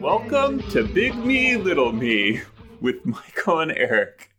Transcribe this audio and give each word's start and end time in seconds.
Welcome 0.00 0.62
to 0.70 0.84
Big 0.88 1.14
Me, 1.14 1.58
Little 1.58 1.92
Me 1.92 2.40
with 2.80 3.04
Michael 3.04 3.60
and 3.60 3.72
Eric, 3.72 4.30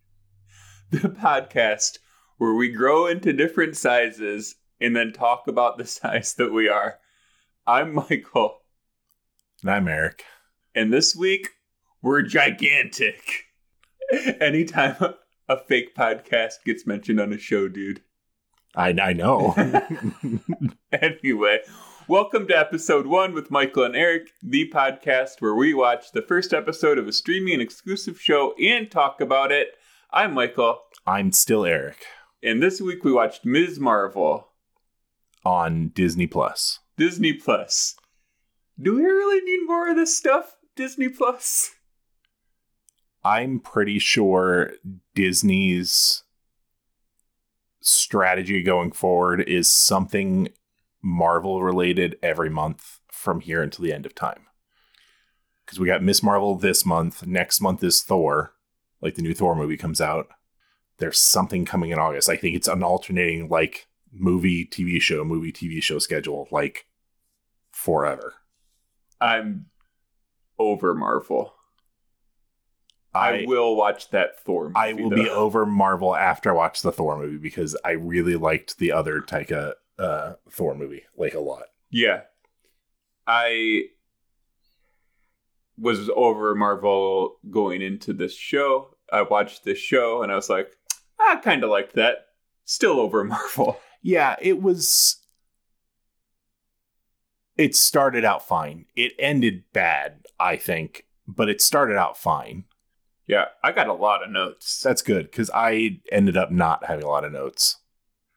the 0.90 1.10
podcast 1.10 2.00
where 2.40 2.56
we 2.56 2.70
grow 2.70 3.06
into 3.06 3.34
different 3.34 3.78
sizes 3.78 4.56
and 4.80 4.96
then 4.96 5.14
talk 5.14 5.44
about 5.48 5.78
the 5.78 5.86
size 5.86 6.34
that 6.36 6.52
we 6.52 6.68
are. 6.68 6.98
I'm 7.68 7.94
Michael, 7.94 8.62
And 9.62 9.70
I'm 9.70 9.88
Eric. 9.88 10.24
and 10.74 10.92
this 10.92 11.16
week 11.16 11.50
we're 12.02 12.24
gigantic. 12.24 13.22
Anytime 14.40 14.96
a, 15.02 15.16
a 15.50 15.58
fake 15.64 15.94
podcast 15.96 16.64
gets 16.66 16.88
mentioned 16.88 17.20
on 17.20 17.32
a 17.32 17.38
show, 17.38 17.68
dude. 17.68 18.02
I, 18.76 18.90
I 19.00 19.14
know. 19.14 19.54
Anyway, 20.92 21.60
welcome 22.08 22.48
to 22.48 22.58
episode 22.58 23.08
one 23.08 23.34
with 23.34 23.52
Michael 23.52 23.84
and 23.84 23.96
Eric, 23.96 24.30
the 24.42 24.70
podcast 24.70 25.42
where 25.42 25.56
we 25.56 25.74
watch 25.74 26.12
the 26.12 26.22
first 26.22 26.54
episode 26.54 26.98
of 26.98 27.08
a 27.08 27.14
streaming 27.14 27.62
exclusive 27.62 28.20
show 28.20 28.54
and 28.62 28.90
talk 28.90 29.22
about 29.22 29.52
it. 29.52 29.70
I'm 30.12 30.34
Michael, 30.34 30.80
I'm 31.06 31.32
still 31.32 31.66
Eric 31.66 32.06
and 32.44 32.62
this 32.62 32.82
week 32.82 33.04
we 33.04 33.12
watched 33.12 33.46
Ms. 33.46 33.80
Marvel, 33.80 34.48
on 35.46 35.90
Disney 35.90 36.28
Plus. 36.28 36.80
Disney 36.98 37.34
Plus. 37.34 37.96
Do 38.82 38.96
we 38.96 39.04
really 39.04 39.42
need 39.44 39.68
more 39.68 39.90
of 39.90 39.96
this 39.96 40.16
stuff, 40.16 40.56
Disney 40.76 41.10
Plus? 41.10 41.72
I'm 43.24 43.60
pretty 43.60 44.00
sure 44.00 44.74
Disney's 45.14 46.24
strategy 47.82 48.64
going 48.64 48.92
forward 48.92 49.42
is 49.42 49.72
something 49.72 50.50
Marvel 51.02 51.64
related 51.64 52.18
every 52.22 52.50
month 52.50 53.00
from 53.10 53.40
here 53.42 53.62
until 53.62 53.84
the 53.84 53.94
end 53.94 54.06
of 54.06 54.16
time. 54.16 54.48
Because 55.66 55.80
we 55.80 55.88
got 55.88 56.04
Miss 56.04 56.22
Marvel 56.22 56.56
this 56.56 56.86
month. 56.86 57.26
Next 57.26 57.62
month 57.62 57.84
is 57.84 58.02
Thor, 58.02 58.54
like 59.02 59.16
the 59.16 59.22
new 59.22 59.34
Thor 59.34 59.56
movie 59.56 59.78
comes 59.78 60.02
out. 60.02 60.28
There's 60.98 61.20
something 61.20 61.66
coming 61.66 61.92
in 61.92 62.00
August. 62.00 62.30
I 62.30 62.36
think 62.36 62.56
it's 62.56 62.68
an 62.68 62.84
alternating 62.84 63.50
like 63.50 63.88
movie, 64.12 64.66
TV 64.66 65.02
show, 65.02 65.24
movie, 65.24 65.52
TV 65.52 65.82
show 65.82 66.00
schedule, 66.00 66.48
like 66.52 66.88
forever. 67.72 68.34
I'm 69.20 69.68
over 70.60 70.94
Marvel. 70.94 71.54
I, 73.14 73.42
I 73.42 73.46
will 73.46 73.76
watch 73.76 74.10
that 74.12 74.40
Thor 74.40 74.66
movie. 74.66 74.76
I 74.78 74.94
will 74.94 75.10
though. 75.10 75.16
be 75.16 75.30
over 75.30 75.66
Marvel 75.66 76.16
after 76.16 76.52
I 76.52 76.54
watch 76.54 76.82
the 76.82 76.92
Thor 76.92 77.18
movie 77.18 77.38
because 77.38 77.76
I 77.84 77.92
really 77.92 78.36
liked 78.36 78.78
the 78.78 78.92
other 78.92 79.20
Taika 79.22 79.74
uh, 80.02 80.34
Thor 80.50 80.76
movie 80.76 81.04
like 81.16 81.34
a 81.34 81.40
lot. 81.40 81.66
Yeah. 81.90 82.22
I 83.28 83.84
was 85.78 86.10
over 86.16 86.56
Marvel 86.56 87.38
going 87.50 87.82
into 87.82 88.14
this 88.14 88.36
show. 88.36 88.96
I 89.12 89.22
watched 89.22 89.64
this 89.64 89.78
show 89.78 90.24
and 90.24 90.32
I 90.32 90.36
was 90.36 90.50
like, 90.50 90.72
I 91.20 91.36
kind 91.38 91.64
of 91.64 91.70
liked 91.70 91.96
that. 91.96 92.26
Still 92.66 93.00
over 93.00 93.24
Marvel. 93.24 93.80
Yeah, 94.02 94.36
it 94.42 94.62
was. 94.62 95.18
It 97.58 97.76
started 97.76 98.26
out 98.26 98.48
fine. 98.48 98.86
It 98.96 99.14
ended 99.20 99.66
bad, 99.72 100.26
I 100.40 100.56
think, 100.56 101.06
but 101.28 101.50
it 101.50 101.62
started 101.62 101.98
out 101.98 102.18
fine. 102.18 102.64
Yeah, 103.28 103.46
I 103.64 103.72
got 103.72 103.88
a 103.88 103.94
lot 103.94 104.24
of 104.24 104.32
notes. 104.32 104.82
That's 104.82 105.04
good 105.04 105.30
because 105.30 105.52
I 105.54 106.00
ended 106.12 106.38
up 106.38 106.52
not 106.52 106.86
having 106.86 107.06
a 107.06 107.10
lot 107.10 107.24
of 107.24 107.32
notes. 107.32 107.78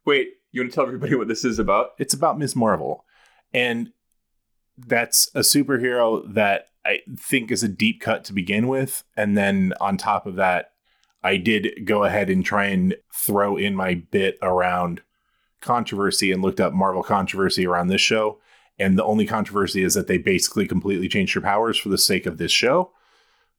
Wait, 0.05 0.35
you 0.55 0.63
want 0.63 0.71
to 0.71 0.75
tell 0.75 0.87
everybody 0.87 1.15
what 1.17 1.29
this 1.29 1.45
is 1.45 1.59
about? 1.59 1.91
It's 1.99 2.15
about 2.15 2.39
Miss 2.39 2.55
Marvel, 2.55 3.05
and 3.53 3.91
that's 4.79 5.29
a 5.35 5.41
superhero 5.41 6.33
that 6.33 6.69
I 6.85 7.01
think 7.19 7.51
is 7.51 7.63
a 7.63 7.69
deep 7.69 8.01
cut 8.01 8.25
to 8.25 8.33
begin 8.33 8.69
with, 8.69 9.03
and 9.17 9.37
then 9.37 9.75
on 9.81 9.97
top 9.97 10.27
of 10.27 10.37
that, 10.37 10.71
I 11.23 11.39
did 11.39 11.85
go 11.85 12.05
ahead 12.05 12.31
and 12.31 12.45
try 12.45 12.67
and 12.67 12.95
throw 13.13 13.57
in 13.57 13.75
my 13.75 13.95
bit 13.95 14.39
around 14.43 15.03
controversy 15.61 16.31
and 16.31 16.43
looked 16.43 16.61
up 16.61 16.73
Marvel 16.73 17.03
controversy 17.03 17.67
around 17.67 17.89
this 17.89 18.03
show. 18.03 18.39
And 18.79 18.99
the 18.99 19.05
only 19.05 19.25
controversy 19.25 19.83
is 19.83 19.95
that 19.95 20.07
they 20.07 20.19
basically 20.19 20.67
completely 20.67 21.09
changed 21.09 21.33
her 21.35 21.41
powers 21.41 21.79
for 21.79 21.89
the 21.89 21.97
sake 21.97 22.27
of 22.27 22.37
this 22.37 22.53
show. 22.53 22.91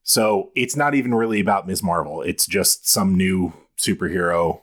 So 0.03 0.51
it's 0.55 0.75
not 0.75 0.93
even 0.93 1.15
really 1.15 1.39
about 1.39 1.65
Ms. 1.65 1.81
Marvel. 1.81 2.21
It's 2.21 2.45
just 2.45 2.87
some 2.87 3.15
new 3.15 3.53
superhero 3.79 4.61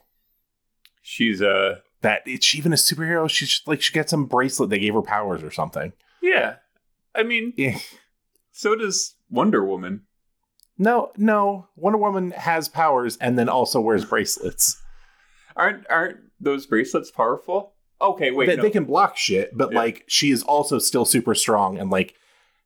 She's 1.03 1.41
uh 1.41 1.79
that 2.03 2.21
it's 2.25 2.53
even 2.55 2.71
a 2.71 2.75
superhero. 2.77 3.29
She's 3.29 3.49
just, 3.49 3.67
like 3.67 3.81
she 3.81 3.91
got 3.93 4.09
some 4.09 4.25
bracelet 4.25 4.69
that 4.69 4.77
gave 4.79 4.93
her 4.93 5.01
powers 5.01 5.41
or 5.43 5.51
something. 5.51 5.91
yeah. 6.21 6.55
I 7.15 7.21
mean, 7.23 7.53
Eh. 7.59 7.77
so 8.51 8.75
does 8.75 9.15
Wonder 9.29 9.63
Woman. 9.65 10.01
No, 10.79 11.11
no. 11.17 11.67
Wonder 11.75 11.97
Woman 11.99 12.31
has 12.31 12.67
powers 12.69 13.17
and 13.17 13.37
then 13.37 13.49
also 13.49 13.79
wears 13.81 14.03
bracelets. 14.05 14.81
Aren't 15.55 15.85
aren't 15.91 16.17
those 16.39 16.65
bracelets 16.65 17.11
powerful? 17.11 17.73
Okay, 18.01 18.31
wait. 18.31 18.47
they, 18.47 18.55
no. 18.55 18.63
they 18.63 18.71
can 18.71 18.85
block 18.85 19.15
shit, 19.17 19.55
but 19.55 19.71
Yeah. 19.71 19.77
like 19.77 20.03
she 20.07 20.31
is 20.31 20.41
also 20.43 20.79
still 20.79 21.05
super 21.05 21.35
strong 21.35 21.77
and 21.77 21.91
like 21.91 22.15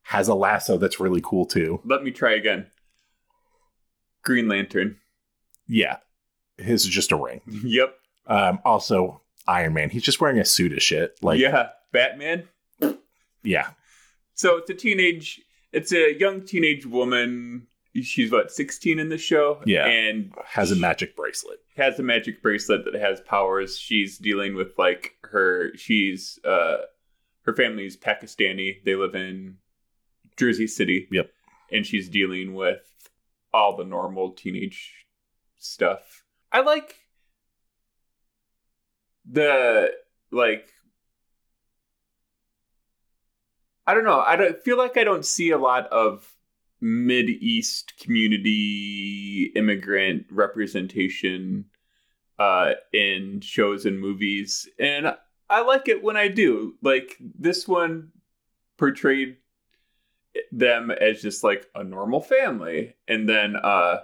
has 0.04 0.26
a 0.28 0.34
lasso 0.34 0.78
that's 0.78 0.98
really 0.98 1.20
cool 1.22 1.44
too. 1.44 1.80
Let 1.84 2.02
me 2.02 2.10
try 2.10 2.32
again. 2.32 2.66
Green 4.24 4.48
Lantern. 4.48 4.96
Yeah. 5.66 5.98
His 6.56 6.84
is 6.84 6.88
just 6.88 7.12
a 7.12 7.16
ring. 7.16 7.42
Yep. 7.64 7.94
Um, 8.26 8.58
also 8.64 9.20
Iron 9.48 9.72
Man. 9.74 9.90
He's 9.90 10.02
just 10.04 10.20
wearing 10.20 10.38
a 10.38 10.44
suit 10.44 10.72
of 10.72 10.82
shit. 10.82 11.18
Like 11.22 11.40
yeah. 11.40 11.70
Batman. 11.92 12.44
Yeah, 13.42 13.70
So 14.34 14.58
it's 14.58 14.68
a 14.68 14.74
teenage, 14.74 15.40
it's 15.72 15.92
a 15.92 16.12
young 16.18 16.44
teenage 16.44 16.84
woman. 16.84 17.66
She's 18.02 18.30
what, 18.30 18.50
16 18.52 18.98
in 18.98 19.08
the 19.08 19.16
show? 19.16 19.62
Yeah. 19.64 19.86
And 19.86 20.32
Has 20.44 20.70
a 20.70 20.76
magic 20.76 21.16
bracelet. 21.16 21.58
has 21.76 21.98
a 21.98 22.02
magic 22.02 22.42
bracelet 22.42 22.84
that 22.84 22.94
has 23.00 23.20
powers. 23.22 23.78
She's 23.78 24.18
dealing 24.18 24.54
with 24.54 24.76
like 24.76 25.12
her, 25.22 25.70
she's, 25.76 26.38
uh, 26.44 26.78
her 27.42 27.54
family's 27.54 27.96
Pakistani. 27.96 28.84
They 28.84 28.94
live 28.96 29.14
in 29.14 29.56
Jersey 30.36 30.66
City. 30.66 31.08
Yep. 31.10 31.30
And 31.72 31.86
she's 31.86 32.08
dealing 32.08 32.54
with 32.54 32.82
all 33.54 33.76
the 33.76 33.84
normal 33.84 34.32
teenage 34.32 35.06
stuff. 35.56 36.24
I 36.52 36.60
like 36.60 36.96
the, 39.30 39.90
like, 40.30 40.68
I 43.86 43.94
don't 43.94 44.04
know. 44.04 44.20
I 44.20 44.36
don't 44.36 44.62
feel 44.62 44.76
like 44.76 44.96
I 44.96 45.04
don't 45.04 45.24
see 45.24 45.50
a 45.50 45.58
lot 45.58 45.86
of 45.86 46.34
mid 46.80 47.28
east 47.28 47.94
community 47.98 49.50
immigrant 49.56 50.26
representation 50.30 51.64
uh 52.38 52.74
in 52.92 53.40
shows 53.40 53.84
and 53.84 53.98
movies 53.98 54.68
and 54.78 55.12
I 55.50 55.62
like 55.62 55.88
it 55.88 56.02
when 56.02 56.16
I 56.16 56.28
do. 56.28 56.74
Like 56.82 57.16
this 57.20 57.66
one 57.66 58.10
portrayed 58.76 59.38
them 60.52 60.90
as 60.90 61.22
just 61.22 61.42
like 61.42 61.66
a 61.74 61.82
normal 61.82 62.20
family. 62.20 62.94
And 63.08 63.28
then 63.28 63.56
uh 63.56 64.00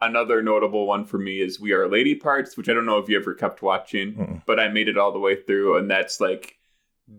another 0.00 0.42
notable 0.42 0.86
one 0.86 1.04
for 1.04 1.18
me 1.18 1.40
is 1.40 1.60
We 1.60 1.72
Are 1.72 1.88
Lady 1.88 2.14
Parts, 2.14 2.56
which 2.56 2.68
I 2.68 2.72
don't 2.74 2.86
know 2.86 2.98
if 2.98 3.08
you 3.08 3.18
ever 3.18 3.34
kept 3.34 3.62
watching, 3.62 4.14
Mm-mm. 4.14 4.42
but 4.46 4.60
I 4.60 4.68
made 4.68 4.88
it 4.88 4.98
all 4.98 5.12
the 5.12 5.18
way 5.18 5.40
through 5.42 5.76
and 5.78 5.90
that's 5.90 6.20
like 6.20 6.54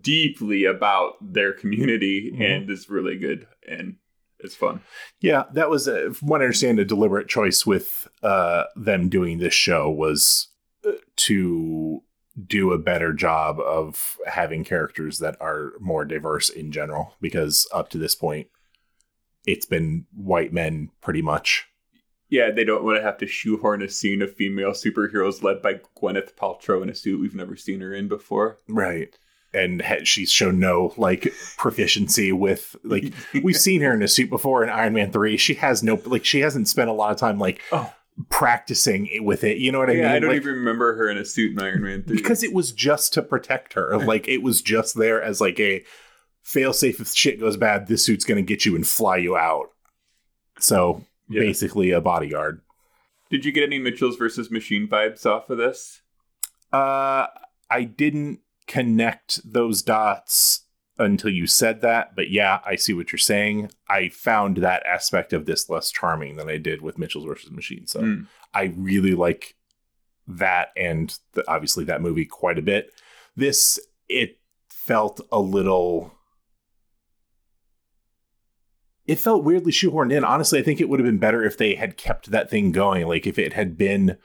deeply 0.00 0.64
about 0.64 1.14
their 1.20 1.52
community 1.52 2.30
Mhm. 2.32 2.40
and 2.40 2.70
is 2.70 2.88
really 2.88 3.18
good 3.18 3.46
and 3.68 3.96
it's 4.38 4.54
fun. 4.54 4.80
Yeah, 5.20 5.44
that 5.52 5.68
was, 5.68 5.86
a, 5.86 6.14
from 6.14 6.28
what 6.28 6.40
I 6.40 6.44
understand, 6.44 6.78
a 6.78 6.84
deliberate 6.84 7.28
choice 7.28 7.66
with 7.66 8.08
uh, 8.22 8.64
them 8.76 9.08
doing 9.10 9.38
this 9.38 9.52
show 9.52 9.90
was 9.90 10.48
uh, 10.86 10.92
to 11.16 12.02
do 12.46 12.72
a 12.72 12.78
better 12.78 13.12
job 13.12 13.60
of 13.60 14.16
having 14.26 14.64
characters 14.64 15.18
that 15.18 15.36
are 15.42 15.72
more 15.80 16.06
diverse 16.06 16.48
in 16.48 16.72
general. 16.72 17.14
Because 17.20 17.68
up 17.74 17.90
to 17.90 17.98
this 17.98 18.14
point, 18.14 18.46
it's 19.46 19.66
been 19.66 20.06
white 20.14 20.52
men 20.54 20.90
pretty 21.02 21.20
much. 21.20 21.66
Yeah, 22.30 22.50
they 22.50 22.64
don't 22.64 22.84
want 22.84 22.96
to 22.98 23.02
have 23.02 23.18
to 23.18 23.26
shoehorn 23.26 23.82
a 23.82 23.88
scene 23.88 24.22
of 24.22 24.34
female 24.34 24.70
superheroes 24.70 25.42
led 25.42 25.60
by 25.62 25.80
Gwyneth 26.00 26.34
Paltrow 26.34 26.80
in 26.82 26.88
a 26.88 26.94
suit 26.94 27.20
we've 27.20 27.34
never 27.34 27.56
seen 27.56 27.80
her 27.80 27.92
in 27.92 28.06
before. 28.08 28.58
Right. 28.68 29.18
And 29.52 29.82
ha- 29.82 30.04
she's 30.04 30.30
shown 30.30 30.60
no 30.60 30.94
like 30.96 31.32
proficiency 31.58 32.30
with 32.32 32.76
like 32.84 33.12
we've 33.42 33.56
seen 33.68 33.80
her 33.82 33.92
in 33.92 34.02
a 34.02 34.06
suit 34.08 34.30
before 34.30 34.62
in 34.62 34.70
Iron 34.70 34.92
Man 34.92 35.10
3. 35.10 35.36
She 35.36 35.54
has 35.54 35.82
no 35.82 36.00
like 36.06 36.24
she 36.24 36.38
hasn't 36.40 36.68
spent 36.68 36.88
a 36.88 36.92
lot 36.92 37.10
of 37.10 37.16
time 37.18 37.38
like 37.40 37.60
Oh. 37.72 37.92
practicing 38.28 39.08
with 39.24 39.42
it. 39.42 39.58
You 39.58 39.72
know 39.72 39.80
what 39.80 39.90
I 39.90 39.94
yeah, 39.94 40.02
mean? 40.02 40.10
I 40.12 40.18
don't 40.20 40.30
Like, 40.30 40.36
even 40.42 40.54
remember 40.54 40.94
her 40.96 41.08
in 41.10 41.18
a 41.18 41.24
suit 41.24 41.50
in 41.52 41.58
Iron 41.60 41.82
Man 41.82 42.04
3. 42.04 42.16
because 42.16 42.44
it 42.44 42.54
was 42.54 42.70
just 42.70 43.12
to 43.14 43.22
protect 43.22 43.72
her. 43.72 43.98
Like 44.06 44.28
it 44.28 44.42
was 44.42 44.62
just 44.62 44.96
there 44.96 45.20
as 45.20 45.40
like 45.40 45.58
a 45.58 45.84
fail 46.44 46.72
safe 46.72 47.00
if 47.00 47.08
shit 47.08 47.40
goes 47.40 47.56
bad, 47.56 47.88
this 47.88 48.04
suit's 48.04 48.24
gonna 48.24 48.42
get 48.42 48.64
you 48.64 48.76
and 48.76 48.86
fly 48.86 49.16
you 49.16 49.36
out. 49.36 49.70
So 50.60 51.04
Yeah. 51.30 51.40
basically 51.40 51.90
a 51.92 52.00
bodyguard. 52.00 52.60
Did 53.30 53.44
you 53.44 53.52
get 53.52 53.62
any 53.62 53.78
Mitchells 53.78 54.16
versus 54.16 54.50
Machine 54.50 54.88
vibes 54.88 55.24
off 55.24 55.48
of 55.50 55.56
this? 55.58 56.02
Uh 56.72 57.26
I 57.70 57.84
didn't 57.84 58.40
connect 58.66 59.40
those 59.50 59.82
dots 59.82 60.66
until 60.98 61.30
you 61.30 61.46
said 61.46 61.80
that, 61.80 62.14
but 62.14 62.30
yeah, 62.30 62.60
I 62.66 62.76
see 62.76 62.92
what 62.92 63.10
you're 63.10 63.18
saying. 63.18 63.70
I 63.88 64.08
found 64.10 64.58
that 64.58 64.84
aspect 64.84 65.32
of 65.32 65.46
this 65.46 65.70
less 65.70 65.90
charming 65.90 66.36
than 66.36 66.50
I 66.50 66.58
did 66.58 66.82
with 66.82 66.98
Mitchell's 66.98 67.24
versus 67.24 67.50
Machine. 67.50 67.86
So 67.86 68.00
Mm. 68.02 68.26
I 68.52 68.74
really 68.76 69.14
like 69.14 69.54
that 70.26 70.68
and 70.76 71.16
the, 71.32 71.48
obviously 71.50 71.84
that 71.84 72.02
movie 72.02 72.26
quite 72.26 72.58
a 72.58 72.62
bit. 72.62 72.92
This 73.36 73.78
it 74.08 74.38
felt 74.68 75.20
a 75.32 75.40
little 75.40 76.12
it 79.10 79.18
felt 79.18 79.42
weirdly 79.42 79.72
shoehorned 79.72 80.12
in. 80.12 80.22
Honestly, 80.22 80.60
I 80.60 80.62
think 80.62 80.80
it 80.80 80.88
would 80.88 81.00
have 81.00 81.04
been 81.06 81.18
better 81.18 81.42
if 81.42 81.58
they 81.58 81.74
had 81.74 81.96
kept 81.96 82.30
that 82.30 82.48
thing 82.48 82.70
going. 82.70 83.08
Like 83.08 83.26
if 83.26 83.40
it 83.40 83.54
had 83.54 83.76
been 83.76 84.16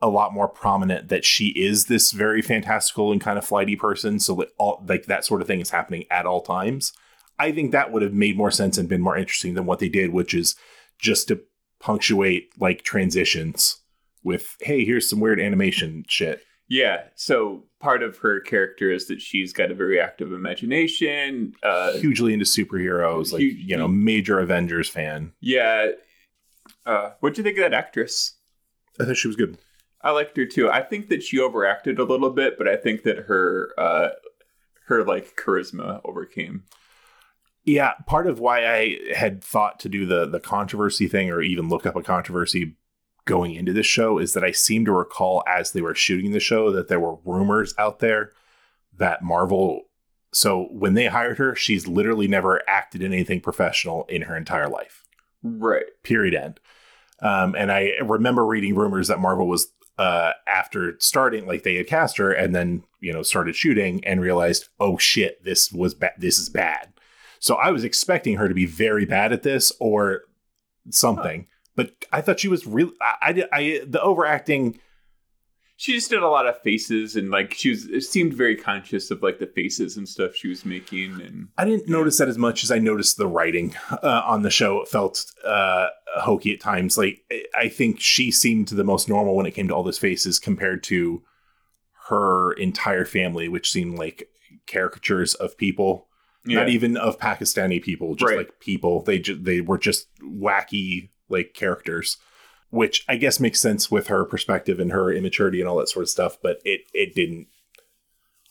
a 0.00 0.08
lot 0.08 0.32
more 0.32 0.48
prominent 0.48 1.08
that 1.08 1.26
she 1.26 1.48
is 1.48 1.84
this 1.84 2.10
very 2.10 2.40
fantastical 2.40 3.12
and 3.12 3.20
kind 3.20 3.36
of 3.36 3.44
flighty 3.44 3.76
person, 3.76 4.18
so 4.18 4.46
all 4.56 4.82
like 4.88 5.04
that 5.04 5.26
sort 5.26 5.42
of 5.42 5.46
thing 5.46 5.60
is 5.60 5.68
happening 5.68 6.04
at 6.10 6.24
all 6.24 6.40
times. 6.40 6.94
I 7.38 7.52
think 7.52 7.70
that 7.70 7.92
would 7.92 8.00
have 8.00 8.14
made 8.14 8.34
more 8.34 8.50
sense 8.50 8.78
and 8.78 8.88
been 8.88 9.02
more 9.02 9.18
interesting 9.18 9.52
than 9.52 9.66
what 9.66 9.78
they 9.78 9.90
did, 9.90 10.10
which 10.10 10.32
is 10.32 10.56
just 10.98 11.28
to 11.28 11.42
punctuate 11.78 12.48
like 12.58 12.84
transitions 12.84 13.82
with, 14.24 14.56
"Hey, 14.60 14.86
here's 14.86 15.06
some 15.06 15.20
weird 15.20 15.38
animation 15.38 16.06
shit." 16.08 16.40
Yeah. 16.74 17.02
So 17.16 17.64
part 17.80 18.02
of 18.02 18.16
her 18.18 18.40
character 18.40 18.90
is 18.90 19.06
that 19.08 19.20
she's 19.20 19.52
got 19.52 19.70
a 19.70 19.74
very 19.74 20.00
active 20.00 20.32
imagination. 20.32 21.52
Uh, 21.62 21.92
Hugely 21.98 22.32
into 22.32 22.46
superheroes, 22.46 23.30
like 23.30 23.40
Huge- 23.42 23.58
you 23.70 23.76
know, 23.76 23.86
major 23.88 24.38
Avengers 24.38 24.88
fan. 24.88 25.32
yeah. 25.40 25.90
Uh, 26.86 27.10
what'd 27.20 27.36
you 27.36 27.44
think 27.44 27.58
of 27.58 27.62
that 27.62 27.74
actress? 27.74 28.36
I 28.98 29.04
thought 29.04 29.18
she 29.18 29.28
was 29.28 29.36
good. 29.36 29.58
I 30.00 30.12
liked 30.12 30.34
her 30.38 30.46
too. 30.46 30.70
I 30.70 30.82
think 30.82 31.10
that 31.10 31.22
she 31.22 31.38
overacted 31.38 31.98
a 31.98 32.04
little 32.04 32.30
bit, 32.30 32.56
but 32.56 32.66
I 32.66 32.76
think 32.76 33.02
that 33.02 33.18
her 33.18 33.68
uh, 33.76 34.08
her 34.86 35.04
like 35.04 35.36
charisma 35.36 36.00
overcame. 36.06 36.64
Yeah, 37.64 37.92
part 38.06 38.26
of 38.26 38.40
why 38.40 38.66
I 38.66 38.98
had 39.14 39.44
thought 39.44 39.78
to 39.80 39.88
do 39.90 40.06
the 40.06 40.26
the 40.26 40.40
controversy 40.40 41.06
thing 41.06 41.30
or 41.30 41.42
even 41.42 41.68
look 41.68 41.84
up 41.86 41.96
a 41.96 42.02
controversy 42.02 42.76
going 43.24 43.54
into 43.54 43.72
this 43.72 43.86
show 43.86 44.18
is 44.18 44.32
that 44.34 44.44
I 44.44 44.50
seem 44.50 44.84
to 44.84 44.92
recall 44.92 45.42
as 45.46 45.72
they 45.72 45.80
were 45.80 45.94
shooting 45.94 46.32
the 46.32 46.40
show 46.40 46.72
that 46.72 46.88
there 46.88 47.00
were 47.00 47.18
rumors 47.24 47.74
out 47.78 48.00
there 48.00 48.32
that 48.96 49.22
Marvel 49.22 49.82
so 50.34 50.68
when 50.70 50.94
they 50.94 51.06
hired 51.06 51.38
her, 51.38 51.54
she's 51.54 51.86
literally 51.86 52.26
never 52.26 52.62
acted 52.66 53.02
in 53.02 53.12
anything 53.12 53.40
professional 53.40 54.04
in 54.08 54.22
her 54.22 54.36
entire 54.36 54.68
life. 54.68 55.04
Right. 55.42 55.84
Period 56.02 56.34
end. 56.34 56.60
Um, 57.20 57.54
and 57.54 57.70
I 57.70 57.92
remember 58.02 58.44
reading 58.44 58.74
rumors 58.74 59.08
that 59.08 59.20
Marvel 59.20 59.46
was 59.46 59.68
uh, 59.98 60.32
after 60.46 60.96
starting, 60.98 61.46
like 61.46 61.62
they 61.62 61.74
had 61.74 61.86
cast 61.86 62.16
her 62.16 62.32
and 62.32 62.54
then 62.54 62.82
you 63.00 63.12
know 63.12 63.22
started 63.22 63.54
shooting 63.54 64.04
and 64.04 64.20
realized, 64.20 64.68
oh 64.80 64.96
shit, 64.96 65.44
this 65.44 65.70
was 65.70 65.94
bad. 65.94 66.12
This 66.18 66.38
is 66.38 66.48
bad. 66.48 66.92
So 67.38 67.56
I 67.56 67.70
was 67.70 67.84
expecting 67.84 68.36
her 68.36 68.48
to 68.48 68.54
be 68.54 68.66
very 68.66 69.04
bad 69.04 69.32
at 69.32 69.42
this 69.42 69.72
or 69.80 70.22
something, 70.90 71.46
but 71.76 71.92
I 72.12 72.20
thought 72.20 72.40
she 72.40 72.48
was 72.48 72.66
really. 72.66 72.92
I, 73.00 73.44
I, 73.52 73.58
I 73.58 73.80
the 73.86 74.00
overacting. 74.02 74.78
She 75.76 75.94
just 75.94 76.10
did 76.10 76.22
a 76.22 76.28
lot 76.28 76.46
of 76.46 76.60
faces 76.62 77.16
and 77.16 77.30
like 77.30 77.54
she 77.54 77.70
was 77.70 77.86
it 77.86 78.02
seemed 78.02 78.34
very 78.34 78.54
conscious 78.54 79.10
of 79.10 79.20
like 79.20 79.40
the 79.40 79.48
faces 79.48 79.96
and 79.96 80.08
stuff 80.08 80.32
she 80.36 80.46
was 80.46 80.64
making 80.64 81.20
and 81.20 81.48
I 81.58 81.64
didn't 81.64 81.88
notice 81.88 82.18
that 82.18 82.28
as 82.28 82.38
much 82.38 82.62
as 82.62 82.70
I 82.70 82.78
noticed 82.78 83.16
the 83.16 83.26
writing 83.26 83.74
uh, 83.90 84.22
on 84.24 84.42
the 84.42 84.50
show. 84.50 84.80
It 84.82 84.88
felt 84.88 85.24
uh, 85.44 85.88
hokey 86.18 86.52
at 86.52 86.60
times. 86.60 86.96
Like 86.96 87.22
I 87.58 87.68
think 87.68 87.98
she 88.00 88.30
seemed 88.30 88.68
the 88.68 88.84
most 88.84 89.08
normal 89.08 89.34
when 89.34 89.46
it 89.46 89.52
came 89.52 89.66
to 89.68 89.74
all 89.74 89.82
those 89.82 89.98
faces 89.98 90.38
compared 90.38 90.84
to 90.84 91.22
her 92.08 92.52
entire 92.52 93.04
family, 93.04 93.48
which 93.48 93.70
seemed 93.70 93.98
like 93.98 94.28
caricatures 94.68 95.34
of 95.34 95.56
people. 95.56 96.06
Not 96.44 96.68
even 96.68 96.96
of 96.96 97.18
Pakistani 97.20 97.80
people, 97.82 98.14
just 98.16 98.28
Right. 98.28 98.38
like 98.38 98.58
people. 98.60 99.02
They 99.02 99.18
ju- 99.20 99.40
they 99.40 99.60
were 99.60 99.78
just 99.78 100.08
wacky 100.20 101.10
like 101.32 101.54
characters, 101.54 102.18
which 102.70 103.04
I 103.08 103.16
guess 103.16 103.40
makes 103.40 103.60
sense 103.60 103.90
with 103.90 104.06
her 104.06 104.24
perspective 104.24 104.78
and 104.78 104.92
her 104.92 105.10
immaturity 105.12 105.60
and 105.60 105.68
all 105.68 105.78
that 105.78 105.88
sort 105.88 106.04
of 106.04 106.10
stuff. 106.10 106.38
But 106.42 106.60
it 106.64 106.82
it 106.94 107.14
didn't 107.14 107.48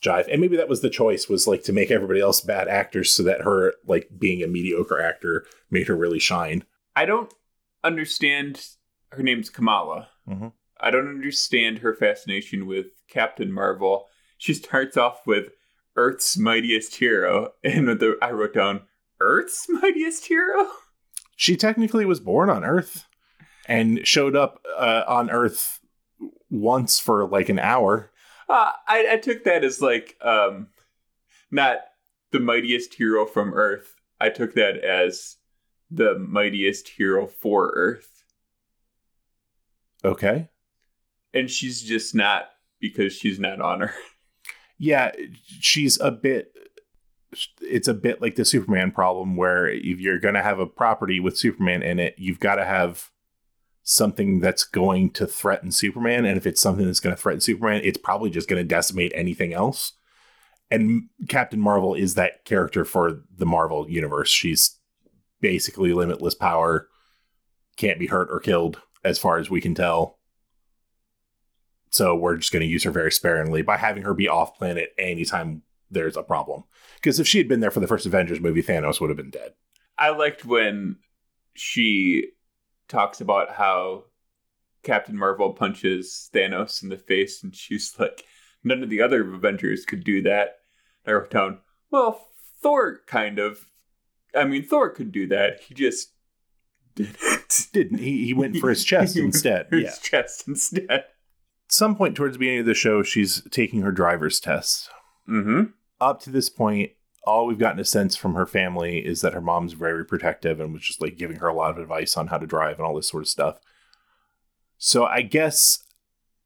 jive, 0.03 0.27
and 0.31 0.41
maybe 0.41 0.57
that 0.57 0.69
was 0.69 0.81
the 0.81 0.89
choice 0.89 1.29
was 1.29 1.47
like 1.47 1.63
to 1.63 1.73
make 1.73 1.91
everybody 1.91 2.19
else 2.19 2.41
bad 2.41 2.67
actors, 2.67 3.13
so 3.13 3.23
that 3.23 3.41
her 3.41 3.73
like 3.85 4.09
being 4.17 4.43
a 4.43 4.47
mediocre 4.47 4.99
actor 5.01 5.45
made 5.69 5.87
her 5.87 5.95
really 5.95 6.19
shine. 6.19 6.65
I 6.95 7.05
don't 7.05 7.33
understand 7.83 8.65
her 9.11 9.23
name's 9.23 9.49
Kamala. 9.49 10.09
Mhm. 10.27 10.53
I 10.79 10.89
don't 10.89 11.07
understand 11.07 11.79
her 11.79 11.93
fascination 11.93 12.65
with 12.65 12.87
Captain 13.07 13.51
Marvel. 13.51 14.07
She 14.37 14.53
starts 14.55 14.97
off 14.97 15.27
with 15.27 15.49
Earth's 15.95 16.37
mightiest 16.37 16.95
hero, 16.95 17.53
and 17.63 17.87
the, 17.87 18.17
I 18.21 18.31
wrote 18.31 18.53
down 18.53 18.81
Earth's 19.19 19.67
mightiest 19.69 20.25
hero. 20.25 20.67
She 21.41 21.57
technically 21.57 22.05
was 22.05 22.19
born 22.19 22.51
on 22.51 22.63
Earth 22.63 23.07
and 23.65 24.05
showed 24.05 24.35
up 24.35 24.63
uh, 24.77 25.03
on 25.07 25.31
Earth 25.31 25.79
once 26.51 26.99
for 26.99 27.27
like 27.27 27.49
an 27.49 27.57
hour. 27.57 28.11
Uh, 28.47 28.73
I, 28.87 29.07
I 29.13 29.17
took 29.17 29.43
that 29.45 29.63
as 29.63 29.81
like 29.81 30.17
um, 30.21 30.67
not 31.49 31.77
the 32.29 32.39
mightiest 32.39 32.93
hero 32.93 33.25
from 33.25 33.55
Earth. 33.55 33.95
I 34.19 34.29
took 34.29 34.53
that 34.53 34.77
as 34.83 35.37
the 35.89 36.19
mightiest 36.19 36.89
hero 36.89 37.25
for 37.25 37.71
Earth, 37.75 38.23
Okay. 40.05 40.47
and 41.33 41.49
she's 41.49 41.81
just 41.81 42.13
not 42.13 42.49
because 42.79 43.13
she's 43.13 43.39
not 43.39 43.59
on 43.61 43.81
Earth. 43.81 43.95
yeah 44.77 45.11
she's 45.59 45.99
a 45.99 46.11
bit 46.11 46.53
it's 47.61 47.87
a 47.87 47.93
bit 47.93 48.21
like 48.21 48.35
the 48.35 48.45
superman 48.45 48.91
problem 48.91 49.35
where 49.35 49.67
if 49.67 49.99
you're 49.99 50.19
going 50.19 50.33
to 50.33 50.43
have 50.43 50.59
a 50.59 50.65
property 50.65 51.19
with 51.19 51.37
superman 51.37 51.81
in 51.81 51.99
it 51.99 52.15
you've 52.17 52.39
got 52.39 52.55
to 52.55 52.65
have 52.65 53.09
something 53.83 54.39
that's 54.39 54.63
going 54.63 55.09
to 55.09 55.25
threaten 55.25 55.71
superman 55.71 56.25
and 56.25 56.37
if 56.37 56.45
it's 56.45 56.61
something 56.61 56.85
that's 56.85 56.99
going 56.99 57.15
to 57.15 57.21
threaten 57.21 57.41
superman 57.41 57.81
it's 57.83 57.97
probably 57.97 58.29
just 58.29 58.49
going 58.49 58.61
to 58.61 58.67
decimate 58.67 59.11
anything 59.15 59.53
else. 59.53 59.93
And 60.69 61.09
captain 61.27 61.59
marvel 61.59 61.93
is 61.93 62.15
that 62.15 62.45
character 62.45 62.85
for 62.85 63.21
the 63.35 63.45
marvel 63.45 63.89
universe. 63.89 64.29
She's 64.29 64.77
basically 65.41 65.91
limitless 65.93 66.35
power 66.35 66.87
can't 67.77 67.99
be 67.99 68.07
hurt 68.07 68.29
or 68.31 68.39
killed 68.39 68.81
as 69.03 69.17
far 69.17 69.37
as 69.37 69.49
we 69.49 69.59
can 69.59 69.75
tell. 69.75 70.19
So 71.89 72.15
we're 72.15 72.37
just 72.37 72.53
going 72.53 72.61
to 72.61 72.67
use 72.67 72.83
her 72.83 72.91
very 72.91 73.11
sparingly. 73.11 73.61
By 73.61 73.77
having 73.77 74.03
her 74.03 74.13
be 74.13 74.29
off 74.29 74.55
planet 74.57 74.93
anytime 74.97 75.63
there's 75.91 76.17
a 76.17 76.23
problem. 76.23 76.63
Because 76.95 77.19
if 77.19 77.27
she 77.27 77.37
had 77.37 77.47
been 77.47 77.59
there 77.59 77.71
for 77.71 77.79
the 77.79 77.87
first 77.87 78.05
Avengers 78.05 78.39
movie, 78.39 78.63
Thanos 78.63 78.99
would 78.99 79.09
have 79.09 79.17
been 79.17 79.29
dead. 79.29 79.53
I 79.97 80.09
liked 80.09 80.45
when 80.45 80.97
she 81.53 82.29
talks 82.87 83.21
about 83.21 83.51
how 83.51 84.05
Captain 84.83 85.17
Marvel 85.17 85.53
punches 85.53 86.29
Thanos 86.33 86.81
in 86.81 86.89
the 86.89 86.97
face, 86.97 87.43
and 87.43 87.55
she's 87.55 87.93
like, 87.99 88.23
"None 88.63 88.81
of 88.83 88.89
the 88.89 89.01
other 89.01 89.33
Avengers 89.33 89.85
could 89.85 90.03
do 90.03 90.21
that." 90.23 90.57
I 91.05 91.11
wrote 91.11 91.31
down, 91.31 91.59
"Well, 91.91 92.29
Thor 92.61 93.01
kind 93.05 93.39
of. 93.39 93.69
I 94.33 94.45
mean, 94.45 94.63
Thor 94.63 94.89
could 94.89 95.11
do 95.11 95.27
that. 95.27 95.61
He 95.61 95.73
just 95.73 96.13
didn't. 96.95 97.17
Didn't 97.73 97.99
he? 97.99 98.25
He 98.25 98.33
went 98.33 98.57
for 98.57 98.69
his 98.69 98.83
chest 98.85 99.17
instead. 99.17 99.67
Yeah. 99.71 99.79
His 99.79 99.99
chest 99.99 100.47
instead. 100.47 100.85
At 100.89 101.05
some 101.67 101.95
point 101.95 102.15
towards 102.15 102.35
the 102.35 102.39
beginning 102.39 102.61
of 102.61 102.65
the 102.65 102.73
show, 102.73 103.03
she's 103.03 103.41
taking 103.51 103.81
her 103.81 103.91
driver's 103.91 104.39
test. 104.39 104.89
Mm-hmm. 105.29 105.71
Up 106.01 106.19
to 106.23 106.29
this 106.29 106.49
point, 106.49 106.91
all 107.23 107.45
we've 107.45 107.59
gotten 107.59 107.79
a 107.79 107.85
sense 107.85 108.15
from 108.15 108.33
her 108.33 108.45
family 108.45 109.05
is 109.05 109.21
that 109.21 109.33
her 109.33 109.41
mom's 109.41 109.73
very 109.73 110.03
protective 110.03 110.59
and 110.59 110.73
was 110.73 110.81
just 110.81 111.01
like 111.01 111.17
giving 111.17 111.37
her 111.37 111.47
a 111.47 111.53
lot 111.53 111.71
of 111.71 111.77
advice 111.77 112.17
on 112.17 112.27
how 112.27 112.37
to 112.37 112.47
drive 112.47 112.77
and 112.77 112.85
all 112.85 112.95
this 112.95 113.07
sort 113.07 113.23
of 113.23 113.29
stuff. 113.29 113.59
So 114.77 115.05
I 115.05 115.21
guess 115.21 115.83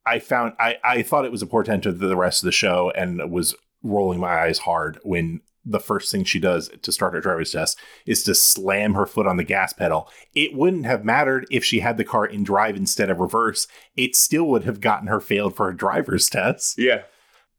I 0.06 0.20
found 0.20 0.54
I, 0.60 0.76
I 0.84 1.02
thought 1.02 1.26
it 1.26 1.32
was 1.32 1.42
a 1.42 1.48
portent 1.48 1.86
of 1.86 2.00
the 2.00 2.18
rest 2.18 2.44
of 2.44 2.46
the 2.46 2.52
show 2.52 2.92
and 2.96 3.32
was 3.32 3.56
rolling 3.82 4.20
my 4.20 4.42
eyes 4.42 4.60
hard 4.60 5.00
when 5.04 5.42
the 5.66 5.80
first 5.80 6.12
thing 6.12 6.24
she 6.24 6.40
does 6.40 6.70
to 6.82 6.92
start 6.92 7.14
her 7.14 7.22
driver's 7.22 7.52
test 7.52 7.80
is 8.06 8.24
to 8.24 8.36
slam 8.36 8.94
her 8.94 9.06
foot 9.06 9.26
on 9.26 9.38
the 9.38 9.44
gas 9.44 9.74
pedal. 9.74 10.10
It 10.36 10.54
wouldn't 10.54 10.86
have 10.86 11.04
mattered 11.04 11.48
if 11.50 11.64
she 11.64 11.80
had 11.80 11.98
the 11.98 12.04
car 12.04 12.26
in 12.26 12.44
drive 12.44 12.76
instead 12.76 13.10
of 13.10 13.20
reverse. 13.20 13.68
It 13.96 14.16
still 14.16 14.46
would 14.50 14.64
have 14.66 14.80
gotten 14.80 15.08
her 15.08 15.20
failed 15.20 15.56
for 15.56 15.70
a 15.70 15.76
driver's 15.76 16.30
test. 16.30 16.78
Yeah. 16.78 17.04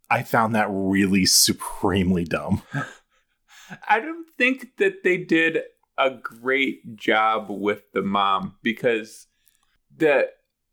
I 0.09 0.23
found 0.23 0.55
that 0.55 0.69
really 0.71 1.27
supremely 1.27 2.25
dumb. 2.25 2.63
I 3.89 4.01
don't 4.01 4.27
think 4.39 4.77
that 4.79 5.03
they 5.03 5.17
did 5.17 5.63
a 5.99 6.11
great 6.11 6.97
job 6.97 7.47
with 7.51 7.91
the 7.93 8.03
mom 8.03 8.57
because 8.63 9.27
the 9.97 10.29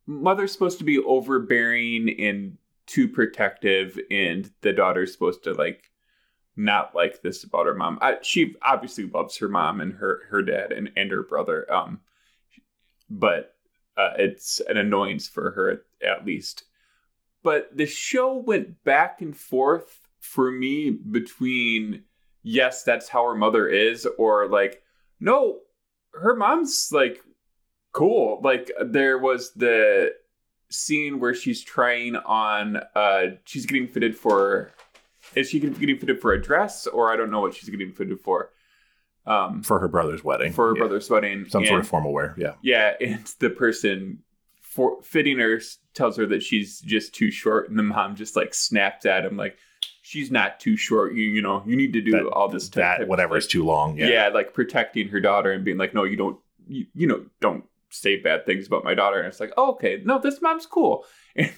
mother's 0.06 0.52
supposed 0.52 0.78
to 0.80 0.84
be 0.84 1.00
overbearing 1.00 2.10
and 2.20 2.58
too 2.86 3.08
protective, 3.08 3.98
and 4.12 4.52
the 4.62 4.74
daughter's 4.74 5.14
supposed 5.14 5.44
to 5.46 5.54
like 5.54 5.92
not 6.56 6.94
like 6.94 7.22
this 7.22 7.44
about 7.44 7.66
her 7.66 7.74
mom. 7.74 7.98
I, 8.02 8.18
she 8.22 8.56
obviously 8.62 9.06
loves 9.06 9.38
her 9.38 9.50
mom 9.50 9.82
and 9.82 9.94
her 9.94 10.22
her 10.30 10.42
dad 10.42 10.72
and 10.72 10.92
and 10.96 11.10
her 11.12 11.24
brother. 11.24 11.72
Um, 11.74 12.02
but 13.10 13.56
uh, 13.98 14.12
it's 14.18 14.60
an 14.68 14.78
annoyance 14.78 15.28
for 15.28 15.52
her 15.52 15.70
at, 15.70 15.80
at 16.06 16.26
least. 16.26 16.66
But 17.44 17.76
the 17.76 17.86
show 17.86 18.38
went 18.38 18.84
back 18.84 19.22
and 19.22 19.36
forth 19.36 20.00
for 20.20 20.50
me 20.52 20.90
between 20.92 22.04
yes, 22.42 22.84
that's 22.84 23.10
how 23.10 23.26
her 23.28 23.36
mother 23.36 23.68
is, 23.68 24.08
or 24.18 24.48
like, 24.48 24.82
no, 25.20 25.60
her 26.14 26.36
mom's 26.36 26.90
like 26.92 27.22
cool. 27.92 28.40
Like 28.44 28.72
there 28.82 29.18
was 29.18 29.52
the 29.54 30.14
scene 30.70 31.20
where 31.20 31.36
she's 31.36 31.62
trying 31.64 32.16
on 32.16 32.78
uh 32.96 33.26
she's 33.46 33.66
getting 33.68 33.88
fitted 33.88 34.18
for 34.18 34.72
is 35.36 35.50
she 35.50 35.60
getting 35.60 35.98
fitted 36.00 36.20
for 36.20 36.34
a 36.34 36.42
dress 36.42 36.88
or 36.88 37.12
I 37.12 37.16
don't 37.16 37.30
know 37.30 37.42
what 37.42 37.54
she's 37.54 37.70
getting 37.70 37.92
fitted 37.92 38.20
for. 38.20 38.50
Um 39.28 39.62
for 39.62 39.80
her 39.80 39.88
brother's 39.88 40.24
wedding. 40.24 40.52
for 40.52 40.70
her 40.70 40.76
Yeah. 40.76 40.80
brother's 40.80 41.10
wedding. 41.10 41.46
Some 41.48 41.66
sort 41.66 41.82
of 41.82 41.88
formal 41.88 42.12
wear. 42.12 42.34
Yeah. 42.38 42.54
yeah, 42.64 42.94
and 43.00 43.26
the 43.40 43.52
person 43.52 44.24
for 44.74 45.02
fitting 45.04 45.38
her 45.40 45.60
tells 45.94 46.18
her 46.18 46.26
that 46.26 46.42
she's 46.44 46.80
just 46.82 47.14
too 47.14 47.30
short, 47.32 47.70
and 47.70 47.78
the 47.78 47.84
mom 47.84 48.16
just 48.16 48.36
like 48.36 48.54
snaps 48.54 49.06
at 49.06 49.26
him 49.26 49.38
like, 49.38 49.58
"She's 50.02 50.32
not 50.32 50.60
too 50.60 50.76
short. 50.78 51.14
You 51.14 51.24
you 51.24 51.42
know 51.42 51.64
you 51.66 51.76
need 51.76 51.94
to 51.94 52.02
do 52.02 52.12
That- 52.12 52.26
all 52.28 52.50
this 52.50 52.70
type- 52.70 52.84
type 52.84 52.98
That 52.98 53.04
of 53.04 53.10
whatever 53.10 53.38
is 53.38 53.48
too 53.48 53.64
long. 53.64 53.98
Yeah. 53.98 54.08
Yeah. 54.08 54.28
like 54.30 54.54
protecting 54.54 55.10
her 55.10 55.20
daughter 55.20 55.52
and 55.52 55.64
being 55.64 55.78
like, 55.78 55.94
"No, 55.94 56.04
you 56.04 56.18
don't. 56.18 56.40
You, 56.68 56.86
you 56.96 57.08
know, 57.08 57.26
don't 57.42 57.66
say 57.90 58.16
bad 58.20 58.46
things 58.46 58.66
about 58.68 58.84
my 58.84 58.94
daughter." 58.96 59.20
And 59.20 59.28
it's 59.28 59.40
like, 59.40 59.54
oh, 59.58 59.72
"Okay, 59.74 60.02
no, 60.04 60.20
this 60.20 60.42
mom's 60.42 60.66
cool." 60.66 61.06
And, 61.36 61.52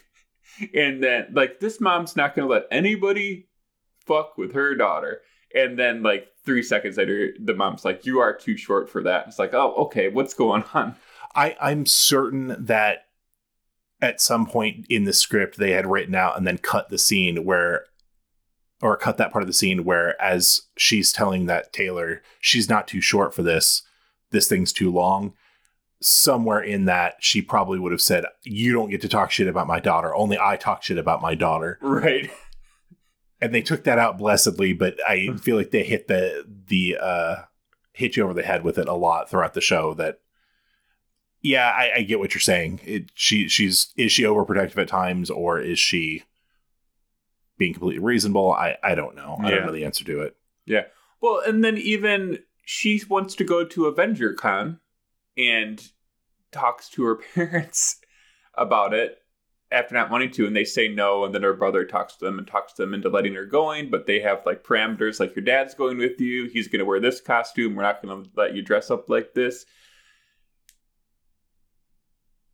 and 0.74 1.04
then 1.04 1.28
like 1.34 1.60
this 1.60 1.82
mom's 1.82 2.16
not 2.16 2.36
gonna 2.36 2.48
let 2.48 2.68
anybody 2.72 3.48
fuck 4.06 4.38
with 4.38 4.54
her 4.54 4.76
daughter. 4.76 5.22
And 5.54 5.78
then 5.80 6.04
like 6.04 6.28
three 6.46 6.62
seconds 6.64 6.98
later, 6.98 7.34
the 7.40 7.54
mom's 7.54 7.84
like, 7.86 8.06
"You 8.06 8.20
are 8.20 8.34
too 8.36 8.56
short 8.58 8.90
for 8.90 9.02
that." 9.04 9.26
It's 9.28 9.40
like, 9.40 9.54
"Oh, 9.54 9.74
okay, 9.86 10.10
what's 10.10 10.34
going 10.34 10.64
on?" 10.74 10.96
I, 11.36 11.56
I'm 11.62 11.86
certain 11.86 12.56
that 12.66 13.06
at 14.02 14.22
some 14.22 14.46
point 14.46 14.86
in 14.90 15.04
the 15.06 15.14
script 15.14 15.58
they 15.58 15.72
had 15.72 15.88
written 15.88 16.16
out 16.16 16.38
and 16.38 16.46
then 16.46 16.58
cut 16.58 16.90
the 16.90 16.98
scene 16.98 17.44
where 17.46 17.86
or 18.82 18.98
cut 18.98 19.18
that 19.18 19.32
part 19.32 19.42
of 19.42 19.48
the 19.48 19.54
scene 19.54 19.84
where 19.84 20.22
as 20.22 20.62
she's 20.78 21.12
telling 21.12 21.46
that 21.46 21.74
Taylor 21.74 22.22
she's 22.40 22.70
not 22.70 22.88
too 22.88 23.02
short 23.02 23.34
for 23.34 23.42
this, 23.42 23.84
this 24.32 24.48
thing's 24.48 24.74
too 24.74 24.92
long. 24.92 25.34
Somewhere 26.02 26.60
in 26.60 26.86
that 26.86 27.16
she 27.20 27.42
probably 27.42 27.80
would 27.80 27.92
have 27.92 28.02
said, 28.02 28.26
You 28.44 28.74
don't 28.74 28.90
get 28.90 29.02
to 29.02 29.10
talk 29.10 29.32
shit 29.32 29.48
about 29.48 29.66
my 29.66 29.80
daughter. 29.80 30.14
Only 30.14 30.38
I 30.38 30.58
talk 30.58 30.84
shit 30.84 30.98
about 30.98 31.22
my 31.22 31.36
daughter. 31.36 31.80
Right. 31.82 32.30
And 33.42 33.56
they 33.56 33.62
took 33.62 33.86
that 33.86 33.98
out 33.98 34.18
blessedly, 34.18 34.74
but 34.74 34.98
I 35.08 35.36
feel 35.38 35.56
like 35.56 35.72
they 35.72 35.84
hit 35.84 36.08
the 36.08 36.46
the 36.68 36.98
uh 37.02 37.36
hit 37.94 38.18
you 38.18 38.24
over 38.24 38.34
the 38.34 38.44
head 38.44 38.64
with 38.64 38.78
it 38.78 38.88
a 38.88 38.94
lot 38.94 39.30
throughout 39.30 39.54
the 39.54 39.62
show 39.62 39.94
that 39.96 40.20
yeah, 41.46 41.70
I, 41.70 41.92
I 41.98 42.02
get 42.02 42.18
what 42.20 42.34
you're 42.34 42.42
saying. 42.42 42.80
It 42.84 43.12
she 43.14 43.48
she's 43.48 43.94
is 43.96 44.12
she 44.12 44.24
overprotective 44.24 44.78
at 44.82 44.88
times 44.88 45.30
or 45.30 45.60
is 45.60 45.78
she 45.78 46.24
being 47.58 47.74
completely 47.74 48.04
reasonable? 48.04 48.52
I 48.52 48.78
I 48.84 48.96
don't 48.96 49.16
know. 49.16 49.38
I 49.40 49.50
Yeah. 49.50 49.56
don't 49.58 49.66
know 49.68 49.72
the 49.72 49.86
answer 49.86 50.04
to 50.06 50.22
it. 50.22 50.36
Yeah. 50.66 50.86
Well, 51.22 51.42
and 51.46 51.64
then 51.64 51.78
even 51.78 52.40
she 52.66 53.02
wants 53.10 53.36
to 53.36 53.44
go 53.44 53.64
to 53.64 53.86
Avenger 53.86 54.34
Con 54.34 54.80
and 55.38 55.82
talks 56.52 56.90
to 56.90 57.04
her 57.04 57.16
parents 57.36 58.00
about 58.56 58.94
it 58.94 59.20
after 59.72 59.94
not 59.96 60.10
wanting 60.10 60.32
to, 60.32 60.46
and 60.48 60.56
they 60.56 60.64
say 60.64 60.88
no, 60.88 61.26
and 61.26 61.34
then 61.36 61.44
her 61.44 61.54
brother 61.54 61.84
talks 61.86 62.16
to 62.16 62.26
them 62.26 62.38
and 62.40 62.48
talks 62.48 62.74
to 62.74 62.82
them 62.82 62.94
into 62.94 63.10
letting 63.10 63.34
her 63.36 63.46
going, 63.46 63.90
but 63.90 64.06
they 64.08 64.20
have 64.20 64.42
like 64.46 64.64
parameters 64.64 65.20
like 65.20 65.36
your 65.36 65.44
dad's 65.46 65.74
going 65.74 65.98
with 65.98 66.20
you, 66.22 66.46
he's 66.46 66.68
gonna 66.68 66.86
wear 66.86 67.00
this 67.00 67.20
costume, 67.20 67.76
we're 67.76 67.82
not 67.84 68.02
gonna 68.02 68.24
let 68.36 68.56
you 68.56 68.62
dress 68.62 68.90
up 68.90 69.10
like 69.10 69.34
this. 69.34 69.66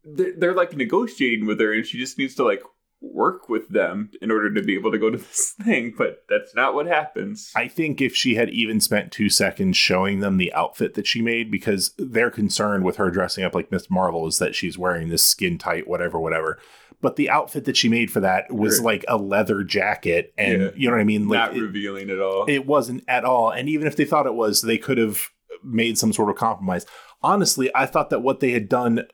They're, 0.04 0.34
they're 0.38 0.54
like 0.56 0.76
negotiating 0.76 1.46
with 1.46 1.60
her, 1.60 1.74
and 1.74 1.86
she 1.86 1.98
just 1.98 2.18
needs 2.18 2.36
to 2.36 2.44
like 2.44 2.62
work 3.04 3.50
with 3.50 3.68
them 3.70 4.12
in 4.22 4.30
order 4.30 4.54
to 4.54 4.62
be 4.62 4.76
able 4.76 4.92
to 4.92 4.98
go 5.00 5.10
to 5.10 5.18
this 5.20 5.56
thing, 5.64 5.94
but 5.98 6.24
that's 6.30 6.54
not 6.56 6.76
what 6.76 6.86
happens. 6.86 7.52
I 7.56 7.68
think 7.68 8.00
if 8.00 8.16
she 8.16 8.36
had 8.36 8.50
even 8.52 8.80
spent 8.80 9.12
two 9.12 9.30
seconds 9.30 9.76
showing 9.78 10.20
them 10.20 10.38
the 10.38 10.54
outfit 10.54 10.94
that 10.94 11.08
she 11.08 11.22
made, 11.22 11.50
because 11.50 11.94
their 11.98 12.30
concern 12.30 12.84
with 12.84 12.98
her 12.98 13.10
dressing 13.10 13.44
up 13.44 13.56
like 13.56 13.72
Miss 13.72 13.90
Marvel 13.90 14.28
is 14.28 14.38
that 14.38 14.54
she's 14.56 14.78
wearing 14.78 15.10
this 15.10 15.24
skin 15.24 15.58
tight, 15.58 15.88
whatever, 15.88 16.20
whatever. 16.20 16.60
But 17.02 17.16
the 17.16 17.32
outfit 17.32 17.66
that 17.66 17.76
she 17.78 17.90
made 17.90 18.12
for 18.12 18.20
that 18.20 18.54
was 18.54 18.78
Right. 18.78 18.86
like 18.86 19.06
a 19.08 19.18
leather 19.18 19.64
jacket, 19.64 20.32
and 20.38 20.62
Yeah. 20.62 20.70
you 20.76 20.88
know 20.88 20.94
what 20.94 21.02
I 21.02 21.06
mean. 21.06 21.28
Like 21.28 21.40
not 21.40 21.58
it- 21.58 21.62
revealing 21.62 22.12
at 22.12 22.20
all. 22.20 22.46
it 22.48 22.68
wasn't 22.68 23.04
at 23.08 23.26
all. 23.26 23.50
And 23.50 23.68
even 23.68 23.88
if 23.88 23.96
they 23.96 24.06
thought 24.06 24.28
it 24.28 24.36
was, 24.36 24.62
they 24.62 24.78
could 24.78 25.00
have 25.00 25.30
made 25.64 25.98
some 25.98 26.14
sort 26.14 26.30
of 26.30 26.36
compromise. 26.36 26.86
Honestly, 27.24 27.72
I 27.74 27.88
thought 27.88 28.12
that 28.12 28.20
what 28.22 28.40
they 28.42 28.52
had 28.52 28.70
done 28.70 29.06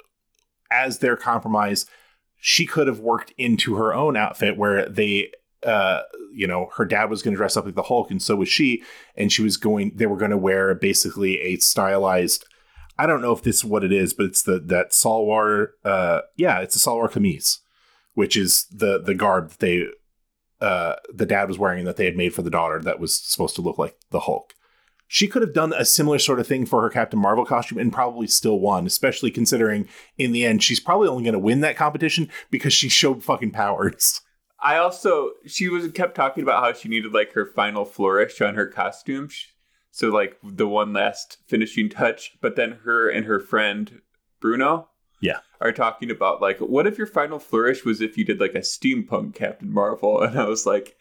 as 0.72 1.00
their 1.00 1.16
compromise, 1.16 1.86
she 2.40 2.66
could 2.66 2.88
have 2.88 3.00
worked 3.00 3.34
into 3.38 3.76
her 3.76 3.94
own 3.94 4.16
outfit 4.16 4.58
where 4.58 4.88
they 4.88 5.32
uh 5.66 6.02
you 6.34 6.46
know 6.46 6.70
her 6.78 6.86
dad 6.86 7.10
was 7.10 7.22
going 7.22 7.34
to 7.34 7.38
dress 7.38 7.58
up 7.58 7.66
like 7.66 7.76
the 7.76 7.84
hulk 7.84 8.12
and 8.12 8.22
so 8.22 8.36
was 8.36 8.48
she 8.48 8.84
and 9.16 9.32
she 9.32 9.42
was 9.42 9.58
going 9.58 9.92
they 9.96 10.06
were 10.06 10.18
going 10.18 10.32
to 10.32 10.38
wear 10.38 10.76
basically 10.76 11.40
a 11.42 11.58
stylized 11.58 12.46
i 13.00 13.08
don't 13.08 13.24
know 13.24 13.32
if 13.32 13.42
this 13.42 13.58
is 13.58 13.66
what 13.66 13.84
it 13.84 13.92
is 13.92 14.14
but 14.14 14.28
it's 14.28 14.44
the 14.44 14.60
that 14.60 14.92
salwar 14.92 15.70
uh 15.84 16.22
yeah 16.36 16.60
it's 16.60 16.76
a 16.76 16.80
salwar 16.80 17.12
kameez 17.12 17.58
which 18.14 18.38
is 18.38 18.68
the 18.72 19.02
the 19.02 19.16
garb 19.16 19.50
that 19.50 19.60
they 19.60 19.88
uh 20.62 20.94
the 21.12 21.26
dad 21.26 21.48
was 21.48 21.58
wearing 21.58 21.86
that 21.86 21.98
they 21.98 22.06
had 22.06 22.16
made 22.16 22.34
for 22.36 22.44
the 22.44 22.52
daughter 22.52 22.80
that 22.80 23.00
was 23.00 23.20
supposed 23.20 23.56
to 23.56 23.62
look 23.62 23.80
like 23.80 23.96
the 24.12 24.22
hulk 24.22 24.54
she 25.08 25.28
could 25.28 25.42
have 25.42 25.54
done 25.54 25.74
a 25.74 25.86
similar 25.86 26.20
sort 26.20 26.40
of 26.40 26.48
thing 26.48 26.66
for 26.66 26.82
her 26.82 26.90
Captain 26.90 27.20
Marvel 27.20 27.46
costume 27.46 27.78
and 27.78 27.94
probably 27.94 28.28
still 28.28 28.60
won, 28.60 28.86
especially 28.86 29.32
considering 29.32 29.88
in 30.18 30.32
the 30.34 30.46
end 30.46 30.62
she's 30.64 30.80
probably 30.80 31.08
only 31.08 31.24
going 31.24 31.34
to 31.34 31.40
win 31.40 31.62
that 31.62 31.78
competition 31.78 32.30
because 32.52 32.74
she 32.74 32.90
showed 32.90 33.24
fucking 33.24 33.52
powers. 33.52 34.22
I 34.60 34.78
also 34.78 35.32
she 35.46 35.70
was 35.70 35.92
kept 35.92 36.16
talking 36.16 36.44
about 36.44 36.64
how 36.64 36.74
she 36.74 36.90
needed 36.90 37.14
like 37.14 37.34
her 37.34 37.46
final 37.46 37.86
flourish 37.86 38.42
on 38.42 38.56
her 38.56 38.68
costume. 38.68 39.30
So 39.92 40.10
like 40.10 40.38
the 40.44 40.68
one 40.68 40.94
last 40.94 41.38
finishing 41.48 41.90
touch, 41.90 42.38
but 42.42 42.56
then 42.56 42.80
her 42.84 43.10
and 43.10 43.26
her 43.26 43.40
friend 43.40 44.02
Bruno 44.40 44.90
Yeah. 45.22 45.40
are 45.62 45.72
talking 45.72 46.12
about 46.12 46.42
like 46.42 46.60
what 46.60 46.86
if 46.88 46.98
your 46.98 47.08
final 47.08 47.40
flourish 47.40 47.86
was 47.86 48.02
if 48.02 48.18
you 48.18 48.26
did 48.26 48.40
like 48.40 48.56
a 48.56 48.60
steampunk 48.60 49.36
Captain 49.36 49.72
Marvel 49.72 50.22
and 50.24 50.40
I 50.40 50.46
was 50.46 50.66
like 50.66 50.96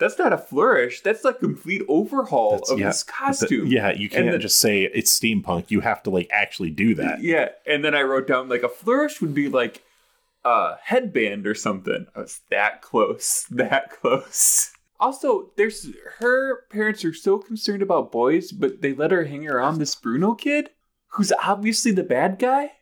that's 0.00 0.18
not 0.18 0.32
a 0.32 0.38
flourish, 0.38 1.02
that's 1.02 1.24
a 1.24 1.32
complete 1.32 1.82
overhaul 1.88 2.52
That's- 2.52 2.70
of 2.70 2.80
yeah, 2.80 2.86
this 2.88 3.02
The- 3.04 3.12
costume. 3.12 3.66
yeah, 3.68 3.92
you 3.92 4.08
can't 4.08 4.30
the- 4.32 4.38
just 4.38 4.58
say 4.58 4.82
it's 4.82 5.16
steampunk. 5.18 5.70
You 5.70 5.80
have 5.80 6.02
to 6.04 6.10
like 6.10 6.28
actually 6.32 6.70
do 6.70 6.94
that. 6.96 7.22
Yeah, 7.22 7.50
and 7.66 7.84
then 7.84 7.94
I 7.94 8.02
wrote 8.02 8.26
down 8.26 8.48
like 8.48 8.62
a 8.64 8.68
flourish 8.68 9.20
would 9.20 9.34
be 9.34 9.48
like 9.48 9.82
a 10.44 10.76
headband 10.82 11.46
or 11.46 11.54
something. 11.54 12.06
I 12.16 12.20
was 12.20 12.40
that 12.50 12.82
close, 12.82 13.44
that 13.50 13.90
close. 13.90 14.72
Also, 14.98 15.50
there's 15.56 15.88
her 16.18 16.62
parents 16.70 17.04
are 17.04 17.14
so 17.14 17.38
concerned 17.38 17.82
about 17.82 18.10
boys, 18.12 18.52
but 18.52 18.82
they 18.82 18.92
let 18.92 19.10
her 19.12 19.24
hang 19.24 19.48
around 19.48 19.78
this 19.78 19.94
Bruno 19.94 20.34
kid, 20.34 20.70
who's 21.12 21.32
obviously 21.42 21.90
the 21.92 22.02
bad 22.04 22.38
guy. 22.38 22.72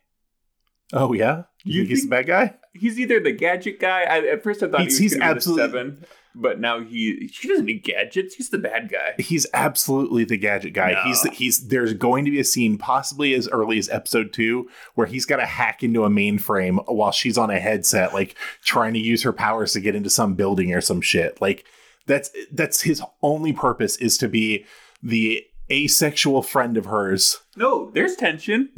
Oh 0.91 1.13
yeah, 1.13 1.43
You 1.63 1.73
you, 1.73 1.79
think 1.81 1.89
he's 1.89 2.03
the 2.03 2.09
bad 2.09 2.27
guy? 2.27 2.55
He's 2.73 2.99
either 2.99 3.19
the 3.19 3.31
gadget 3.31 3.79
guy. 3.79 4.01
I, 4.03 4.19
at 4.27 4.43
first, 4.43 4.63
I 4.63 4.69
thought 4.69 4.81
He's- 4.81 4.97
he 4.97 5.05
was 5.05 5.13
he's 5.13 5.21
absolutely- 5.21 5.63
seven, 5.63 6.05
but 6.35 6.59
now 6.59 6.81
he 6.81 7.27
she 7.27 7.47
doesn't 7.47 7.65
need 7.65 7.83
gadgets. 7.83 8.35
He's 8.35 8.49
the 8.49 8.57
bad 8.57 8.89
guy. 8.89 9.15
He's 9.17 9.45
absolutely 9.53 10.23
the 10.23 10.37
gadget 10.37 10.73
guy. 10.73 10.93
No. 10.93 11.01
He's 11.03 11.23
he's 11.29 11.67
there's 11.67 11.93
going 11.93 12.25
to 12.25 12.31
be 12.31 12.39
a 12.39 12.43
scene 12.43 12.77
possibly 12.77 13.33
as 13.33 13.47
early 13.49 13.77
as 13.77 13.89
episode 13.89 14.31
2 14.33 14.69
where 14.95 15.07
he's 15.07 15.25
got 15.25 15.37
to 15.37 15.45
hack 15.45 15.83
into 15.83 16.03
a 16.03 16.09
mainframe 16.09 16.83
while 16.87 17.11
she's 17.11 17.37
on 17.37 17.49
a 17.49 17.59
headset 17.59 18.13
like 18.13 18.35
trying 18.63 18.93
to 18.93 18.99
use 18.99 19.23
her 19.23 19.33
powers 19.33 19.73
to 19.73 19.81
get 19.81 19.95
into 19.95 20.09
some 20.09 20.35
building 20.35 20.73
or 20.73 20.81
some 20.81 21.01
shit. 21.01 21.39
Like 21.41 21.65
that's 22.05 22.29
that's 22.51 22.81
his 22.81 23.01
only 23.21 23.53
purpose 23.53 23.97
is 23.97 24.17
to 24.19 24.27
be 24.27 24.65
the 25.01 25.45
asexual 25.71 26.41
friend 26.41 26.77
of 26.77 26.85
hers 26.85 27.39
No, 27.55 27.91
there's 27.91 28.15
tension. 28.15 28.69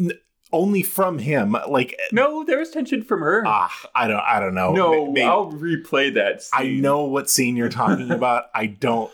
Only 0.53 0.83
from 0.83 1.19
him. 1.19 1.55
Like 1.69 1.97
No, 2.11 2.43
there 2.43 2.59
was 2.59 2.69
tension 2.71 3.03
from 3.03 3.21
her. 3.21 3.43
ah, 3.45 3.71
I 3.95 4.07
don't 4.07 4.19
I 4.19 4.39
don't 4.39 4.53
know. 4.55 4.73
no, 4.73 5.11
Maybe- 5.11 5.23
I'll 5.25 5.51
replay 5.51 6.13
that. 6.15 6.43
I 6.53 6.67
know 6.69 7.05
what 7.05 7.29
scene 7.29 7.55
you're 7.55 7.69
talking 7.69 8.11
about. 8.19 8.45
I 8.53 8.65
don't. 8.65 9.11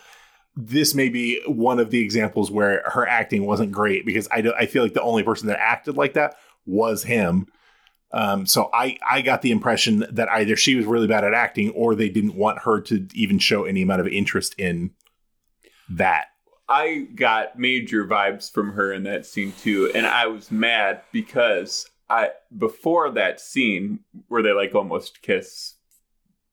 This 0.56 0.96
may 0.96 1.10
be 1.10 1.40
one 1.46 1.80
of 1.80 1.92
the 1.92 2.00
examples 2.04 2.50
where 2.50 2.82
her 2.88 3.08
acting 3.08 3.46
wasn't 3.46 3.72
great 3.72 4.06
because 4.08 4.28
I, 4.32 4.42
do, 4.42 4.54
I 4.58 4.66
feel 4.66 4.82
like 4.82 4.94
the 4.96 5.02
only 5.04 5.22
person 5.22 5.48
that 5.50 5.60
acted 5.60 5.98
like 5.98 6.14
that 6.14 6.36
was 6.66 7.04
him. 7.04 7.46
Um, 8.12 8.48
so 8.48 8.70
I, 8.74 8.98
I 9.08 9.22
got 9.22 9.44
the 9.44 9.52
impression 9.52 10.06
that 10.10 10.30
either 10.30 10.56
she 10.56 10.74
was 10.76 10.86
really 10.88 11.06
bad 11.06 11.24
at 11.24 11.36
acting 11.36 11.70
or 11.72 11.94
they 11.94 12.10
didn't 12.10 12.34
want 12.36 12.60
her 12.64 12.82
to 12.82 13.06
even 13.14 13.38
show 13.38 13.66
any 13.66 13.84
amount 13.84 14.02
of 14.02 14.08
interest 14.08 14.56
in 14.58 14.92
that. 15.90 16.26
I 16.70 17.08
got 17.16 17.58
major 17.58 18.06
vibes 18.06 18.52
from 18.52 18.74
her 18.74 18.92
in 18.92 19.04
that 19.04 19.26
scene 19.26 19.54
too, 19.54 19.92
and 19.96 20.06
I 20.06 20.28
was 20.28 20.52
mad 20.52 21.02
because 21.12 21.90
I 22.10 22.32
before 22.58 23.10
that 23.12 23.40
scene 23.40 24.00
where 24.28 24.44
they 24.44 24.52
like 24.52 24.76
almost 24.76 25.22
kiss. 25.22 25.76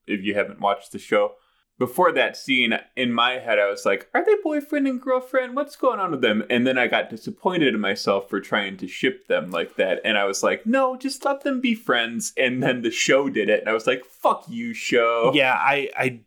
If 0.06 0.22
you 0.22 0.34
haven't 0.34 0.60
watched 0.60 0.92
the 0.92 0.98
show, 0.98 1.32
before 1.78 2.12
that 2.12 2.36
scene, 2.36 2.78
in 2.94 3.12
my 3.12 3.38
head, 3.38 3.58
I 3.58 3.68
was 3.68 3.84
like, 3.84 4.08
"Are 4.14 4.24
they 4.24 4.36
boyfriend 4.42 4.86
and 4.86 5.00
girlfriend? 5.00 5.56
What's 5.56 5.76
going 5.76 5.98
on 5.98 6.12
with 6.12 6.20
them?" 6.20 6.44
And 6.48 6.66
then 6.66 6.78
I 6.78 6.86
got 6.86 7.10
disappointed 7.10 7.74
in 7.74 7.80
myself 7.80 8.28
for 8.28 8.40
trying 8.40 8.76
to 8.78 8.86
ship 8.86 9.26
them 9.26 9.50
like 9.50 9.76
that, 9.76 10.00
and 10.04 10.16
I 10.16 10.24
was 10.24 10.42
like, 10.42 10.66
"No, 10.66 10.96
just 10.96 11.24
let 11.24 11.40
them 11.40 11.60
be 11.60 11.74
friends." 11.74 12.32
And 12.36 12.62
then 12.62 12.82
the 12.82 12.90
show 12.90 13.28
did 13.28 13.48
it, 13.48 13.60
and 13.60 13.68
I 13.68 13.72
was 13.72 13.86
like, 13.86 14.04
"Fuck 14.04 14.44
you, 14.48 14.72
show." 14.74 15.32
Yeah, 15.34 15.54
I, 15.54 15.90
I 15.96 16.20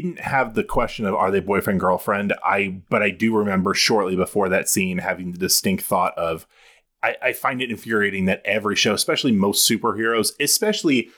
didn't 0.00 0.20
have 0.20 0.54
the 0.54 0.64
question 0.64 1.06
of 1.06 1.14
are 1.14 1.30
they 1.30 1.40
boyfriend 1.40 1.80
girlfriend. 1.80 2.32
I 2.44 2.80
but 2.88 3.02
I 3.02 3.10
do 3.10 3.36
remember 3.36 3.74
shortly 3.74 4.16
before 4.16 4.48
that 4.48 4.68
scene 4.68 4.98
having 4.98 5.32
the 5.32 5.38
distinct 5.38 5.84
thought 5.84 6.16
of 6.16 6.46
I, 7.02 7.16
I 7.20 7.32
find 7.32 7.60
it 7.60 7.70
infuriating 7.70 8.24
that 8.26 8.42
every 8.46 8.76
show, 8.76 8.94
especially 8.94 9.32
most 9.32 9.68
superheroes, 9.68 10.32
especially 10.40 11.10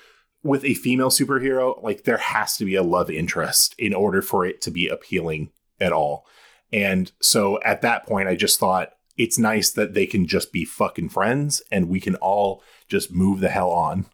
with 0.43 0.65
a 0.65 0.75
female 0.75 1.11
superhero, 1.11 1.81
like 1.83 2.05
there 2.05 2.19
has 2.19 2.57
to 2.57 2.65
be 2.65 2.75
a 2.75 2.83
love 2.83 3.11
interest 3.11 3.75
in 3.79 3.95
order 3.95 4.21
for 4.21 4.45
it 4.45 4.61
to 4.63 4.71
be 4.71 4.89
appealing 4.89 5.51
at 5.81 5.93
all. 5.93 6.27
And 6.73 7.13
so 7.21 7.61
at 7.63 7.83
that 7.83 8.07
point, 8.07 8.29
I 8.29 8.35
just 8.35 8.59
thought 8.59 8.91
it's 9.17 9.39
nice 9.39 9.71
that 9.71 9.95
they 9.95 10.07
can 10.07 10.27
just 10.27 10.53
be 10.53 10.65
fucking 10.65 11.09
friends 11.09 11.63
and 11.71 11.89
we 11.89 12.01
can 12.01 12.17
all 12.17 12.63
just 12.89 13.13
move 13.13 13.41
the 13.41 13.49
hell 13.49 13.71
on. 13.71 14.07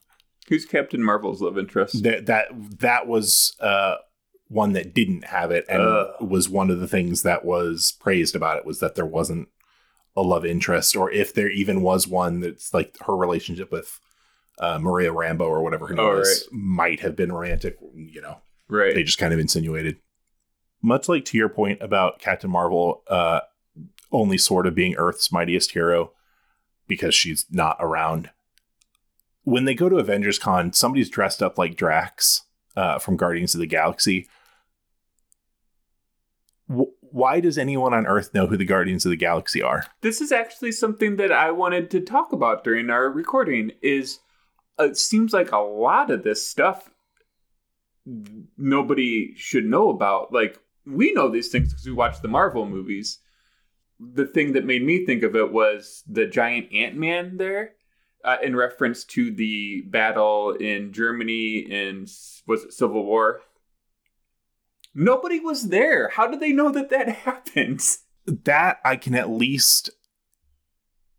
Who's 0.48 0.66
Captain 0.66 1.02
Marvel's 1.02 1.40
love 1.40 1.56
interest? 1.56 2.02
That 2.02 2.26
that 2.26 2.48
that 2.80 3.06
was 3.06 3.56
uh, 3.60 3.96
one 4.52 4.72
that 4.74 4.92
didn't 4.94 5.24
have 5.24 5.50
it, 5.50 5.64
and 5.68 5.80
Ugh. 5.82 6.14
was 6.20 6.48
one 6.48 6.70
of 6.70 6.78
the 6.80 6.86
things 6.88 7.22
that 7.22 7.44
was 7.44 7.94
praised 8.00 8.36
about 8.36 8.58
it 8.58 8.66
was 8.66 8.80
that 8.80 8.94
there 8.94 9.06
wasn't 9.06 9.48
a 10.14 10.20
love 10.22 10.44
interest, 10.44 10.94
or 10.94 11.10
if 11.10 11.32
there 11.32 11.50
even 11.50 11.80
was 11.80 12.06
one, 12.06 12.40
that's 12.40 12.74
like 12.74 12.94
her 13.06 13.16
relationship 13.16 13.72
with 13.72 13.98
uh, 14.58 14.78
Maria 14.78 15.10
Rambeau 15.10 15.40
or 15.48 15.62
whatever 15.62 15.86
her 15.86 15.94
name 15.94 16.04
Oh, 16.04 16.20
is 16.20 16.46
might 16.52 17.00
have 17.00 17.16
been 17.16 17.32
romantic. 17.32 17.78
You 17.94 18.20
know, 18.20 18.38
Right. 18.68 18.94
they 18.94 19.02
just 19.02 19.18
kind 19.18 19.32
of 19.32 19.40
insinuated. 19.40 19.96
Much 20.82 21.08
like 21.08 21.24
to 21.26 21.38
your 21.38 21.48
point 21.48 21.80
about 21.80 22.18
Captain 22.18 22.50
Marvel, 22.50 23.02
uh, 23.08 23.40
only 24.10 24.36
sort 24.36 24.66
of 24.66 24.74
being 24.74 24.94
Earth's 24.96 25.32
mightiest 25.32 25.70
hero 25.72 26.12
because 26.86 27.14
she's 27.14 27.46
not 27.50 27.76
around. 27.80 28.28
When 29.44 29.64
they 29.64 29.74
go 29.74 29.88
to 29.88 29.96
Avengers 29.96 30.38
Con, 30.38 30.72
somebody's 30.72 31.08
dressed 31.08 31.42
up 31.42 31.56
like 31.56 31.76
Drax 31.76 32.42
uh, 32.76 32.98
from 32.98 33.16
Guardians 33.16 33.54
of 33.54 33.60
the 33.60 33.66
Galaxy. 33.66 34.28
Why 37.00 37.40
does 37.40 37.58
anyone 37.58 37.92
on 37.92 38.06
Earth 38.06 38.32
know 38.32 38.46
who 38.46 38.56
the 38.56 38.64
Guardians 38.64 39.04
of 39.04 39.10
the 39.10 39.16
Galaxy 39.16 39.62
are? 39.62 39.86
this 40.00 40.20
is 40.20 40.32
actually 40.32 40.72
something 40.72 41.16
that 41.16 41.32
I 41.32 41.50
wanted 41.50 41.90
to 41.90 42.00
talk 42.00 42.32
about 42.32 42.64
during 42.64 42.90
our 42.90 43.08
recording 43.10 43.72
is 43.82 44.20
uh, 44.80 44.84
it 44.84 44.96
seems 44.96 45.32
like 45.32 45.52
a 45.52 45.58
lot 45.58 46.10
of 46.10 46.22
this 46.22 46.46
stuff 46.46 46.90
nobody 48.56 49.34
should 49.36 49.64
know 49.64 49.90
about. 49.90 50.32
Like 50.32 50.58
we 50.86 51.12
know 51.12 51.28
these 51.28 51.48
things 51.48 51.70
because 51.70 51.86
we 51.86 51.92
watch 51.92 52.20
the 52.20 52.28
Marvel 52.28 52.66
movies. 52.66 53.18
The 54.00 54.26
thing 54.26 54.52
that 54.54 54.64
made 54.64 54.84
me 54.84 55.06
think 55.06 55.22
of 55.22 55.36
it 55.36 55.52
was 55.52 56.02
the 56.08 56.26
giant 56.26 56.72
Ant-Man 56.72 57.36
there 57.36 57.74
uh, 58.24 58.38
in 58.42 58.56
reference 58.56 59.04
to 59.04 59.30
the 59.30 59.82
battle 59.82 60.52
in 60.52 60.92
Germany 60.92 61.58
in 61.58 62.06
was 62.46 62.64
it 62.64 62.72
Civil 62.72 63.04
War 63.04 63.40
nobody 64.94 65.40
was 65.40 65.68
there 65.68 66.08
how 66.10 66.26
did 66.26 66.40
they 66.40 66.52
know 66.52 66.70
that 66.70 66.90
that 66.90 67.08
happened 67.24 67.80
that 68.26 68.78
I 68.84 68.96
can 68.96 69.14
at 69.14 69.30
least 69.30 69.90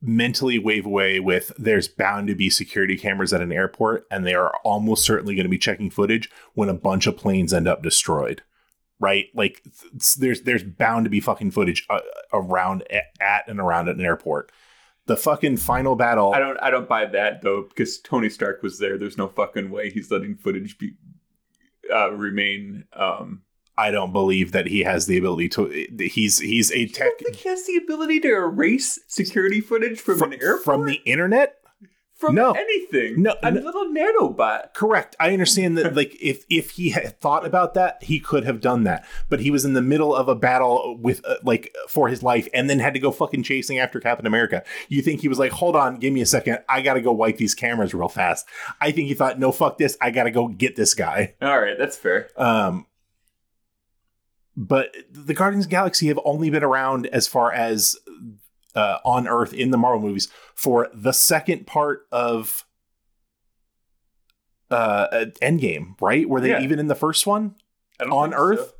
mentally 0.01 0.59
wave 0.59 0.85
away 0.85 1.19
with 1.19 1.51
there's 1.57 1.87
bound 1.87 2.27
to 2.27 2.35
be 2.35 2.49
security 2.49 2.97
cameras 2.97 3.33
at 3.33 3.41
an 3.41 3.51
airport 3.51 4.05
and 4.11 4.25
they 4.25 4.33
are 4.33 4.53
almost 4.63 5.05
certainly 5.05 5.35
going 5.35 5.45
to 5.45 5.49
be 5.49 5.57
checking 5.57 5.89
footage 5.89 6.29
when 6.53 6.69
a 6.69 6.73
bunch 6.73 7.07
of 7.07 7.17
planes 7.17 7.53
end 7.53 7.67
up 7.67 7.81
destroyed 7.81 8.41
right 8.99 9.27
like 9.33 9.63
there's 10.17 10.41
there's 10.41 10.63
bound 10.63 11.05
to 11.05 11.09
be 11.09 11.21
fucking 11.21 11.51
footage 11.51 11.85
uh, 11.89 11.99
around 12.33 12.83
at 13.21 13.47
and 13.47 13.59
around 13.59 13.87
an 13.87 14.01
airport 14.01 14.51
the 15.05 15.17
fucking 15.17 15.57
final 15.57 15.95
battle 15.95 16.33
I 16.33 16.39
don't 16.39 16.57
I 16.61 16.69
don't 16.69 16.87
buy 16.87 17.05
that 17.05 17.41
though 17.41 17.63
because 17.63 17.99
Tony 17.99 18.29
Stark 18.29 18.63
was 18.63 18.79
there. 18.79 18.97
There's 18.97 19.17
no 19.17 19.27
fucking 19.27 19.69
way 19.69 19.89
he's 19.89 20.09
letting 20.09 20.35
footage 20.35 20.77
be 20.77 20.93
uh, 21.93 22.11
remain. 22.11 22.85
Um, 22.93 23.41
I 23.77 23.91
don't 23.91 24.13
believe 24.13 24.51
that 24.51 24.67
he 24.67 24.81
has 24.81 25.07
the 25.07 25.17
ability 25.17 25.49
to 25.49 25.87
he's 25.99 26.39
he's 26.39 26.71
a 26.71 26.87
tech 26.87 27.09
don't 27.19 27.19
think 27.19 27.35
he 27.37 27.49
has 27.49 27.65
the 27.65 27.77
ability 27.77 28.19
to 28.21 28.29
erase 28.29 28.99
security 29.07 29.61
footage 29.61 29.99
from, 29.99 30.19
from, 30.19 30.31
an 30.33 30.41
airport 30.41 30.63
from 30.63 30.85
the 30.85 31.01
internet 31.05 31.57
from 32.23 32.35
no. 32.35 32.51
anything. 32.51 33.21
No, 33.21 33.35
a 33.43 33.51
no. 33.51 33.61
little 33.61 33.85
nanobot. 33.85 34.73
Correct. 34.73 35.15
I 35.19 35.33
understand 35.33 35.77
that 35.77 35.95
like 35.95 36.15
if 36.21 36.45
if 36.49 36.71
he 36.71 36.91
had 36.91 37.19
thought 37.19 37.45
about 37.45 37.73
that, 37.73 38.01
he 38.03 38.19
could 38.19 38.45
have 38.45 38.61
done 38.61 38.83
that. 38.83 39.05
But 39.29 39.41
he 39.41 39.51
was 39.51 39.65
in 39.65 39.73
the 39.73 39.81
middle 39.81 40.15
of 40.15 40.27
a 40.27 40.35
battle 40.35 40.97
with 40.99 41.25
uh, 41.25 41.35
like 41.43 41.75
for 41.89 42.07
his 42.07 42.23
life 42.23 42.47
and 42.53 42.69
then 42.69 42.79
had 42.79 42.93
to 42.93 42.99
go 42.99 43.11
fucking 43.11 43.43
chasing 43.43 43.79
after 43.79 43.99
Captain 43.99 44.25
America. 44.25 44.63
You 44.87 45.01
think 45.01 45.21
he 45.21 45.27
was 45.27 45.39
like, 45.39 45.51
"Hold 45.51 45.75
on, 45.75 45.97
give 45.97 46.13
me 46.13 46.21
a 46.21 46.25
second. 46.25 46.59
I 46.69 46.81
got 46.81 46.93
to 46.93 47.01
go 47.01 47.11
wipe 47.11 47.37
these 47.37 47.55
cameras 47.55 47.93
real 47.93 48.07
fast." 48.07 48.47
I 48.79 48.91
think 48.91 49.09
he 49.09 49.13
thought, 49.13 49.39
"No, 49.39 49.51
fuck 49.51 49.77
this. 49.77 49.97
I 49.99 50.11
got 50.11 50.23
to 50.23 50.31
go 50.31 50.47
get 50.47 50.75
this 50.75 50.93
guy." 50.93 51.35
All 51.41 51.59
right, 51.59 51.77
that's 51.77 51.97
fair. 51.97 52.29
Um 52.37 52.85
but 54.55 54.95
the 55.11 55.33
Guardians 55.33 55.65
of 55.65 55.69
the 55.69 55.75
Galaxy 55.75 56.07
have 56.07 56.19
only 56.25 56.49
been 56.49 56.63
around 56.63 57.07
as 57.07 57.27
far 57.27 57.51
as 57.51 57.95
uh, 58.75 58.97
on 59.05 59.27
Earth 59.27 59.53
in 59.53 59.71
the 59.71 59.77
Marvel 59.77 60.01
movies 60.07 60.29
for 60.55 60.89
the 60.93 61.11
second 61.11 61.65
part 61.67 62.05
of 62.11 62.65
uh, 64.71 65.25
Endgame, 65.41 65.95
right? 66.01 66.27
Were 66.27 66.41
they 66.41 66.49
Yeah. 66.49 66.61
even 66.61 66.79
in 66.79 66.87
the 66.87 66.95
first 66.95 67.27
one 67.27 67.55
on 67.99 68.29
think 68.29 68.33
so. 68.33 68.39
Earth? 68.39 68.73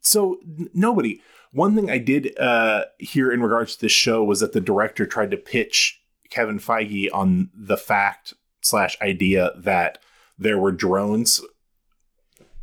So 0.00 0.38
n- 0.44 0.70
nobody. 0.74 1.20
One 1.52 1.74
thing 1.74 1.90
I 1.90 1.98
did 1.98 2.38
uh, 2.38 2.84
hear 2.98 3.32
in 3.32 3.42
regards 3.42 3.76
to 3.76 3.82
this 3.82 3.92
show 3.92 4.22
was 4.24 4.40
that 4.40 4.52
the 4.52 4.60
director 4.60 5.06
tried 5.06 5.30
to 5.30 5.36
pitch 5.36 6.00
Kevin 6.30 6.58
Feige 6.58 7.08
on 7.12 7.50
the 7.54 7.76
fact 7.76 8.34
slash 8.60 8.96
idea 9.00 9.52
that 9.56 9.98
there 10.38 10.58
were 10.58 10.72
drones 10.72 11.40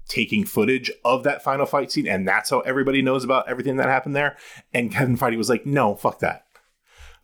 taking 0.08 0.46
footage 0.46 0.91
of 1.04 1.24
that 1.24 1.44
final 1.44 1.65
fight 1.65 1.91
scene, 1.91 2.08
and 2.08 2.28
that's 2.28 2.50
how 2.50 2.60
everybody 2.62 3.02
knows 3.02 3.24
about 3.24 3.48
everything 3.50 3.78
that 3.78 3.88
happened 3.88 4.15
there. 4.15 4.38
And 4.74 4.91
Kevin 4.91 5.18
Feige 5.18 5.38
was 5.38 5.50
like, 5.50 5.65
"No, 5.65 5.96
fuck 5.96 6.20
that." 6.20 6.46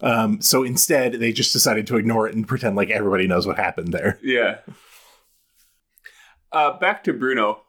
Um, 0.01 0.41
so 0.41 0.63
instead, 0.63 1.13
they 1.13 1.31
just 1.31 1.53
decided 1.53 1.85
to 1.87 1.97
ignore 1.97 2.27
it 2.27 2.33
and 2.35 2.47
pretend 2.47 2.75
like 2.75 2.89
everybody 2.89 3.27
knows 3.27 3.45
what 3.45 3.57
happened 3.57 3.93
there. 3.93 4.19
Yeah. 4.23 4.57
Uh, 6.51 6.77
back 6.79 7.03
to 7.05 7.13
Bruno. 7.13 7.61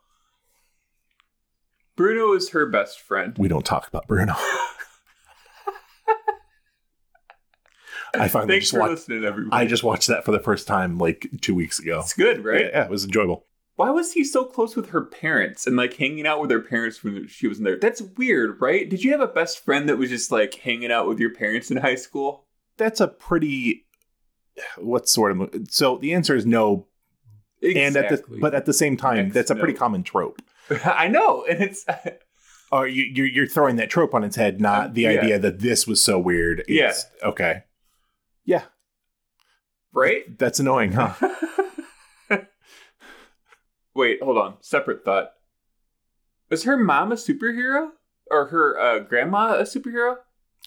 Bruno 1.95 2.33
is 2.33 2.51
her 2.51 2.67
best 2.67 2.99
friend. 3.01 3.37
We 3.39 3.47
don't 3.49 3.65
talk 3.65 3.87
about 3.87 4.09
Bruno. 4.09 4.35
I 8.15 8.29
finally 8.29 8.53
Thanks 8.55 8.65
just 8.67 8.75
for 8.75 8.81
watched. 8.81 8.91
listening, 8.91 9.25
everybody. 9.25 9.57
I 9.63 9.67
just 9.67 9.83
watched 9.83 10.09
that 10.09 10.25
for 10.25 10.33
the 10.33 10.39
first 10.41 10.67
time 10.67 10.99
like 10.99 11.29
two 11.41 11.55
weeks 11.55 11.79
ago. 11.79 12.01
it's 12.01 12.13
good, 12.13 12.45
right? 12.45 12.61
Yeah, 12.63 12.69
yeah, 12.73 12.85
it 12.85 12.91
was 12.91 13.05
enjoyable. 13.05 13.47
Why 13.77 13.91
was 13.91 14.13
he 14.13 14.23
so 14.23 14.45
close 14.45 14.77
with 14.77 14.91
her 14.91 15.03
parents 15.03 15.67
and 15.67 15.77
like 15.77 15.95
hanging 15.95 16.27
out 16.27 16.41
with 16.41 16.51
her 16.51 16.61
parents 16.61 17.03
when 17.03 17.27
she 17.27 17.49
was 17.49 17.59
in 17.59 17.65
there? 17.65 17.79
That's 17.79 18.03
weird, 18.03 18.61
right? 18.61 18.89
Did 18.89 19.03
you 19.03 19.13
have 19.13 19.21
a 19.23 19.27
best 19.27 19.65
friend 19.65 19.89
that 19.89 19.97
was 19.99 20.11
just 20.11 20.31
like 20.31 20.55
hanging 20.55 20.93
out 20.93 21.09
with 21.09 21.19
your 21.19 21.35
parents 21.35 21.71
in 21.71 21.79
high 21.79 21.95
school? 21.95 22.47
That's 22.77 23.01
a 23.01 23.09
pretty. 23.09 23.87
What 24.77 25.09
sort 25.09 25.33
of? 25.33 25.51
So 25.71 25.97
the 25.97 26.13
answer 26.13 26.37
is 26.37 26.45
no, 26.45 26.87
and 27.63 27.97
at 27.97 28.11
the 28.11 28.23
but 28.41 28.55
at 28.55 28.67
the 28.67 28.75
same 28.75 28.99
time, 28.99 29.17
Next 29.17 29.35
that's 29.35 29.51
a 29.51 29.55
pretty 29.55 29.73
common 29.75 30.03
trope. 30.03 30.43
I 30.85 31.09
know, 31.09 31.45
and 31.49 31.63
it's 31.63 31.87
Or 32.71 32.87
you, 32.87 33.05
you're 33.05 33.27
you're 33.27 33.47
throwing 33.47 33.77
that 33.77 33.89
trope 33.91 34.15
on 34.15 34.23
its 34.25 34.37
head, 34.37 34.61
not 34.61 34.89
Um, 34.89 34.93
the 34.95 35.03
yeah. 35.03 35.09
idea 35.11 35.39
that 35.39 35.61
this 35.61 35.87
was 35.87 36.03
so 36.03 36.19
weird. 36.19 36.61
It's- 36.69 37.07
Okay. 37.23 37.65
Yeah, 38.45 38.65
right. 39.93 40.39
that's 40.39 40.59
annoying, 40.61 40.93
huh? 40.93 41.15
Wait, 43.95 44.23
hold 44.23 44.39
on. 44.39 44.55
Separate 44.61 45.05
thought. 45.05 45.33
Was 46.51 46.65
her 46.65 46.77
mom 46.77 47.13
a 47.13 47.17
superhero 47.17 47.91
or 48.31 48.47
her 48.47 48.79
uh, 48.79 48.99
grandma 49.01 49.55
a 49.55 49.63
superhero? 49.63 50.17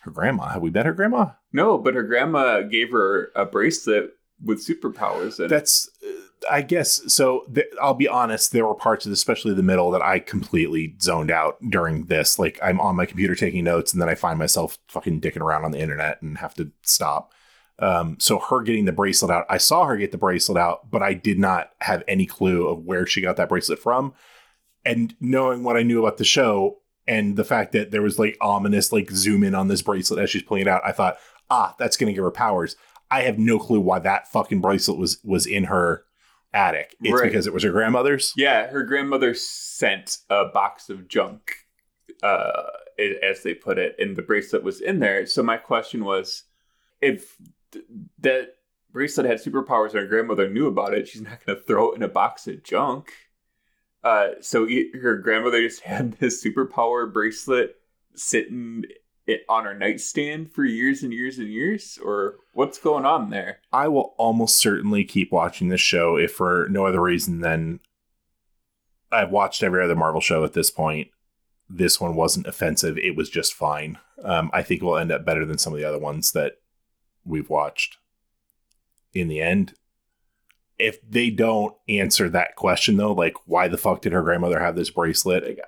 her 0.05 0.11
grandma. 0.11 0.49
Have 0.49 0.61
we 0.61 0.69
met 0.69 0.85
her 0.85 0.93
grandma? 0.93 1.31
No, 1.51 1.77
but 1.77 1.95
her 1.95 2.03
grandma 2.03 2.61
gave 2.61 2.91
her 2.91 3.31
a 3.35 3.45
bracelet 3.45 4.11
with 4.43 4.65
superpowers. 4.65 5.39
And 5.39 5.49
That's, 5.49 5.89
uh, 6.05 6.11
I 6.51 6.61
guess. 6.61 7.01
So 7.11 7.45
th- 7.53 7.65
I'll 7.81 7.95
be 7.95 8.07
honest. 8.07 8.51
There 8.51 8.67
were 8.67 8.75
parts 8.75 9.05
of, 9.05 9.09
this, 9.09 9.19
especially 9.19 9.53
the 9.55 9.63
middle, 9.63 9.89
that 9.91 10.03
I 10.03 10.19
completely 10.19 10.95
zoned 11.01 11.31
out 11.31 11.57
during 11.69 12.05
this. 12.05 12.37
Like 12.37 12.59
I'm 12.61 12.79
on 12.79 12.95
my 12.95 13.05
computer 13.05 13.35
taking 13.35 13.63
notes, 13.63 13.93
and 13.93 14.01
then 14.01 14.09
I 14.09 14.15
find 14.15 14.37
myself 14.37 14.77
fucking 14.89 15.21
dicking 15.21 15.41
around 15.41 15.65
on 15.65 15.71
the 15.71 15.79
internet 15.79 16.21
and 16.21 16.37
have 16.37 16.53
to 16.55 16.71
stop. 16.83 17.33
Um, 17.79 18.17
so 18.19 18.39
her 18.39 18.61
getting 18.61 18.85
the 18.85 18.91
bracelet 18.93 19.31
out, 19.31 19.45
I 19.49 19.57
saw 19.57 19.85
her 19.85 19.97
get 19.97 20.11
the 20.11 20.17
bracelet 20.17 20.57
out, 20.57 20.89
but 20.89 21.03
I 21.03 21.13
did 21.13 21.37
not 21.37 21.71
have 21.81 22.03
any 22.07 22.25
clue 22.25 22.67
of 22.67 22.85
where 22.85 23.05
she 23.05 23.21
got 23.21 23.35
that 23.37 23.49
bracelet 23.49 23.79
from. 23.79 24.13
And 24.85 25.13
knowing 25.19 25.63
what 25.63 25.75
I 25.77 25.83
knew 25.83 25.99
about 25.99 26.17
the 26.17 26.23
show 26.23 26.77
and 27.07 27.35
the 27.35 27.43
fact 27.43 27.71
that 27.73 27.91
there 27.91 28.01
was 28.01 28.17
like 28.17 28.37
ominous 28.39 28.91
like 28.93 29.11
zoom 29.11 29.43
in 29.43 29.55
on 29.55 29.67
this 29.67 29.81
bracelet 29.81 30.19
as 30.23 30.29
she's 30.29 30.43
pulling 30.43 30.61
it 30.61 30.67
out, 30.67 30.81
I 30.85 30.91
thought, 30.91 31.17
ah, 31.49 31.75
that's 31.77 31.97
gonna 31.97 32.13
give 32.13 32.23
her 32.23 32.31
powers. 32.31 32.75
I 33.11 33.21
have 33.23 33.37
no 33.37 33.59
clue 33.59 33.79
why 33.81 33.99
that 33.99 34.31
fucking 34.31 34.61
bracelet 34.61 34.97
was 34.97 35.19
was 35.23 35.45
in 35.45 35.65
her 35.65 36.05
attic. 36.53 36.95
It's 37.01 37.19
Right. 37.19 37.23
because 37.29 37.45
it 37.45 37.53
was 37.53 37.63
her 37.63 37.71
grandmother's. 37.71 38.31
yeah, 38.37 38.67
her 38.67 38.83
grandmother 38.83 39.33
sent 39.33 40.19
a 40.29 40.45
box 40.45 40.89
of 40.89 41.07
junk, 41.09 41.51
uh, 42.23 42.63
as 43.21 43.43
they 43.43 43.53
put 43.53 43.77
it, 43.77 43.95
and 43.99 44.15
the 44.15 44.21
bracelet 44.21 44.63
was 44.63 44.79
in 44.79 44.99
there. 44.99 45.25
So 45.25 45.43
my 45.43 45.57
question 45.57 46.05
was, 46.05 46.43
if 47.01 47.35
that 48.19 48.55
bracelet 48.91 49.27
had 49.27 49.39
superpowers 49.39 49.91
and 49.91 49.99
her 49.99 50.07
grandmother 50.07 50.49
knew 50.49 50.67
about 50.67 50.93
it, 50.93 51.07
she's 51.07 51.21
not 51.21 51.45
going 51.45 51.57
to 51.57 51.63
throw 51.63 51.91
it 51.91 51.97
in 51.97 52.03
a 52.03 52.07
box 52.07 52.47
of 52.47 52.63
junk. 52.63 53.13
Uh, 54.03 54.29
so 54.39 54.67
her 55.01 55.17
grandmother 55.17 55.61
just 55.61 55.81
had 55.83 56.13
this 56.13 56.43
superpower 56.43 57.11
bracelet 57.11 57.75
sitting 58.13 58.85
it 59.27 59.41
on 59.49 59.65
her 59.65 59.73
nightstand 59.73 60.51
for 60.51 60.63
years 60.63 61.03
and 61.03 61.11
years 61.11 61.39
and 61.39 61.49
years, 61.49 61.97
or 62.03 62.35
what's 62.53 62.77
going 62.77 63.05
on 63.05 63.29
there? 63.29 63.59
I 63.73 63.87
will 63.87 64.13
almost 64.17 64.57
certainly 64.57 65.03
keep 65.03 65.31
watching 65.31 65.69
this 65.69 65.81
show 65.81 66.15
if 66.15 66.33
for 66.33 66.67
no 66.69 66.85
other 66.85 67.01
reason 67.01 67.39
than 67.39 67.79
I've 69.11 69.31
watched 69.31 69.63
every 69.63 69.83
other 69.83 69.95
Marvel 69.95 70.21
show 70.21 70.43
at 70.43 70.53
this 70.53 70.69
point. 70.69 71.09
This 71.67 71.99
one 71.99 72.15
wasn't 72.15 72.47
offensive; 72.47 72.97
it 72.99 73.15
was 73.15 73.29
just 73.29 73.53
fine. 73.53 73.97
Um, 74.23 74.51
I 74.53 74.61
think 74.61 74.81
it 74.81 74.85
will 74.85 74.97
end 74.97 75.11
up 75.11 75.25
better 75.25 75.45
than 75.45 75.57
some 75.57 75.73
of 75.73 75.79
the 75.79 75.85
other 75.85 75.99
ones 75.99 76.31
that 76.33 76.53
we've 77.25 77.49
watched. 77.49 77.97
In 79.13 79.27
the 79.27 79.41
end, 79.41 79.73
if 80.77 80.99
they 81.09 81.29
don't 81.29 81.75
answer 81.87 82.29
that 82.29 82.55
question 82.55 82.97
though, 82.97 83.13
like 83.13 83.35
why 83.45 83.67
the 83.67 83.77
fuck 83.77 84.01
did 84.01 84.13
her 84.13 84.21
grandmother 84.21 84.59
have 84.59 84.75
this 84.75 84.89
bracelet? 84.89 85.59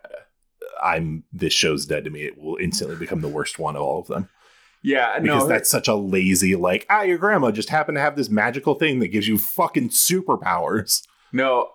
I'm 0.83 1.23
this 1.31 1.53
show's 1.53 1.85
dead 1.85 2.03
to 2.03 2.09
me. 2.09 2.23
It 2.23 2.37
will 2.37 2.57
instantly 2.57 2.95
become 2.95 3.21
the 3.21 3.27
worst 3.27 3.57
one 3.57 3.75
of 3.75 3.81
all 3.81 4.01
of 4.01 4.07
them 4.07 4.29
Yeah, 4.83 5.17
because 5.19 5.43
no, 5.43 5.47
that's 5.47 5.69
such 5.69 5.87
a 5.87 5.95
lazy 5.95 6.55
like 6.55 6.85
ah 6.89 7.01
your 7.01 7.17
grandma 7.17 7.51
just 7.51 7.69
happened 7.69 7.95
to 7.95 8.01
have 8.01 8.15
this 8.15 8.29
magical 8.29 8.75
thing 8.75 8.99
that 8.99 9.07
gives 9.07 9.27
you 9.27 9.37
fucking 9.37 9.89
superpowers. 9.89 11.05
no. 11.31 11.71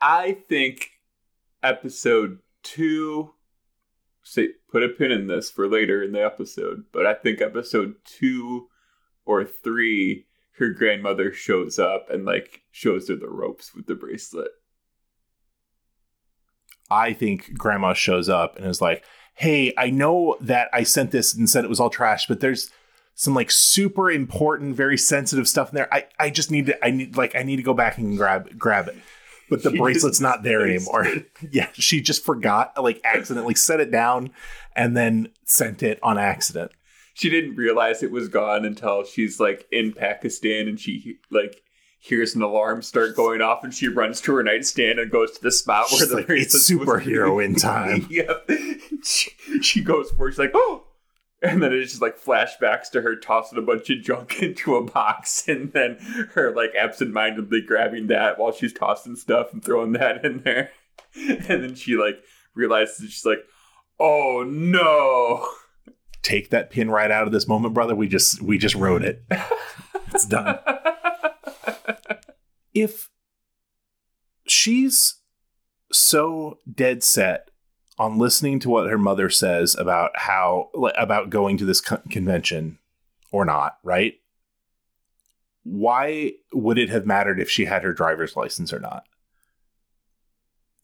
I 0.00 0.38
think 0.50 0.90
episode 1.62 2.40
two. 2.62 3.30
Say, 4.22 4.48
put 4.70 4.82
a 4.82 4.88
pin 4.88 5.10
in 5.10 5.28
this 5.28 5.50
for 5.50 5.66
later 5.68 6.02
in 6.02 6.12
the 6.12 6.22
episode, 6.22 6.84
but 6.92 7.06
I 7.06 7.14
think 7.14 7.40
episode 7.40 7.94
two 8.04 8.68
or 9.26 9.44
three, 9.44 10.26
her 10.58 10.70
grandmother 10.70 11.32
shows 11.32 11.78
up 11.78 12.08
and 12.10 12.24
like 12.24 12.62
shows 12.70 13.08
her 13.08 13.16
the 13.16 13.28
ropes 13.28 13.74
with 13.74 13.86
the 13.86 13.94
bracelet. 13.94 14.50
I 16.90 17.12
think 17.12 17.56
grandma 17.56 17.94
shows 17.94 18.28
up 18.28 18.56
and 18.56 18.66
is 18.66 18.80
like, 18.80 19.04
"Hey, 19.34 19.72
I 19.76 19.90
know 19.90 20.36
that 20.40 20.68
I 20.72 20.82
sent 20.82 21.10
this 21.10 21.34
and 21.34 21.48
said 21.48 21.64
it 21.64 21.70
was 21.70 21.80
all 21.80 21.90
trash, 21.90 22.26
but 22.26 22.40
there's 22.40 22.70
some 23.14 23.34
like 23.34 23.50
super 23.50 24.10
important, 24.10 24.76
very 24.76 24.98
sensitive 24.98 25.48
stuff 25.48 25.70
in 25.70 25.76
there. 25.76 25.92
I 25.92 26.06
I 26.18 26.30
just 26.30 26.50
need 26.50 26.66
to 26.66 26.84
I 26.84 26.90
need 26.90 27.16
like 27.16 27.34
I 27.34 27.42
need 27.42 27.56
to 27.56 27.62
go 27.62 27.74
back 27.74 27.98
and 27.98 28.16
grab 28.16 28.58
grab 28.58 28.88
it." 28.88 28.96
But 29.50 29.62
the 29.62 29.70
She 29.70 29.78
bracelet's 29.78 30.20
not 30.20 30.42
there 30.42 30.66
anymore. 30.66 31.06
yeah, 31.50 31.68
she 31.74 32.00
just 32.00 32.24
forgot, 32.24 32.72
like 32.82 33.00
accidentally 33.04 33.54
set 33.54 33.80
it 33.80 33.90
down 33.90 34.30
and 34.74 34.96
then 34.96 35.28
sent 35.44 35.82
it 35.82 35.98
on 36.02 36.18
accident. 36.18 36.72
She 37.14 37.30
didn't 37.30 37.56
realize 37.56 38.02
it 38.02 38.10
was 38.10 38.28
gone 38.28 38.64
until 38.64 39.04
she's 39.04 39.40
like 39.40 39.66
in 39.72 39.92
Pakistan 39.92 40.68
and 40.68 40.78
she 40.78 41.18
like 41.30 41.62
hears 42.04 42.34
an 42.34 42.42
alarm 42.42 42.82
start 42.82 43.16
going 43.16 43.40
off 43.40 43.64
and 43.64 43.72
she 43.72 43.88
runs 43.88 44.20
to 44.20 44.34
her 44.34 44.42
nightstand 44.42 44.98
and 44.98 45.10
goes 45.10 45.30
to 45.30 45.42
the 45.42 45.50
spot 45.50 45.86
where 45.90 46.04
the 46.06 46.16
like, 46.16 46.28
it's 46.28 46.70
superhero 46.70 47.42
in 47.42 47.54
time. 47.54 48.06
yep. 48.10 48.46
She, 49.02 49.30
she 49.62 49.80
goes 49.80 50.10
for. 50.10 50.30
She's 50.30 50.38
like, 50.38 50.52
oh. 50.54 50.84
And 51.40 51.62
then 51.62 51.72
it's 51.72 51.90
just 51.90 52.02
like 52.02 52.20
flashbacks 52.20 52.90
to 52.90 53.02
her 53.02 53.16
tossing 53.16 53.58
a 53.58 53.62
bunch 53.62 53.88
of 53.90 54.02
junk 54.02 54.38
into 54.42 54.76
a 54.76 54.84
box 54.84 55.46
and 55.48 55.72
then 55.72 55.96
her 56.34 56.54
like 56.54 56.74
absentmindedly 56.74 57.62
grabbing 57.62 58.08
that 58.08 58.38
while 58.38 58.52
she's 58.52 58.72
tossing 58.72 59.16
stuff 59.16 59.52
and 59.52 59.64
throwing 59.64 59.92
that 59.92 60.24
in 60.24 60.42
there. 60.42 60.70
And 61.16 61.44
then 61.46 61.74
she 61.76 61.94
like 61.94 62.16
realizes 62.56 63.12
she's 63.12 63.24
like, 63.24 63.38
oh 64.00 64.44
no. 64.44 65.46
Take 66.24 66.50
that 66.50 66.70
pin 66.70 66.90
right 66.90 67.10
out 67.10 67.28
of 67.28 67.32
this 67.32 67.46
moment, 67.46 67.74
brother. 67.74 67.94
We 67.94 68.08
just 68.08 68.42
we 68.42 68.58
just 68.58 68.74
wrote 68.74 69.02
it. 69.04 69.24
It's 70.14 70.26
done. 70.26 70.60
if 72.74 73.10
she's 74.46 75.16
so 75.92 76.58
dead 76.72 77.02
set 77.02 77.48
on 77.98 78.18
listening 78.18 78.60
to 78.60 78.68
what 78.68 78.88
her 78.88 78.98
mother 78.98 79.28
says 79.28 79.74
about 79.74 80.10
how 80.14 80.70
about 80.96 81.30
going 81.30 81.56
to 81.58 81.64
this 81.64 81.80
co- 81.80 82.00
convention 82.10 82.78
or 83.32 83.44
not, 83.44 83.78
right? 83.82 84.14
Why 85.64 86.34
would 86.52 86.78
it 86.78 86.90
have 86.90 87.06
mattered 87.06 87.40
if 87.40 87.50
she 87.50 87.64
had 87.64 87.82
her 87.82 87.92
driver's 87.92 88.36
license 88.36 88.72
or 88.72 88.80
not? 88.80 89.04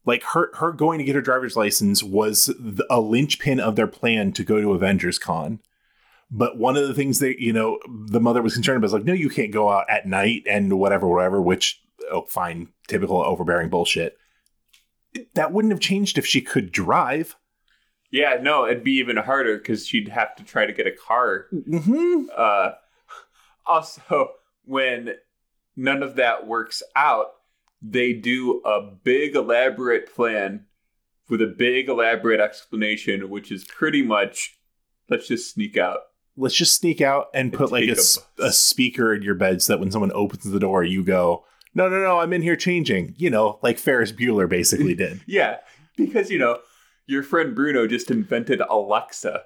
Like 0.06 0.22
her 0.32 0.50
her 0.56 0.72
going 0.72 0.98
to 0.98 1.04
get 1.04 1.14
her 1.14 1.20
driver's 1.20 1.56
license 1.56 2.02
was 2.02 2.46
the, 2.46 2.86
a 2.88 3.00
linchpin 3.00 3.60
of 3.60 3.76
their 3.76 3.86
plan 3.86 4.32
to 4.32 4.44
go 4.44 4.60
to 4.60 4.72
Avengers 4.72 5.18
Con. 5.18 5.60
But 6.30 6.58
one 6.58 6.76
of 6.76 6.86
the 6.86 6.94
things 6.94 7.18
that 7.18 7.42
you 7.42 7.52
know 7.52 7.78
the 7.86 8.20
mother 8.20 8.42
was 8.42 8.54
concerned 8.54 8.78
about 8.78 8.86
is 8.86 8.92
like, 8.92 9.04
no, 9.04 9.12
you 9.12 9.28
can't 9.28 9.52
go 9.52 9.70
out 9.70 9.90
at 9.90 10.06
night 10.06 10.44
and 10.48 10.78
whatever, 10.78 11.06
whatever. 11.06 11.42
Which, 11.42 11.82
oh, 12.10 12.22
fine, 12.22 12.68
typical 12.88 13.20
overbearing 13.20 13.68
bullshit. 13.68 14.16
That 15.34 15.52
wouldn't 15.52 15.72
have 15.72 15.80
changed 15.80 16.18
if 16.18 16.26
she 16.26 16.40
could 16.40 16.70
drive. 16.70 17.36
Yeah, 18.12 18.38
no, 18.40 18.66
it'd 18.66 18.84
be 18.84 18.92
even 18.94 19.16
harder 19.16 19.58
because 19.58 19.86
she'd 19.86 20.08
have 20.08 20.34
to 20.36 20.44
try 20.44 20.66
to 20.66 20.72
get 20.72 20.86
a 20.86 20.92
car. 20.92 21.46
Mm-hmm. 21.52 22.26
Uh, 22.36 22.72
also, 23.66 24.30
when 24.64 25.14
none 25.76 26.02
of 26.02 26.16
that 26.16 26.46
works 26.46 26.82
out, 26.96 27.28
they 27.82 28.12
do 28.12 28.60
a 28.64 28.80
big 29.02 29.34
elaborate 29.34 30.12
plan 30.14 30.66
with 31.28 31.40
a 31.40 31.46
big 31.46 31.88
elaborate 31.88 32.40
explanation, 32.40 33.30
which 33.30 33.50
is 33.52 33.64
pretty 33.64 34.02
much 34.02 34.56
let's 35.08 35.26
just 35.28 35.52
sneak 35.52 35.76
out. 35.76 35.98
Let's 36.36 36.54
just 36.54 36.76
sneak 36.76 37.00
out 37.00 37.26
and 37.34 37.52
put 37.52 37.70
like 37.72 37.88
a, 37.88 37.96
a 38.38 38.46
a 38.46 38.52
speaker 38.52 39.14
in 39.14 39.22
your 39.22 39.34
bed 39.34 39.62
so 39.62 39.72
that 39.72 39.80
when 39.80 39.90
someone 39.90 40.12
opens 40.14 40.44
the 40.44 40.60
door, 40.60 40.84
you 40.84 41.04
go, 41.04 41.44
no, 41.74 41.88
no, 41.88 42.00
no, 42.02 42.20
I'm 42.20 42.32
in 42.32 42.42
here 42.42 42.56
changing. 42.56 43.14
You 43.16 43.30
know, 43.30 43.58
like 43.62 43.78
Ferris 43.78 44.12
Bueller 44.12 44.48
basically 44.48 44.94
did. 44.94 45.20
Yeah, 45.26 45.58
because 45.96 46.30
you 46.30 46.38
know 46.38 46.58
your 47.06 47.22
friend 47.22 47.54
Bruno 47.54 47.86
just 47.86 48.10
invented 48.10 48.60
Alexa. 48.68 49.42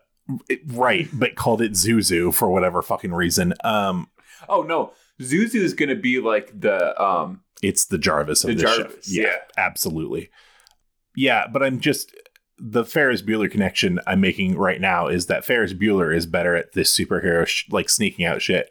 It- 0.48 0.60
right, 0.66 1.08
but 1.12 1.34
called 1.34 1.60
it 1.62 1.72
Zuzu 1.72 2.32
for 2.34 2.48
whatever 2.50 2.80
fucking 2.82 3.12
reason. 3.12 3.54
Um, 3.62 4.08
Oh 4.48 4.62
no, 4.62 4.92
Zuzu 5.20 5.56
is 5.56 5.74
gonna 5.74 5.94
be 5.94 6.20
like 6.20 6.58
the 6.58 7.00
um 7.02 7.40
it's 7.62 7.86
the 7.86 7.98
Jarvis 7.98 8.44
of 8.44 8.48
The 8.48 8.54
Jarvis, 8.62 9.06
show. 9.06 9.22
yeah. 9.22 9.36
absolutely. 9.56 10.30
Yeah, 11.16 11.46
but 11.52 11.62
I'm 11.62 11.80
just 11.80 12.14
the 12.58 12.84
Ferris 12.84 13.22
Bueller 13.22 13.50
connection 13.50 13.98
I'm 14.06 14.20
making 14.20 14.56
right 14.56 14.80
now 14.80 15.08
is 15.08 15.26
that 15.26 15.44
Ferris 15.44 15.72
Bueller 15.72 16.14
is 16.14 16.26
better 16.26 16.54
at 16.54 16.72
this 16.72 16.96
superhero 16.96 17.46
sh- 17.46 17.64
like 17.70 17.88
sneaking 17.88 18.24
out 18.24 18.42
shit 18.42 18.70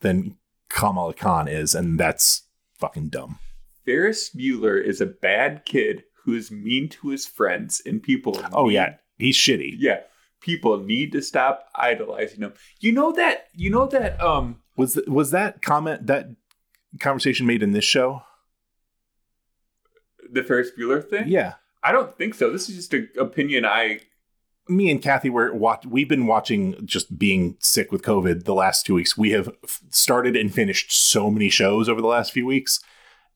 than 0.00 0.36
Kamala 0.68 1.14
Khan 1.14 1.48
is, 1.48 1.74
and 1.74 1.98
that's 1.98 2.46
fucking 2.78 3.08
dumb. 3.08 3.38
Ferris 3.84 4.30
Bueller 4.34 4.82
is 4.82 5.00
a 5.00 5.06
bad 5.06 5.64
kid 5.64 6.04
who 6.24 6.34
is 6.34 6.50
mean 6.50 6.88
to 6.90 7.08
his 7.08 7.26
friends, 7.26 7.80
and 7.84 8.02
people. 8.02 8.40
Oh 8.52 8.66
need- 8.66 8.74
yeah, 8.74 8.94
he's 9.18 9.36
shitty. 9.36 9.74
yeah. 9.78 10.00
People 10.40 10.78
need 10.78 11.12
to 11.12 11.20
stop 11.20 11.66
idolizing 11.74 12.40
him. 12.40 12.54
You 12.78 12.92
know 12.92 13.12
that. 13.12 13.48
You 13.54 13.68
know 13.70 13.86
that. 13.88 14.20
Um. 14.22 14.60
Was 14.76 14.94
th- 14.94 15.06
was 15.06 15.32
that 15.32 15.60
comment 15.60 16.06
that 16.06 16.28
conversation 16.98 17.46
made 17.46 17.62
in 17.62 17.72
this 17.72 17.84
show? 17.84 18.22
The 20.32 20.42
Ferris 20.42 20.70
Bueller 20.78 21.06
thing. 21.08 21.28
Yeah. 21.28 21.54
I 21.82 21.92
don't 21.92 22.16
think 22.16 22.34
so. 22.34 22.50
This 22.50 22.68
is 22.68 22.76
just 22.76 22.94
an 22.94 23.08
opinion. 23.18 23.64
I. 23.64 24.00
me 24.68 24.90
and 24.90 25.00
Kathy 25.02 25.30
were 25.30 25.52
watch. 25.54 25.86
We've 25.86 26.08
been 26.08 26.26
watching 26.26 26.86
just 26.86 27.18
being 27.18 27.56
sick 27.58 27.90
with 27.90 28.02
COVID 28.02 28.44
the 28.44 28.54
last 28.54 28.86
two 28.86 28.94
weeks. 28.94 29.16
We 29.16 29.30
have 29.30 29.48
f- 29.64 29.80
started 29.90 30.36
and 30.36 30.52
finished 30.52 30.92
so 30.92 31.30
many 31.30 31.48
shows 31.48 31.88
over 31.88 32.00
the 32.00 32.06
last 32.06 32.32
few 32.32 32.44
weeks, 32.46 32.80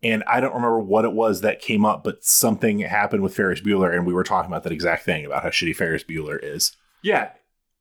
and 0.03 0.23
I 0.27 0.41
don't 0.41 0.55
remember 0.55 0.79
what 0.79 1.05
it 1.07 1.13
was 1.13 1.41
that 1.41 1.61
came 1.61 1.85
up, 1.87 2.05
but 2.05 2.23
something 2.23 2.81
happened 2.81 3.23
with 3.23 3.35
Ferris 3.35 3.63
Bueller, 3.63 3.93
and 3.93 4.07
we 4.07 4.13
were 4.13 4.25
talking 4.25 4.51
about 4.51 4.63
that 4.65 4.73
exact 4.73 5.05
thing 5.05 5.25
about 5.25 5.43
how 5.43 5.49
shitty 5.49 5.75
Ferris 5.75 6.05
Bueller 6.05 6.39
is. 6.43 6.77
Yeah. 7.03 7.31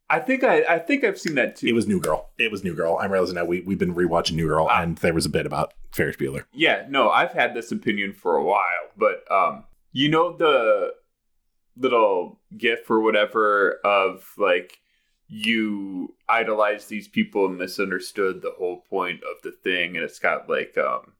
I 0.09 0.19
think 0.19 0.43
I. 0.43 0.63
I 0.63 0.79
think 0.79 1.03
I've 1.03 1.19
seen 1.19 1.35
that 1.35 1.55
too. 1.55 1.67
It 1.67 1.73
was 1.73 1.87
New 1.87 1.99
Girl. 1.99 2.29
It 2.37 2.51
was 2.51 2.63
New 2.63 2.75
Girl. 2.75 2.97
I'm 2.99 3.11
realizing 3.11 3.35
now 3.35 3.45
we 3.45 3.61
we've 3.61 3.79
been 3.79 3.95
rewatching 3.95 4.33
New 4.33 4.47
Girl, 4.47 4.69
and 4.69 4.97
there 4.97 5.13
was 5.13 5.25
a 5.25 5.29
bit 5.29 5.45
about 5.45 5.73
Ferris 5.91 6.17
Bueller. 6.17 6.45
Yeah, 6.53 6.85
no, 6.89 7.09
I've 7.09 7.31
had 7.31 7.53
this 7.53 7.71
opinion 7.71 8.13
for 8.13 8.35
a 8.35 8.43
while, 8.43 8.89
but 8.97 9.29
um 9.31 9.65
you 9.91 10.09
know 10.09 10.35
the 10.35 10.93
little 11.77 12.39
gif 12.57 12.89
or 12.89 12.99
whatever 12.99 13.79
of 13.83 14.29
like 14.37 14.79
you 15.27 16.15
idolize 16.29 16.85
these 16.85 17.07
people 17.07 17.47
and 17.47 17.57
misunderstood 17.57 18.41
the 18.41 18.53
whole 18.57 18.81
point 18.89 19.21
of 19.23 19.41
the 19.41 19.51
thing 19.51 19.95
and 19.95 20.05
it's 20.05 20.19
got 20.19 20.47
like 20.47 20.77
um 20.77 21.13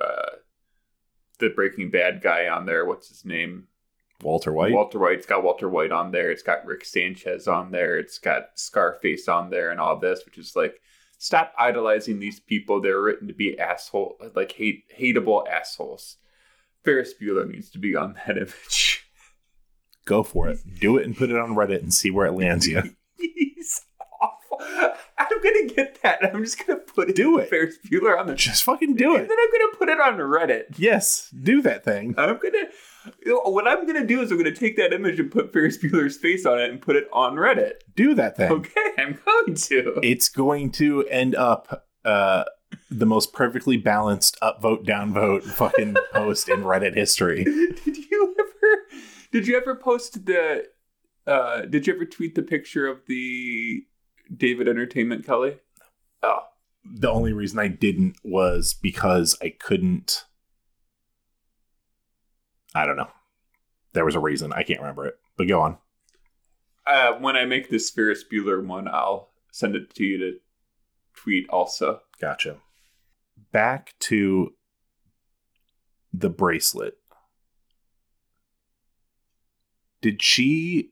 uh 0.00 0.36
the 1.38 1.48
Breaking 1.50 1.90
Bad 1.90 2.22
guy 2.22 2.46
on 2.46 2.66
there, 2.66 2.84
what's 2.84 3.08
his 3.08 3.24
name? 3.24 3.66
Walter 4.22 4.52
White. 4.52 4.72
Walter 4.72 4.98
White. 4.98 5.18
It's 5.18 5.26
got 5.26 5.42
Walter 5.44 5.68
White 5.68 5.92
on 5.92 6.10
there. 6.12 6.30
It's 6.30 6.42
got 6.42 6.64
Rick 6.64 6.84
Sanchez 6.84 7.46
on 7.48 7.70
there. 7.72 7.98
It's 7.98 8.18
got 8.18 8.50
Scarface 8.54 9.28
on 9.28 9.50
there 9.50 9.70
and 9.70 9.80
all 9.80 9.98
this, 9.98 10.24
which 10.24 10.38
is 10.38 10.54
like, 10.56 10.80
stop 11.18 11.52
idolizing 11.58 12.18
these 12.18 12.40
people. 12.40 12.80
They're 12.80 13.00
written 13.00 13.28
to 13.28 13.34
be 13.34 13.58
asshole, 13.58 14.16
like 14.34 14.52
hate, 14.52 14.84
hateable 14.98 15.46
assholes. 15.48 16.16
Ferris 16.84 17.14
Bueller 17.20 17.48
needs 17.48 17.70
to 17.70 17.78
be 17.78 17.94
on 17.94 18.14
that 18.26 18.36
image. 18.36 19.04
Go 20.04 20.22
for 20.22 20.48
it. 20.48 20.58
Do 20.80 20.96
it 20.96 21.06
and 21.06 21.16
put 21.16 21.30
it 21.30 21.36
on 21.38 21.50
Reddit 21.54 21.82
and 21.82 21.94
see 21.94 22.10
where 22.10 22.26
it 22.26 22.32
lands 22.32 22.66
you. 22.66 22.82
He's 23.18 23.82
awful. 24.20 24.58
I'm 25.18 25.42
gonna 25.42 25.66
get 25.72 26.02
that. 26.02 26.18
I'm 26.34 26.42
just 26.42 26.64
gonna 26.66 26.80
put 26.80 27.10
it. 27.10 27.14
Do 27.14 27.38
it. 27.38 27.48
Ferris 27.48 27.78
Bueller 27.86 28.18
on 28.18 28.26
the. 28.26 28.34
Just 28.34 28.64
fucking 28.64 28.96
do 28.96 29.14
And 29.14 29.24
it. 29.24 29.28
then 29.28 29.36
I'm 29.40 29.50
gonna 29.52 29.76
put 29.76 29.88
it 29.88 30.00
on 30.00 30.14
Reddit. 30.18 30.76
Yes, 30.76 31.32
do 31.40 31.62
that 31.62 31.84
thing. 31.84 32.14
I'm 32.18 32.38
gonna 32.42 32.66
What 33.26 33.66
I'm 33.66 33.86
gonna 33.86 34.06
do 34.06 34.20
is 34.20 34.30
I'm 34.30 34.38
gonna 34.38 34.54
take 34.54 34.76
that 34.76 34.92
image 34.92 35.18
and 35.18 35.30
put 35.30 35.52
Ferris 35.52 35.78
Bueller's 35.78 36.16
face 36.16 36.46
on 36.46 36.60
it 36.60 36.70
and 36.70 36.80
put 36.80 36.96
it 36.96 37.08
on 37.12 37.34
Reddit. 37.34 37.74
Do 37.94 38.14
that 38.14 38.36
thing. 38.36 38.50
Okay, 38.52 38.80
I'm 38.98 39.18
going 39.24 39.54
to. 39.54 40.00
It's 40.02 40.28
going 40.28 40.70
to 40.72 41.06
end 41.08 41.34
up 41.34 41.86
uh, 42.04 42.44
the 42.90 43.06
most 43.06 43.32
perfectly 43.32 43.76
balanced 43.76 44.38
upvote 44.40 44.84
downvote 44.84 45.42
fucking 45.42 45.96
post 46.12 46.48
in 46.48 46.62
Reddit 46.62 46.94
history. 46.94 47.44
Did 47.44 47.96
you 48.10 48.34
ever? 48.38 48.82
Did 49.30 49.46
you 49.46 49.56
ever 49.56 49.74
post 49.74 50.26
the? 50.26 50.66
Uh, 51.26 51.62
did 51.62 51.86
you 51.86 51.94
ever 51.94 52.04
tweet 52.04 52.34
the 52.34 52.42
picture 52.42 52.86
of 52.86 53.00
the 53.06 53.84
David 54.34 54.68
Entertainment 54.68 55.24
Kelly? 55.24 55.58
Oh, 56.22 56.40
The 56.84 57.10
only 57.10 57.32
reason 57.32 57.58
I 57.58 57.68
didn't 57.68 58.16
was 58.24 58.74
because 58.74 59.36
I 59.42 59.50
couldn't. 59.58 60.24
I 62.74 62.86
don't 62.86 62.96
know. 62.96 63.08
There 63.92 64.04
was 64.04 64.14
a 64.14 64.20
reason. 64.20 64.52
I 64.52 64.62
can't 64.62 64.80
remember 64.80 65.06
it. 65.06 65.14
But 65.36 65.48
go 65.48 65.60
on. 65.60 65.78
uh, 66.86 67.12
when 67.14 67.36
I 67.36 67.44
make 67.44 67.68
this 67.70 67.90
Ferris 67.90 68.24
Bueller 68.24 68.64
one, 68.64 68.88
I'll 68.88 69.30
send 69.50 69.76
it 69.76 69.94
to 69.94 70.04
you 70.04 70.18
to 70.18 70.38
tweet 71.14 71.48
also. 71.50 72.00
Gotcha. 72.20 72.56
Back 73.52 73.94
to 74.00 74.54
the 76.12 76.30
bracelet. 76.30 76.94
Did 80.00 80.22
she 80.22 80.90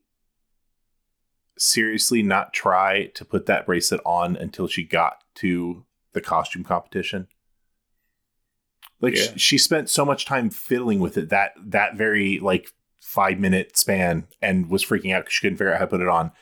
seriously 1.59 2.23
not 2.23 2.53
try 2.53 3.07
to 3.15 3.25
put 3.25 3.47
that 3.47 3.67
bracelet 3.67 4.01
on 4.05 4.37
until 4.37 4.67
she 4.69 4.85
got 4.85 5.25
to 5.37 5.85
the 6.13 6.21
costume 6.21 6.65
competition? 6.65 7.29
Like 9.01 9.17
Yeah. 9.17 9.23
sh- 9.37 9.41
she 9.41 9.59
spent 9.59 9.89
so 9.89 10.05
much 10.05 10.25
time 10.27 10.51
fiddling 10.51 11.01
with 11.01 11.17
it 11.17 11.29
that 11.31 11.53
that 11.67 11.97
very 11.97 12.39
like 12.39 12.69
5 13.01 13.39
minute 13.41 13.77
span 13.77 14.27
and 14.43 14.69
was 14.71 14.85
freaking 14.85 15.15
out 15.15 15.25
cuz 15.25 15.33
she 15.35 15.41
couldn't 15.47 15.57
figure 15.59 15.73
out 15.73 15.79
how 15.79 15.85
to 15.87 15.91
put 15.91 16.01
it 16.01 16.09
on. 16.09 16.33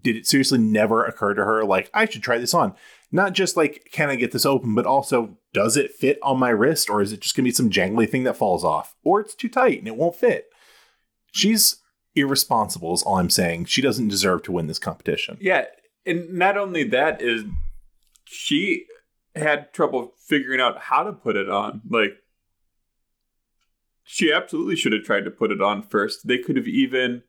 Did 0.00 0.16
it 0.16 0.26
seriously 0.26 0.58
never 0.58 1.04
occur 1.04 1.34
to 1.34 1.44
her 1.44 1.64
like 1.64 1.90
I 1.92 2.06
should 2.06 2.22
try 2.22 2.38
this 2.38 2.54
on? 2.54 2.74
not 3.14 3.34
just 3.34 3.58
like 3.58 3.90
can 3.92 4.08
I 4.08 4.16
get 4.16 4.32
this 4.32 4.46
open, 4.46 4.74
but 4.74 4.86
also 4.86 5.36
does 5.52 5.76
it 5.76 5.92
fit 5.92 6.18
on 6.22 6.38
my 6.38 6.48
wrist, 6.48 6.88
or 6.88 7.02
is 7.02 7.12
it 7.12 7.20
just 7.20 7.36
gonna 7.36 7.44
be 7.44 7.50
some 7.50 7.68
jangly 7.68 8.08
thing 8.08 8.24
that 8.24 8.38
falls 8.38 8.64
off, 8.64 8.96
or 9.04 9.20
it's 9.20 9.34
too 9.34 9.50
tight 9.50 9.78
and 9.78 9.86
it 9.86 9.96
won't 9.96 10.16
fit? 10.16 10.46
She's 11.30 11.76
irresponsible, 12.14 12.94
is 12.94 13.02
all 13.02 13.16
I'm 13.18 13.28
saying. 13.28 13.66
She 13.66 13.82
doesn't 13.82 14.08
deserve 14.08 14.42
to 14.44 14.52
win 14.52 14.66
this 14.66 14.78
competition. 14.78 15.36
Yeah, 15.42 15.66
and 16.06 16.32
not 16.32 16.56
only 16.56 16.84
that 16.84 17.20
is 17.20 17.44
she 18.24 18.86
had 19.34 19.72
trouble 19.72 20.12
figuring 20.18 20.60
out 20.60 20.78
how 20.78 21.02
to 21.02 21.12
put 21.12 21.36
it 21.36 21.48
on. 21.48 21.82
Like 21.88 22.18
she 24.04 24.32
absolutely 24.32 24.76
should 24.76 24.92
have 24.92 25.04
tried 25.04 25.24
to 25.24 25.30
put 25.30 25.50
it 25.50 25.62
on 25.62 25.82
first. 25.82 26.26
They 26.26 26.38
could 26.38 26.56
have 26.56 26.68
even 26.68 27.22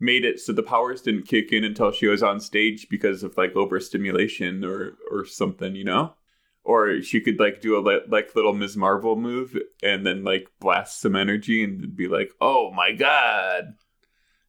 made 0.00 0.24
it 0.24 0.40
so 0.40 0.52
the 0.52 0.62
powers 0.62 1.02
didn't 1.02 1.28
kick 1.28 1.52
in 1.52 1.64
until 1.64 1.92
she 1.92 2.06
was 2.06 2.22
on 2.22 2.40
stage 2.40 2.88
because 2.90 3.22
of 3.22 3.36
like 3.36 3.54
overstimulation 3.56 4.64
or 4.64 4.94
or 5.10 5.24
something, 5.24 5.74
you 5.74 5.84
know? 5.84 6.14
Or 6.62 7.02
she 7.02 7.20
could 7.20 7.38
like 7.38 7.60
do 7.60 7.76
a 7.76 7.80
li- 7.80 8.00
like 8.08 8.34
little 8.34 8.54
Ms. 8.54 8.76
Marvel 8.76 9.16
move 9.16 9.56
and 9.82 10.06
then 10.06 10.24
like 10.24 10.48
blast 10.60 11.00
some 11.00 11.14
energy 11.14 11.62
and 11.62 11.94
be 11.94 12.08
like, 12.08 12.32
"Oh 12.40 12.72
my 12.72 12.92
god." 12.92 13.74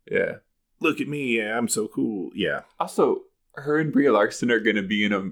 Yeah. 0.10 0.36
Look 0.80 1.02
at 1.02 1.08
me, 1.08 1.38
yeah, 1.38 1.58
I'm 1.58 1.68
so 1.68 1.88
cool. 1.88 2.30
Yeah. 2.36 2.62
Also, 2.80 3.24
her 3.56 3.80
and 3.80 3.92
Brie 3.92 4.10
Larson 4.10 4.52
are 4.52 4.60
going 4.60 4.76
to 4.76 4.84
be 4.84 5.04
in 5.04 5.14
a 5.14 5.32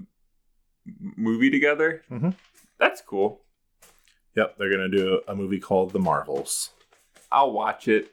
movie 0.86 1.50
together. 1.50 2.04
Mhm. 2.12 2.36
That's 2.78 3.02
cool. 3.02 3.42
Yep, 4.36 4.58
they're 4.58 4.72
gonna 4.72 4.90
do 4.90 5.22
a 5.28 5.36
movie 5.36 5.60
called 5.60 5.92
The 5.94 6.00
Marvels. 6.00 6.72
I'll 7.32 7.52
watch 7.52 7.88
it. 7.88 8.12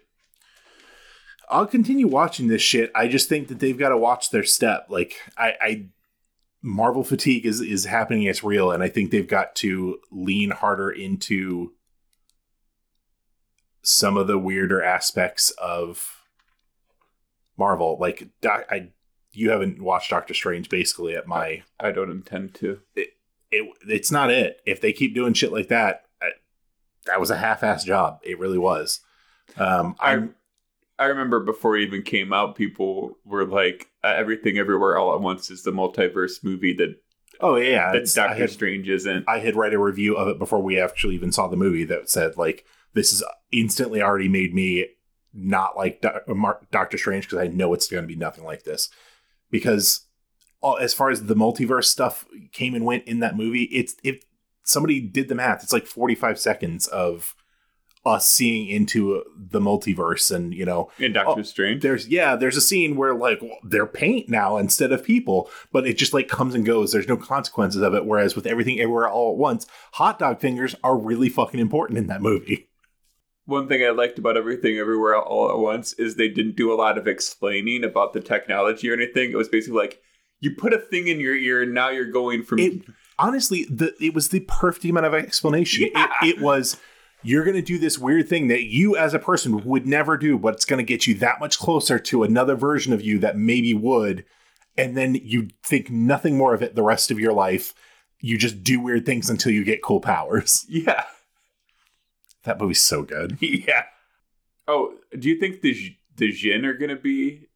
I'll 1.49 1.67
continue 1.67 2.07
watching 2.07 2.47
this 2.47 2.63
shit. 2.63 2.93
I 2.95 3.09
just 3.09 3.29
think 3.29 3.49
that 3.49 3.59
they've 3.59 3.77
got 3.77 3.89
to 3.89 3.97
watch 3.99 4.31
their 4.31 4.45
step. 4.45 4.87
Like 4.89 5.17
I, 5.37 5.55
I 5.61 5.87
Marvel 6.63 7.03
fatigue 7.03 7.45
is 7.45 7.61
is 7.61 7.87
happening. 7.87 8.23
It's 8.25 8.45
real, 8.45 8.71
and 8.71 8.83
I 8.83 8.89
think 8.89 9.11
they've 9.11 9.27
got 9.27 9.57
to 9.57 9.99
lean 10.13 10.51
harder 10.51 10.91
into 10.91 11.73
some 13.83 14.17
of 14.17 14.27
the 14.27 14.39
weirder 14.39 14.83
aspects 14.83 15.51
of 15.61 16.23
Marvel. 17.57 17.97
Like 17.99 18.29
doc, 18.41 18.67
I, 18.71 18.91
you 19.33 19.51
haven't 19.51 19.81
watched 19.81 20.11
Doctor 20.11 20.35
Strange 20.35 20.69
basically 20.69 21.15
at 21.15 21.27
my. 21.27 21.63
I 21.79 21.93
don't 21.93 22.11
intend 22.11 22.55
to. 22.57 22.81
It, 22.95 23.11
it 23.51 23.71
it's 23.89 24.11
not 24.11 24.31
it. 24.31 24.61
If 24.67 24.81
they 24.81 24.93
keep 24.93 25.15
doing 25.15 25.35
shit 25.35 25.53
like 25.53 25.69
that, 25.69 26.05
I, 26.21 26.31
that 27.07 27.21
was 27.21 27.31
a 27.31 27.37
half-ass 27.37 27.85
job. 27.85 28.21
It 28.23 28.39
really 28.39 28.59
was. 28.59 29.01
Um, 29.57 29.97
I 30.01 30.13
I'm 30.13 30.35
remember 31.09 31.41
before 31.41 31.77
it 31.77 31.83
even 31.83 32.03
came 32.03 32.33
out, 32.33 32.57
people 32.57 33.19
were 33.25 33.45
like, 33.45 33.89
uh, 34.05 34.15
"Everything 34.17 34.59
Everywhere 34.59 34.97
All 34.97 35.15
at 35.15 35.21
Once" 35.21 35.51
is 35.51 35.63
the 35.63 35.73
multiverse 35.73 36.45
movie 36.45 36.75
that 36.75 36.97
oh 37.41 37.57
yeah, 37.57 37.93
that 37.93 38.13
Doctor 38.15 38.35
had- 38.35 38.51
Strange 38.51 38.89
isn't. 38.89 39.25
I 39.29 39.39
had 39.39 39.57
read 39.57 39.75
a 39.75 39.79
review 39.79 40.17
of 40.17 40.29
it 40.29 40.39
before 40.39 40.63
we 40.63 40.79
actually 40.79 41.15
even 41.15 41.33
saw 41.33 41.49
the 41.49 41.57
movie 41.57 41.85
that 41.85 42.11
said 42.11 42.37
like 42.37 42.65
this 42.95 43.13
is 43.13 43.25
instantly 43.53 44.03
already 44.03 44.29
made 44.29 44.55
me 44.55 44.87
not 45.33 45.77
like 45.77 46.05
Mar- 46.27 46.61
Doctor 46.71 46.99
Strange 46.99 47.27
because 47.27 47.39
I 47.39 47.47
know 47.47 47.73
it's 47.73 47.89
going 47.89 48.03
to 48.03 48.09
be 48.09 48.17
nothing 48.17 48.45
like 48.45 48.65
this 48.65 48.91
because 49.51 50.07
all, 50.61 50.77
as 50.79 50.93
far 50.95 51.11
as 51.11 51.25
the 51.27 51.35
multiverse 51.37 51.85
stuff 51.85 52.27
came 52.53 52.75
and 52.75 52.85
went 52.85 53.05
in 53.05 53.21
that 53.21 53.37
movie 53.37 53.65
it's 53.65 53.95
if 54.05 54.23
somebody 54.65 55.01
did 55.01 55.29
the 55.29 55.35
math 55.35 55.63
it's 55.63 55.73
like 55.73 55.87
45 55.87 56.39
seconds 56.39 56.87
of 56.89 57.35
us 58.07 58.27
seeing 58.31 58.67
into 58.69 59.23
the 59.37 59.61
multiverse 59.61 60.35
and 60.35 60.55
you 60.55 60.65
know 60.65 60.91
in 60.99 61.13
Doctor 61.13 61.41
Oh, 61.41 61.43
Strange. 61.43 61.83
there's 61.83 62.09
yeah 62.09 62.35
there's 62.35 62.57
a 62.57 62.61
scene 62.63 62.97
where 62.97 63.15
like 63.15 63.43
well, 63.43 63.59
they're 63.63 63.85
paint 63.85 64.27
now 64.31 64.57
instead 64.57 64.91
of 64.91 65.05
people 65.05 65.51
but 65.71 65.87
it 65.87 65.99
just 65.99 66.15
like 66.15 66.27
comes 66.27 66.55
and 66.55 66.65
goes. 66.65 66.93
There's 66.93 67.09
no 67.09 67.19
consequences 67.19 67.83
of 67.83 67.93
it. 67.95 68.07
Whereas 68.07 68.35
with 68.35 68.47
everything 68.47 68.81
everywhere 68.81 69.07
all 69.07 69.33
at 69.33 69.37
once 69.39 69.67
hot 69.93 70.19
dog 70.19 70.41
fingers 70.41 70.75
are 70.83 70.97
really 70.97 71.29
fucking 71.29 71.61
important 71.61 71.99
in 71.99 72.07
that 72.07 72.23
movie 72.23 72.70
One 73.51 73.69
thing 73.69 73.85
I 73.85 73.91
liked 73.91 74.19
about 74.19 74.37
Everything 74.37 74.79
Everywhere 74.79 75.17
All 75.17 75.51
at 75.51 75.59
Once 75.59 75.93
is 75.95 76.15
they 76.15 76.29
didn't 76.29 76.57
do 76.57 76.73
a 76.73 76.77
lot 76.77 76.97
of 76.97 77.07
explaining 77.07 77.85
about 77.85 78.13
the 78.13 78.21
technology 78.21 78.89
or 78.91 78.95
anything. 78.95 79.31
It 79.33 79.37
was 79.37 79.49
basically 79.49 79.79
like 79.81 80.01
you 80.41 80.55
put 80.55 80.73
a 80.73 80.79
thing 80.79 81.09
in 81.09 81.21
your 81.21 81.35
ear 81.37 81.63
and 81.63 81.75
now 81.75 81.91
you're 81.91 82.11
going 82.11 82.43
from 82.45 82.59
It- 82.61 82.83
honestly 83.19 83.67
the 83.69 83.93
it 84.01 84.15
was 84.15 84.29
the 84.29 84.41
perfect 84.41 84.85
amount 84.87 85.05
of 85.05 85.13
explanation 85.15 85.91
Yeah. 85.95 86.09
it, 86.23 86.37
it 86.37 86.41
was 86.41 86.79
you're 87.23 87.45
going 87.45 87.57
to 87.57 87.61
do 87.63 87.79
this 87.79 87.99
weird 87.99 88.27
thing 88.31 88.49
that 88.49 88.63
you 88.65 88.97
as 88.97 89.13
a 89.13 89.19
person 89.19 89.63
would 89.65 89.87
never 89.87 90.17
do 90.17 90.39
but 90.39 90.55
it's 90.55 90.65
going 90.65 90.79
to 90.79 90.83
get 90.89 91.07
you 91.07 91.15
that 91.17 91.39
much 91.39 91.59
closer 91.59 91.99
to 91.99 92.23
another 92.23 92.55
version 92.55 92.95
of 92.95 93.03
you 93.03 93.19
that 93.19 93.37
maybe 93.37 93.75
would 93.75 94.25
and 94.79 94.97
then 94.97 95.17
you 95.17 95.49
think 95.63 95.91
nothing 95.91 96.39
more 96.39 96.55
of 96.55 96.63
it 96.63 96.75
the 96.75 96.83
rest 96.83 97.11
of 97.11 97.21
your 97.21 97.35
life 97.35 97.75
you 98.21 98.39
just 98.39 98.65
do 98.65 98.81
weird 98.81 99.05
things 99.05 99.29
until 99.29 99.53
you 99.53 99.65
get 99.65 99.83
cool 99.83 100.01
powers 100.01 100.65
yeah. 100.71 101.05
That 102.45 102.61
movie's 102.61 102.81
so 102.81 103.03
good 103.03 103.39
Yeah. 103.41 103.85
Oh, 104.69 104.95
do 105.19 105.29
you 105.29 105.39
think 105.39 105.61
the 105.63 105.97
the 106.17 106.33
Djinn 106.33 106.65
are 106.65 106.75
going 106.75 106.91
to 106.91 106.97
be 106.97 107.49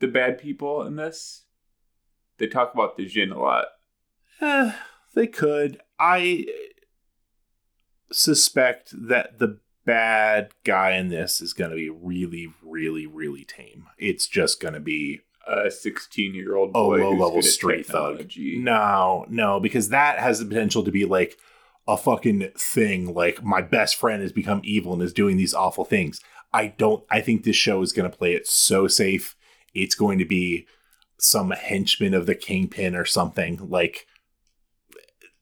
the 0.00 0.08
bad 0.08 0.38
people 0.38 0.82
in 0.82 0.96
this? 0.96 1.44
They 2.38 2.46
talk 2.46 2.72
about 2.74 2.96
the 2.96 3.06
Djinn 3.06 3.30
a 3.32 3.38
lot. 3.38 3.66
Eh, 4.40 4.72
they 5.14 5.26
could. 5.26 5.80
I 5.98 6.46
suspect 8.10 8.92
that 9.08 9.38
the 9.38 9.58
bad 9.84 10.50
guy 10.64 10.92
in 10.92 11.08
this 11.08 11.40
is 11.40 11.52
going 11.52 11.70
to 11.70 11.76
be 11.76 11.90
really, 11.90 12.48
really, 12.62 13.06
really 13.06 13.44
tame. 13.44 13.86
It's 13.98 14.26
just 14.26 14.60
going 14.60 14.74
to 14.74 14.80
be 14.80 15.20
A 15.46 15.70
16 15.70 16.34
year 16.34 16.56
old 16.56 16.70
a 16.70 16.72
boy 16.72 16.98
low 16.98 17.10
level 17.10 17.42
street 17.42 17.86
thug. 17.86 18.30
No, 18.36 19.26
no, 19.28 19.60
because 19.60 19.88
that 19.90 20.18
has 20.18 20.38
the 20.38 20.46
potential 20.46 20.82
to 20.84 20.90
be 20.90 21.04
like 21.04 21.36
a 21.86 21.96
fucking 21.96 22.50
thing. 22.56 23.14
Like 23.14 23.42
my 23.42 23.62
best 23.62 23.96
friend 23.96 24.22
has 24.22 24.32
become 24.32 24.60
evil 24.64 24.92
and 24.92 25.02
is 25.02 25.12
doing 25.12 25.36
these 25.36 25.54
awful 25.54 25.84
things. 25.84 26.20
I 26.52 26.68
don't. 26.68 27.04
I 27.10 27.20
think 27.20 27.44
this 27.44 27.56
show 27.56 27.82
is 27.82 27.92
going 27.92 28.10
to 28.10 28.16
play 28.16 28.34
it 28.34 28.46
so 28.46 28.88
safe. 28.88 29.36
It's 29.74 29.94
going 29.94 30.18
to 30.18 30.24
be 30.24 30.66
some 31.18 31.50
henchman 31.50 32.14
of 32.14 32.26
the 32.26 32.34
kingpin 32.34 32.94
or 32.94 33.04
something. 33.04 33.68
Like 33.68 34.06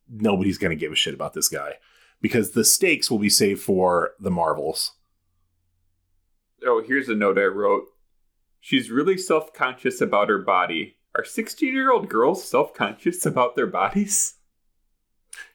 nobody's 0.09 0.59
going 0.59 0.71
to 0.71 0.81
give 0.81 0.93
a 0.93 0.97
shit 0.97 1.15
about 1.15 1.35
this 1.35 1.49
guy 1.49 1.75
because 2.21 2.51
the 2.51 2.65
stakes 2.65 3.11
will 3.11 3.19
be 3.19 3.31
saved 3.31 3.63
for 3.63 4.13
the 4.19 4.31
Marvels. 4.31 4.93
Oh, 6.65 6.83
here's 6.85 7.09
a 7.09 7.15
note 7.15 7.39
I 7.39 7.45
wrote. 7.45 7.85
She's 8.61 8.91
really 8.91 9.17
self 9.17 9.53
conscious 9.53 10.01
about 10.01 10.29
her 10.29 10.39
body. 10.39 10.97
Are 11.15 11.25
16 11.25 11.73
year 11.73 11.93
old 11.93 12.09
girls 12.09 12.45
self 12.45 12.75
conscious 12.75 13.25
about 13.25 13.57
their 13.57 13.67
bodies? 13.67 14.35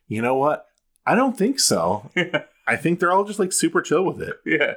You 0.08 0.22
know 0.22 0.36
what? 0.36 0.66
I 1.06 1.16
don't 1.16 1.38
think 1.38 1.60
so. 1.60 2.12
I 2.68 2.76
think 2.76 3.00
they're 3.00 3.12
all 3.12 3.26
just 3.26 3.40
like 3.40 3.52
super 3.52 3.82
chill 3.82 4.04
with 4.06 4.22
it. 4.22 4.36
Yeah. 4.46 4.76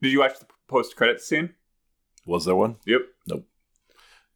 Did 0.00 0.12
you 0.12 0.20
watch 0.20 0.38
the 0.38 0.46
post 0.68 0.96
credit 0.96 1.20
scene? 1.20 1.54
Was 2.26 2.44
there 2.44 2.54
one? 2.54 2.76
Yep. 2.86 3.00
Nope. 3.28 3.44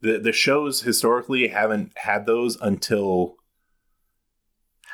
The 0.00 0.18
the 0.18 0.32
shows 0.32 0.82
historically 0.82 1.48
haven't 1.48 1.92
had 1.98 2.26
those 2.26 2.56
until 2.60 3.36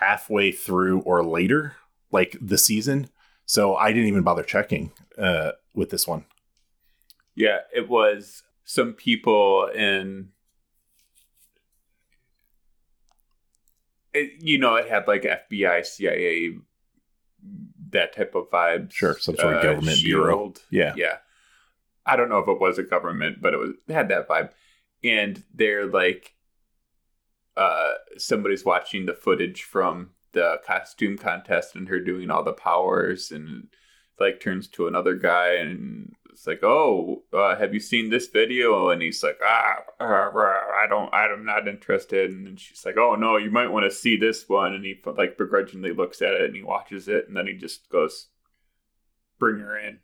halfway 0.01 0.53
through 0.53 1.01
or 1.01 1.25
later 1.25 1.77
like 2.13 2.37
the 2.41 2.59
season 2.59 3.09
So 3.47 3.77
I 3.77 3.93
didn't 3.93 4.09
even 4.09 4.23
bother 4.23 4.43
checking 4.43 4.93
uh, 5.17 5.53
with 5.75 5.91
this 5.91 6.07
one. 6.07 6.25
Yeah, 7.35 7.59
it 7.75 7.89
was 7.89 8.43
some 8.65 8.93
people 8.93 9.69
in. 9.75 10.31
It, 14.17 14.43
you 14.43 14.59
know, 14.59 14.77
it 14.77 14.89
had 14.89 15.07
like 15.07 15.23
FBI, 15.23 15.85
CIA, 15.85 16.57
that 17.91 18.15
type 18.15 18.35
of 18.35 18.51
vibe. 18.51 18.93
Sure, 18.93 19.19
some 19.19 19.37
sort 19.37 19.55
of 19.55 19.63
government 19.63 19.99
bureau. 20.03 20.55
Yeah. 20.71 20.95
Yeah. 20.97 21.19
I 22.05 22.17
don't 22.17 22.29
know 22.29 22.39
if 22.39 22.49
it 22.49 22.61
was 22.61 22.79
a 22.79 22.83
government, 22.83 23.39
but 23.41 23.53
it 23.53 23.59
was 23.59 23.71
it 23.89 23.93
had 23.93 24.09
that 24.09 24.29
vibe. 24.29 24.51
And 25.05 25.43
they're 25.55 25.87
like 25.87 26.35
uh 27.57 27.93
somebody's 28.19 28.65
watching 28.65 29.07
the 29.07 29.15
footage 29.15 29.63
from 29.63 30.11
the 30.33 30.61
costume 30.67 31.17
contest 31.17 31.75
and 31.75 31.89
her 31.89 32.01
doing 32.01 32.31
all 32.31 32.45
the 32.45 32.53
powers 32.53 33.31
and 33.31 33.69
like 34.21 34.41
turns 34.41 34.69
to 34.69 34.87
another 34.87 35.15
guy 35.15 35.55
and 35.55 36.15
it's 36.37 36.47
like, 36.47 36.63
"Oh, 36.63 37.23
uh, 37.33 37.57
have 37.57 37.73
you 37.73 37.81
seen 37.81 38.11
this 38.11 38.29
video?" 38.29 38.91
And 38.91 39.01
he's 39.01 39.23
like, 39.23 39.39
"Ah, 39.43 39.79
uh, 39.99 40.05
I 40.05 40.87
don't, 40.87 41.13
I'm 41.15 41.47
not 41.47 41.67
interested." 41.67 42.31
And 42.31 42.47
then 42.47 42.57
she's 42.57 42.85
like, 42.85 42.99
"Oh 42.99 43.15
no, 43.15 43.39
you 43.39 43.51
might 43.51 43.71
want 43.71 43.85
to 43.85 43.91
see 43.91 44.19
this 44.19 44.47
one." 44.47 44.75
And 44.75 44.85
he 44.85 45.01
like 45.07 45.39
begrudgingly 45.39 45.95
looks 45.95 46.21
at 46.21 46.35
it 46.35 46.43
and 46.43 46.55
he 46.55 46.63
watches 46.63 47.09
it, 47.09 47.27
and 47.27 47.35
then 47.35 47.47
he 47.47 47.55
just 47.55 47.89
goes, 47.89 48.29
"Bring 49.39 49.61
her 49.61 49.79
in," 49.79 50.01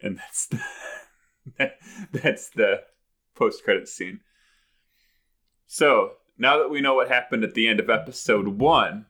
and 0.00 0.18
that's 0.18 0.46
the 0.46 0.62
that's 2.12 2.48
the 2.50 2.82
post 3.34 3.64
credit 3.64 3.88
scene. 3.88 4.20
So 5.66 6.12
now 6.38 6.58
that 6.58 6.70
we 6.70 6.80
know 6.80 6.94
what 6.94 7.08
happened 7.08 7.42
at 7.42 7.54
the 7.54 7.66
end 7.66 7.80
of 7.80 7.90
episode 7.90 8.46
one, 8.46 9.06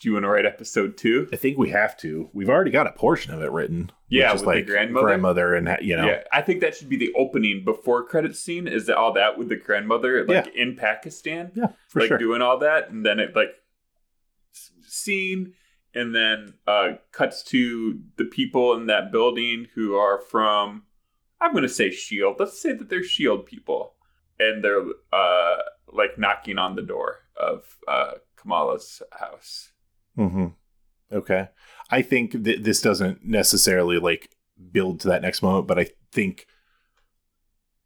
do 0.00 0.08
you 0.08 0.14
want 0.14 0.24
to 0.24 0.30
write 0.30 0.46
episode 0.46 0.96
two? 0.96 1.28
I 1.30 1.36
think 1.36 1.58
we 1.58 1.68
have 1.70 1.94
to. 1.98 2.30
We've 2.32 2.48
already 2.48 2.70
got 2.70 2.86
a 2.86 2.92
portion 2.92 3.34
of 3.34 3.42
it 3.42 3.52
written. 3.52 3.92
Yeah, 4.08 4.32
with 4.32 4.44
like 4.44 4.64
the 4.64 4.72
grandmother. 4.72 5.06
grandmother, 5.06 5.54
and 5.54 5.76
you 5.82 5.94
know. 5.94 6.06
Yeah, 6.06 6.22
I 6.32 6.40
think 6.40 6.62
that 6.62 6.74
should 6.74 6.88
be 6.88 6.96
the 6.96 7.12
opening 7.14 7.64
before 7.64 8.04
credit 8.06 8.34
scene. 8.34 8.66
Is 8.66 8.86
that 8.86 8.96
all 8.96 9.12
that 9.12 9.36
with 9.36 9.50
the 9.50 9.56
grandmother, 9.56 10.24
like 10.26 10.46
yeah. 10.46 10.62
in 10.62 10.74
Pakistan? 10.74 11.52
Yeah, 11.54 11.68
for 11.88 12.00
like 12.00 12.08
sure. 12.08 12.18
doing 12.18 12.40
all 12.40 12.58
that, 12.60 12.90
and 12.90 13.04
then 13.04 13.20
it 13.20 13.36
like 13.36 13.50
scene, 14.80 15.52
and 15.94 16.14
then 16.14 16.54
uh 16.66 16.92
cuts 17.12 17.42
to 17.44 18.00
the 18.16 18.24
people 18.24 18.74
in 18.74 18.86
that 18.86 19.12
building 19.12 19.66
who 19.74 19.96
are 19.96 20.18
from. 20.18 20.84
I'm 21.42 21.52
going 21.52 21.62
to 21.62 21.68
say 21.68 21.90
Shield. 21.90 22.36
Let's 22.38 22.60
say 22.60 22.72
that 22.72 22.88
they're 22.88 23.02
Shield 23.02 23.44
people, 23.44 23.96
and 24.38 24.64
they're 24.64 24.82
uh 25.12 25.56
like 25.92 26.18
knocking 26.18 26.56
on 26.56 26.74
the 26.74 26.82
door 26.82 27.18
of 27.36 27.76
uh 27.86 28.12
Kamala's 28.36 29.02
house 29.12 29.72
Mm-hmm. 30.18 30.46
Okay. 31.12 31.48
I 31.90 32.02
think 32.02 32.44
that 32.44 32.64
this 32.64 32.80
doesn't 32.80 33.24
necessarily 33.24 33.98
like 33.98 34.30
build 34.70 35.00
to 35.00 35.08
that 35.08 35.22
next 35.22 35.42
moment, 35.42 35.66
but 35.66 35.78
I 35.78 35.88
think 36.12 36.46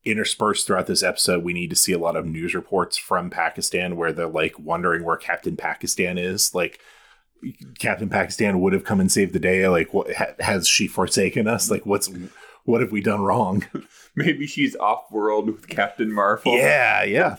interspersed 0.04 0.66
throughout 0.66 0.86
this 0.86 1.02
episode, 1.02 1.42
we 1.42 1.54
need 1.54 1.70
to 1.70 1.76
see 1.76 1.92
a 1.92 1.98
lot 1.98 2.16
of 2.16 2.26
news 2.26 2.54
reports 2.54 2.96
from 2.96 3.30
Pakistan 3.30 3.96
where 3.96 4.12
they're 4.12 4.26
like 4.26 4.58
wondering 4.58 5.04
where 5.04 5.16
Captain 5.16 5.56
Pakistan 5.56 6.18
is. 6.18 6.54
Like, 6.54 6.80
Captain 7.78 8.08
Pakistan 8.08 8.60
would 8.60 8.72
have 8.72 8.84
come 8.84 9.00
and 9.00 9.10
saved 9.10 9.32
the 9.32 9.38
day. 9.38 9.68
Like, 9.68 9.92
what 9.92 10.14
ha- 10.14 10.34
has 10.40 10.66
she 10.68 10.86
forsaken 10.86 11.46
us? 11.46 11.70
Like, 11.70 11.84
what's 11.86 12.10
what 12.64 12.80
have 12.80 12.92
we 12.92 13.00
done 13.00 13.22
wrong? 13.22 13.66
Maybe 14.16 14.46
she's 14.46 14.76
off 14.76 15.10
world 15.10 15.46
with 15.46 15.68
Captain 15.68 16.12
Marvel. 16.12 16.56
Yeah, 16.56 17.04
yeah, 17.04 17.36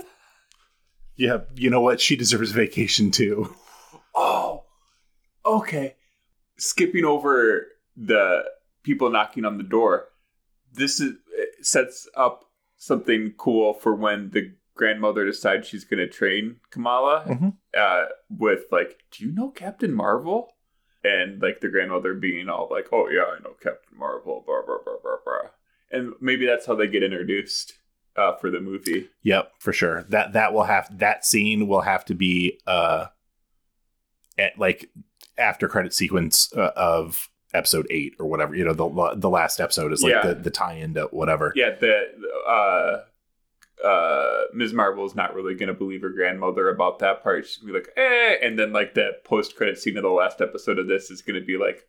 yeah. 1.16 1.40
You 1.56 1.70
know 1.70 1.82
what? 1.82 2.02
She 2.02 2.16
deserves 2.16 2.52
vacation 2.52 3.12
too. 3.12 3.56
Oh, 4.14 4.65
okay, 5.46 5.96
skipping 6.58 7.06
over 7.06 7.68
the 7.96 8.44
people 8.84 9.10
knocking 9.10 9.46
on 9.46 9.58
the 9.58 9.64
door, 9.64 10.10
this 10.74 11.00
is 11.00 11.14
sets 11.62 12.08
up 12.16 12.46
something 12.78 13.34
cool 13.38 13.74
for 13.74 13.96
when 13.96 14.30
the 14.32 14.54
grandmother 14.76 15.26
decides 15.26 15.68
she's 15.68 15.86
going 15.86 16.00
to 16.00 16.08
train 16.08 16.58
Kamala 16.70 17.26
mm-hmm. 17.28 17.50
uh, 17.78 18.06
with 18.30 18.66
like, 18.72 19.00
"Do 19.12 19.26
you 19.26 19.32
know 19.32 19.50
Captain 19.50 19.94
Marvel?" 19.94 20.52
And 21.04 21.42
like 21.42 21.62
the 21.62 21.70
grandmother 21.70 22.14
being 22.14 22.50
all 22.50 22.68
like, 22.70 22.88
"Oh 22.92 23.10
yeah, 23.10 23.24
I 23.38 23.42
know 23.44 23.56
Captain 23.62 23.98
Marvel." 23.98 24.44
Blah 24.46 24.62
blah 24.66 24.78
blah 24.84 24.98
blah 25.02 25.18
blah. 25.24 25.50
And 25.92 26.14
maybe 26.20 26.46
that's 26.46 26.66
how 26.66 26.76
they 26.76 26.88
get 26.88 27.04
introduced 27.04 27.74
uh, 28.16 28.36
for 28.36 28.50
the 28.50 28.60
movie. 28.60 29.10
Yep, 29.24 29.54
for 29.60 29.74
sure. 29.74 30.04
That 30.10 30.34
that 30.34 30.54
will 30.54 30.64
have 30.64 30.98
that 31.00 31.26
scene 31.26 31.68
will 31.68 31.82
have 31.82 32.06
to 32.06 32.16
be 32.16 32.60
uh, 32.68 33.08
at 34.38 34.58
like 34.58 34.90
after 35.38 35.68
credit 35.68 35.94
sequence 35.94 36.52
uh, 36.54 36.72
of 36.76 37.30
episode 37.54 37.88
eight 37.90 38.14
or 38.20 38.28
whatever. 38.28 38.56
You 38.56 38.66
know, 38.66 38.74
the 38.74 39.16
the 39.16 39.30
last 39.30 39.60
episode 39.60 39.94
is 39.94 40.04
like 40.04 40.12
yeah. 40.12 40.28
the, 40.28 40.36
the 40.36 40.52
tie 40.52 40.74
in 40.74 40.94
to 40.96 41.04
whatever. 41.12 41.54
Yeah, 41.56 41.72
the 41.80 42.04
uh, 42.48 43.86
uh, 43.86 44.44
Ms. 44.54 44.74
Marvel 44.74 45.06
is 45.06 45.16
not 45.16 45.36
really 45.36 45.56
going 45.56 45.68
to 45.68 45.74
believe 45.74 46.02
her 46.02 46.10
grandmother 46.10 46.70
about 46.70 47.00
that 47.00 47.24
part. 47.24 47.46
She's 47.46 47.58
going 47.58 47.74
to 47.74 47.80
be 47.80 47.86
like, 47.86 47.98
eh. 47.98 48.36
And 48.42 48.58
then, 48.58 48.72
like, 48.74 48.94
the 48.94 49.12
post 49.24 49.56
credit 49.56 49.78
scene 49.80 49.98
of 49.98 50.04
the 50.04 50.10
last 50.10 50.42
episode 50.42 50.80
of 50.80 50.88
this 50.88 51.12
is 51.12 51.22
going 51.22 51.40
to 51.40 51.46
be 51.46 51.58
like, 51.58 51.86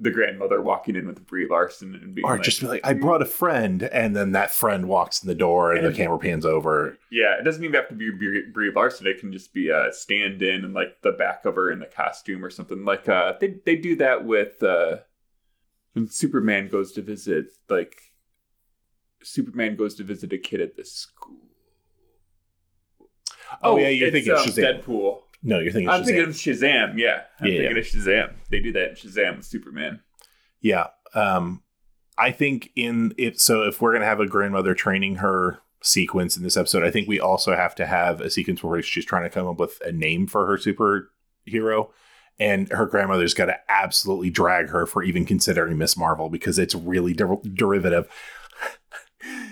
the 0.00 0.10
grandmother 0.10 0.60
walking 0.60 0.96
in 0.96 1.06
with 1.06 1.24
Brie 1.26 1.46
Larson 1.48 1.94
and 1.94 2.14
being 2.14 2.26
or 2.26 2.36
like, 2.36 2.42
just 2.42 2.60
be 2.60 2.66
like, 2.66 2.80
I 2.84 2.94
brought 2.94 3.22
a 3.22 3.26
friend, 3.26 3.82
and 3.82 4.14
then 4.14 4.32
that 4.32 4.50
friend 4.50 4.88
walks 4.88 5.22
in 5.22 5.28
the 5.28 5.34
door 5.34 5.72
and, 5.72 5.84
and 5.84 5.94
the 5.94 5.96
camera 5.96 6.18
pans 6.18 6.44
over. 6.44 6.98
Yeah, 7.10 7.38
it 7.38 7.44
doesn't 7.44 7.62
even 7.62 7.74
have 7.74 7.88
to 7.88 7.94
be 7.94 8.10
Brie, 8.10 8.50
Brie 8.52 8.72
Larson. 8.74 9.06
It 9.06 9.20
can 9.20 9.32
just 9.32 9.54
be 9.54 9.68
a 9.68 9.92
stand 9.92 10.42
in 10.42 10.64
and 10.64 10.74
like 10.74 11.00
the 11.02 11.12
back 11.12 11.44
of 11.44 11.54
her 11.54 11.70
in 11.70 11.78
the 11.78 11.86
costume 11.86 12.44
or 12.44 12.50
something. 12.50 12.84
Like 12.84 13.08
uh, 13.08 13.34
they 13.40 13.56
they 13.64 13.76
do 13.76 13.96
that 13.96 14.24
with 14.24 14.62
uh, 14.62 14.98
when 15.92 16.08
Superman 16.08 16.68
goes 16.68 16.92
to 16.92 17.02
visit 17.02 17.46
like 17.68 18.00
Superman 19.22 19.76
goes 19.76 19.94
to 19.96 20.04
visit 20.04 20.32
a 20.32 20.38
kid 20.38 20.60
at 20.60 20.76
this 20.76 20.92
school. 20.92 21.38
Oh, 23.62 23.72
oh 23.72 23.76
yeah, 23.78 23.88
you're 23.88 24.10
thinking 24.10 24.32
um, 24.32 24.38
Shazam. 24.38 24.82
Deadpool. 24.82 25.20
No, 25.44 25.60
you're 25.60 25.72
thinking. 25.72 25.90
I'm 25.90 26.02
Shazam. 26.02 26.04
thinking 26.06 26.24
of 26.24 26.30
Shazam. 26.30 26.98
Yeah, 26.98 27.22
I'm 27.38 27.46
yeah, 27.46 27.58
thinking 27.58 27.62
yeah. 27.62 27.78
of 27.78 27.86
Shazam. 27.86 28.32
They 28.50 28.60
do 28.60 28.72
that 28.72 28.90
in 28.90 28.94
Shazam 28.96 29.36
with 29.36 29.46
Superman. 29.46 30.00
Yeah, 30.60 30.88
um, 31.14 31.62
I 32.16 32.30
think 32.30 32.70
in 32.74 33.12
if 33.18 33.38
so, 33.38 33.62
if 33.62 33.80
we're 33.80 33.92
gonna 33.92 34.06
have 34.06 34.20
a 34.20 34.26
grandmother 34.26 34.74
training 34.74 35.16
her 35.16 35.60
sequence 35.82 36.36
in 36.36 36.42
this 36.42 36.56
episode, 36.56 36.82
I 36.82 36.90
think 36.90 37.06
we 37.06 37.20
also 37.20 37.54
have 37.54 37.74
to 37.74 37.86
have 37.86 38.22
a 38.22 38.30
sequence 38.30 38.64
where 38.64 38.80
she's 38.82 39.04
trying 39.04 39.24
to 39.24 39.30
come 39.30 39.46
up 39.46 39.58
with 39.58 39.80
a 39.84 39.92
name 39.92 40.26
for 40.26 40.46
her 40.46 40.56
superhero. 40.56 41.90
And 42.40 42.68
her 42.72 42.86
grandmother's 42.86 43.34
got 43.34 43.46
to 43.46 43.56
absolutely 43.68 44.28
drag 44.28 44.70
her 44.70 44.86
for 44.86 45.04
even 45.04 45.24
considering 45.24 45.78
Miss 45.78 45.96
Marvel 45.96 46.28
because 46.28 46.58
it's 46.58 46.74
really 46.74 47.12
der- 47.12 47.36
derivative 47.52 48.08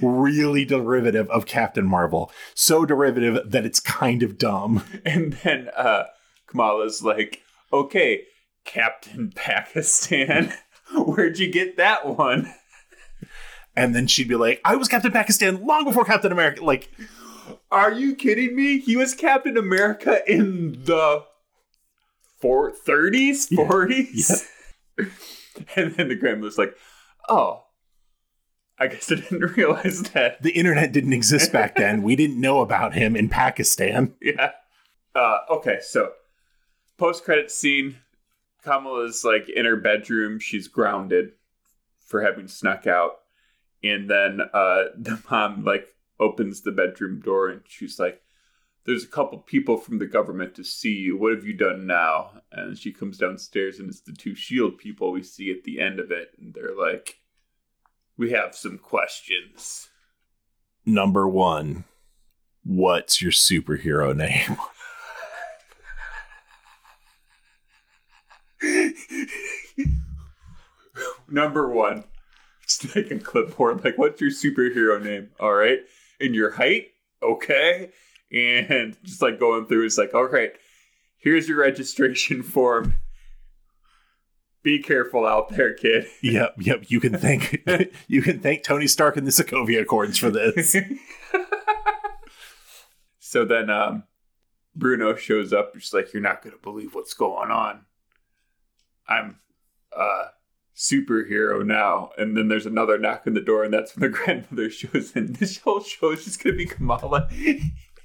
really 0.02 0.64
derivative 0.64 1.30
of 1.30 1.46
Captain 1.46 1.86
Marvel. 1.86 2.30
So 2.54 2.84
derivative 2.84 3.50
that 3.50 3.64
it's 3.64 3.80
kind 3.80 4.22
of 4.22 4.38
dumb. 4.38 4.84
And 5.04 5.34
then 5.44 5.68
uh, 5.76 6.04
Kamala's 6.46 7.02
like, 7.02 7.42
okay, 7.72 8.22
Captain 8.64 9.32
Pakistan, 9.34 10.52
where'd 10.94 11.38
you 11.38 11.50
get 11.50 11.76
that 11.76 12.06
one? 12.06 12.52
And 13.74 13.94
then 13.94 14.06
she'd 14.06 14.28
be 14.28 14.34
like, 14.34 14.60
I 14.66 14.76
was 14.76 14.86
Captain 14.86 15.12
Pakistan 15.12 15.64
long 15.64 15.84
before 15.84 16.04
Captain 16.04 16.30
America. 16.30 16.62
Like, 16.62 16.90
are 17.70 17.90
you 17.90 18.14
kidding 18.14 18.54
me? 18.54 18.78
He 18.78 18.98
was 18.98 19.14
Captain 19.14 19.56
America 19.56 20.20
in 20.30 20.72
the 20.84 21.24
four, 22.38 22.70
30s, 22.70 23.50
40s? 23.50 24.46
Yeah. 24.98 25.06
and 25.74 25.94
then 25.94 26.08
the 26.08 26.16
grandmother's 26.16 26.58
like, 26.58 26.76
oh, 27.30 27.64
I 28.78 28.86
guess 28.88 29.10
I 29.12 29.16
didn't 29.16 29.40
realize 29.56 30.02
that. 30.14 30.42
The 30.42 30.52
internet 30.52 30.92
didn't 30.92 31.12
exist 31.12 31.52
back 31.52 31.76
then. 31.76 32.02
we 32.02 32.16
didn't 32.16 32.40
know 32.40 32.60
about 32.60 32.94
him 32.94 33.16
in 33.16 33.28
Pakistan. 33.28 34.14
Yeah. 34.20 34.52
Uh, 35.14 35.38
okay, 35.50 35.78
so 35.82 36.12
post 36.96 37.24
credit 37.24 37.50
scene 37.50 37.96
Kamala's 38.62 39.24
like 39.24 39.48
in 39.48 39.64
her 39.64 39.76
bedroom. 39.76 40.38
She's 40.38 40.68
grounded 40.68 41.32
for 42.06 42.22
having 42.22 42.48
snuck 42.48 42.86
out. 42.86 43.18
And 43.82 44.08
then 44.08 44.40
uh, 44.52 44.84
the 44.96 45.20
mom 45.30 45.64
like 45.64 45.88
opens 46.20 46.62
the 46.62 46.72
bedroom 46.72 47.20
door 47.20 47.48
and 47.48 47.62
she's 47.66 47.98
like, 47.98 48.22
There's 48.84 49.04
a 49.04 49.08
couple 49.08 49.38
people 49.38 49.76
from 49.76 49.98
the 49.98 50.06
government 50.06 50.54
to 50.56 50.64
see 50.64 50.94
you. 50.94 51.16
What 51.16 51.34
have 51.34 51.44
you 51.44 51.54
done 51.54 51.86
now? 51.86 52.42
And 52.52 52.78
she 52.78 52.92
comes 52.92 53.18
downstairs 53.18 53.78
and 53.78 53.88
it's 53.88 54.00
the 54.00 54.12
two 54.12 54.34
shield 54.34 54.78
people 54.78 55.12
we 55.12 55.22
see 55.22 55.50
at 55.50 55.64
the 55.64 55.80
end 55.80 55.98
of 55.98 56.10
it. 56.10 56.30
And 56.38 56.54
they're 56.54 56.76
like, 56.76 57.16
we 58.22 58.30
have 58.30 58.54
some 58.54 58.78
questions. 58.78 59.88
Number 60.86 61.26
one, 61.26 61.82
what's 62.64 63.20
your 63.20 63.32
superhero 63.32 64.14
name? 64.16 64.56
Number 71.28 71.68
one, 71.68 72.04
just 72.62 72.94
like 72.94 73.10
a 73.10 73.18
clipboard, 73.18 73.84
like, 73.84 73.98
what's 73.98 74.20
your 74.20 74.30
superhero 74.30 75.02
name? 75.02 75.30
All 75.40 75.54
right. 75.54 75.80
And 76.20 76.32
your 76.32 76.52
height? 76.52 76.90
Okay. 77.24 77.90
And 78.32 78.96
just 79.02 79.20
like 79.20 79.40
going 79.40 79.66
through, 79.66 79.84
it's 79.84 79.98
like, 79.98 80.14
all 80.14 80.28
right, 80.28 80.52
here's 81.18 81.48
your 81.48 81.58
registration 81.58 82.44
form. 82.44 82.94
Be 84.62 84.80
careful 84.80 85.26
out 85.26 85.48
there, 85.50 85.74
kid. 85.74 86.06
Yep, 86.22 86.54
yep. 86.60 86.84
You 86.86 87.00
can 87.00 87.16
thank 87.18 87.62
you 88.08 88.22
can 88.22 88.38
thank 88.38 88.62
Tony 88.62 88.86
Stark 88.86 89.16
and 89.16 89.26
the 89.26 89.32
Sokovia 89.32 89.82
Accords 89.82 90.18
for 90.18 90.30
this. 90.30 90.76
so 93.18 93.44
then 93.44 93.70
um, 93.70 94.04
Bruno 94.76 95.16
shows 95.16 95.52
up. 95.52 95.72
She's 95.74 95.92
like, 95.92 96.12
"You're 96.12 96.22
not 96.22 96.42
gonna 96.42 96.56
believe 96.62 96.94
what's 96.94 97.14
going 97.14 97.50
on. 97.50 97.86
I'm 99.08 99.40
a 99.96 100.26
superhero 100.76 101.66
now." 101.66 102.10
And 102.16 102.36
then 102.36 102.46
there's 102.48 102.66
another 102.66 102.98
knock 102.98 103.24
on 103.26 103.34
the 103.34 103.40
door, 103.40 103.64
and 103.64 103.74
that's 103.74 103.96
when 103.96 104.10
the 104.10 104.16
grandmother 104.16 104.70
shows 104.70 105.12
in. 105.16 105.32
This 105.32 105.58
whole 105.58 105.82
show 105.82 106.12
is 106.12 106.24
just 106.24 106.42
gonna 106.42 106.56
be 106.56 106.66
Kamala 106.66 107.28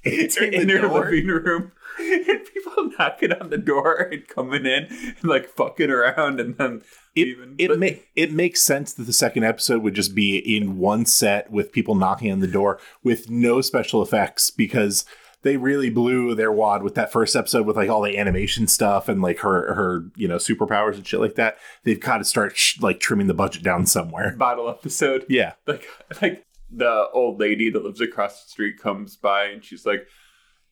Answering 0.04 0.52
in 0.52 0.68
the 0.68 0.88
living 0.88 1.26
room, 1.26 1.72
and 1.98 2.40
people 2.54 2.90
knocking 2.98 3.32
on 3.32 3.50
the 3.50 3.58
door 3.58 3.96
and 4.12 4.26
coming 4.28 4.64
in 4.64 4.84
and 4.90 5.24
like 5.24 5.48
fucking 5.48 5.90
around, 5.90 6.38
and 6.40 6.56
then 6.56 6.82
It 7.16 7.26
leaving. 7.38 7.54
it 7.58 7.68
But- 7.68 7.78
ma- 7.80 7.86
it 8.14 8.32
makes 8.32 8.62
sense 8.62 8.92
that 8.94 9.04
the 9.04 9.12
second 9.12 9.44
episode 9.44 9.82
would 9.82 9.94
just 9.94 10.14
be 10.14 10.36
in 10.38 10.78
one 10.78 11.04
set 11.06 11.50
with 11.50 11.72
people 11.72 11.94
knocking 11.94 12.30
on 12.30 12.40
the 12.40 12.46
door 12.46 12.78
with 13.02 13.28
no 13.28 13.60
special 13.60 14.00
effects 14.02 14.50
because 14.50 15.04
they 15.42 15.56
really 15.56 15.88
blew 15.88 16.34
their 16.34 16.50
wad 16.50 16.82
with 16.82 16.94
that 16.96 17.12
first 17.12 17.36
episode 17.36 17.64
with 17.64 17.76
like 17.76 17.88
all 17.88 18.02
the 18.02 18.18
animation 18.18 18.66
stuff 18.66 19.08
and 19.08 19.22
like 19.22 19.38
her 19.40 19.72
her 19.74 20.04
you 20.16 20.26
know 20.28 20.36
superpowers 20.36 20.94
and 20.94 21.06
shit 21.06 21.20
like 21.20 21.36
that. 21.36 21.58
They've 21.84 21.98
got 22.00 22.18
to 22.18 22.24
start 22.24 22.56
sh- 22.56 22.80
like 22.80 22.98
trimming 23.00 23.26
the 23.28 23.34
budget 23.34 23.62
down 23.62 23.86
somewhere. 23.86 24.34
bottle 24.36 24.68
episode. 24.68 25.24
Yeah, 25.28 25.52
like 25.66 25.86
like 26.22 26.44
the 26.70 27.08
old 27.12 27.40
lady 27.40 27.70
that 27.70 27.84
lives 27.84 28.00
across 28.00 28.44
the 28.44 28.50
street 28.50 28.78
comes 28.78 29.16
by 29.16 29.44
and 29.46 29.64
she's 29.64 29.86
like 29.86 30.06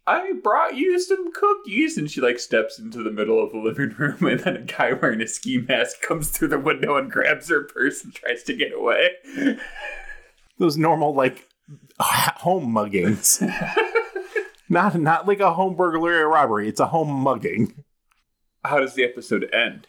i 0.06 0.32
brought 0.42 0.76
you 0.76 1.00
some 1.00 1.32
cookies 1.32 1.96
and 1.96 2.10
she 2.10 2.20
like 2.20 2.38
steps 2.38 2.78
into 2.78 3.02
the 3.02 3.10
middle 3.10 3.42
of 3.42 3.50
the 3.50 3.58
living 3.58 3.94
room 3.98 4.24
and 4.26 4.40
then 4.40 4.56
a 4.56 4.62
guy 4.62 4.92
wearing 4.92 5.22
a 5.22 5.26
ski 5.26 5.58
mask 5.58 6.00
comes 6.02 6.30
through 6.30 6.48
the 6.48 6.58
window 6.58 6.96
and 6.96 7.10
grabs 7.10 7.48
her 7.48 7.62
purse 7.62 8.04
and 8.04 8.14
tries 8.14 8.42
to 8.42 8.54
get 8.54 8.72
away 8.74 9.10
those 10.58 10.76
normal 10.76 11.14
like 11.14 11.48
home 11.98 12.72
muggings. 12.72 13.40
not 14.68 14.94
not 14.98 15.26
like 15.26 15.40
a 15.40 15.54
home 15.54 15.76
burglary 15.76 16.18
or 16.18 16.28
robbery. 16.28 16.68
It's 16.68 16.80
a 16.80 16.86
home 16.86 17.10
mugging. 17.10 17.84
how 18.64 18.80
does 18.80 18.94
the 18.94 19.04
episode 19.04 19.48
end 19.52 19.86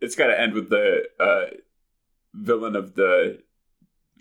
it's 0.00 0.14
got 0.16 0.26
to 0.26 0.38
end 0.38 0.52
with 0.52 0.68
the 0.70 1.04
uh 1.20 1.46
villain 2.34 2.76
of 2.76 2.94
the 2.94 3.38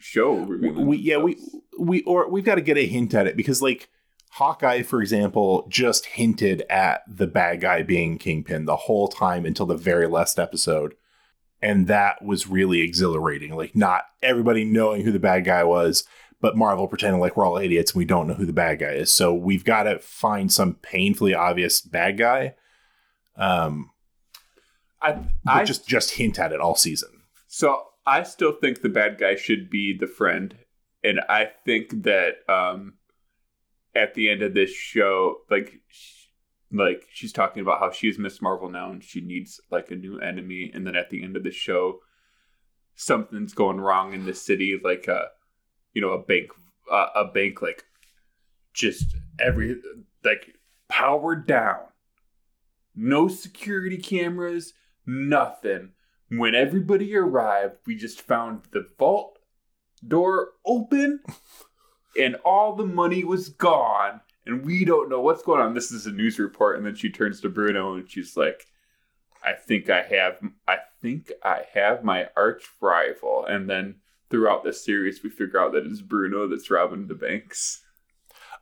show 0.02 0.34
we 0.34 0.98
yeah 0.98 1.18
we 1.18 1.38
we 1.80 2.02
or 2.04 2.30
we've 2.30 2.44
got 2.44 2.56
to 2.56 2.62
get 2.62 2.78
a 2.78 2.86
hint 2.86 3.14
at 3.14 3.28
it 3.28 3.38
because 3.38 3.62
like 3.62 3.90
Hawkeye, 4.32 4.82
for 4.84 5.02
example, 5.02 5.68
just 5.68 6.06
hinted 6.06 6.64
at 6.70 7.04
the 7.06 7.28
bad 7.28 7.60
guy 7.60 7.84
being 7.84 8.18
Kingpin 8.18 8.64
the 8.64 8.78
whole 8.78 9.10
time 9.10 9.46
until 9.46 9.66
the 9.66 9.76
very 9.76 10.08
last 10.08 10.40
episode. 10.40 10.96
And 11.62 11.88
that 11.88 12.24
was 12.24 12.48
really 12.48 12.80
exhilarating. 12.80 13.54
Like, 13.54 13.76
not 13.76 14.06
everybody 14.24 14.64
knowing 14.64 15.04
who 15.04 15.12
the 15.12 15.20
bad 15.20 15.44
guy 15.44 15.66
was, 15.66 16.06
but 16.40 16.56
Marvel 16.56 16.88
pretending 16.88 17.20
like 17.20 17.36
we're 17.36 17.46
all 17.46 17.58
idiots 17.58 17.92
and 17.92 18.00
we 18.00 18.06
don't 18.06 18.26
know 18.26 18.34
who 18.34 18.46
the 18.46 18.54
bad 18.54 18.80
guy 18.80 18.92
is. 18.92 19.14
So 19.14 19.34
we've 19.34 19.66
got 19.66 19.84
to 19.84 20.00
find 20.00 20.52
some 20.52 20.76
painfully 20.76 21.34
obvious 21.34 21.82
bad 21.82 22.18
guy. 22.18 22.56
Um, 23.36 23.92
I, 25.02 25.20
I 25.46 25.64
just 25.66 25.88
just 25.88 26.12
hint 26.12 26.40
at 26.40 26.54
it 26.54 26.62
all 26.62 26.76
season. 26.76 27.10
So 27.48 27.84
I 28.12 28.24
still 28.24 28.52
think 28.52 28.82
the 28.82 28.90
bad 28.90 29.18
guy 29.18 29.36
should 29.36 29.70
be 29.70 29.96
the 29.98 30.06
friend, 30.06 30.54
and 31.02 31.22
I 31.30 31.46
think 31.66 32.04
that 32.04 32.40
um, 32.50 32.96
at 33.96 34.16
the 34.16 34.30
end 34.30 34.42
of 34.42 34.54
this 34.54 34.70
show, 34.70 35.38
like, 35.50 35.80
like 36.74 37.06
she's 37.10 37.32
talking 37.32 37.62
about 37.62 37.80
how 37.80 37.90
she's 37.90 38.20
Miss 38.20 38.42
Marvel 38.42 38.70
now 38.70 38.92
and 38.92 39.02
she 39.02 39.22
needs 39.22 39.62
like 39.72 39.92
a 39.92 39.96
new 39.96 40.20
enemy, 40.20 40.70
and 40.74 40.86
then 40.86 40.98
at 40.98 41.10
the 41.10 41.24
end 41.24 41.38
of 41.38 41.44
the 41.44 41.52
show, 41.52 42.00
something's 42.96 43.54
going 43.54 43.80
wrong 43.80 44.12
in 44.12 44.26
the 44.26 44.34
city, 44.34 44.78
like 44.84 45.08
a, 45.08 45.28
you 45.94 46.02
know, 46.02 46.12
a 46.12 46.22
bank, 46.22 46.52
uh, 46.92 47.08
a 47.16 47.24
bank, 47.24 47.62
like, 47.62 47.86
just 48.74 49.16
every 49.40 49.78
like 50.26 50.56
powered 50.90 51.48
down, 51.48 51.80
no 52.94 53.30
security 53.30 53.98
cameras, 53.98 54.74
nothing 55.06 55.92
when 56.40 56.56
everybody 56.56 57.16
arrived, 57.16 57.78
we 57.86 57.96
just 57.96 58.22
found 58.22 58.62
the 58.72 58.88
vault 58.98 59.38
door 60.08 60.52
open 60.66 61.20
and 62.20 62.36
all 62.46 62.76
the 62.76 62.86
money 62.86 63.24
was 63.24 63.50
gone. 63.50 64.22
And 64.46 64.66
we 64.66 64.86
don't 64.86 65.10
know 65.10 65.22
what's 65.22 65.44
going 65.44 65.62
on. 65.62 65.74
This 65.74 65.92
is 65.92 66.08
a 66.08 66.12
news 66.12 66.40
report. 66.40 66.78
And 66.78 66.86
then 66.86 66.96
she 66.96 67.12
turns 67.12 67.42
to 67.42 67.50
Bruno 67.50 67.96
and 67.96 68.10
she's 68.10 68.36
like, 68.36 68.66
I 69.44 69.54
think 69.54 69.90
I 69.90 70.02
have 70.04 70.40
I 70.68 70.78
think 71.02 71.32
I 71.44 71.64
have 71.74 72.04
my 72.04 72.30
arch 72.36 72.64
rival. 72.80 73.46
And 73.46 73.70
then 73.70 73.96
throughout 74.30 74.64
the 74.64 74.74
series 74.74 75.22
we 75.24 75.30
figure 75.30 75.60
out 75.60 75.74
that 75.74 75.86
it's 75.86 76.02
Bruno 76.02 76.48
that's 76.48 76.72
robbing 76.72 77.08
the 77.08 77.14
banks. 77.14 77.84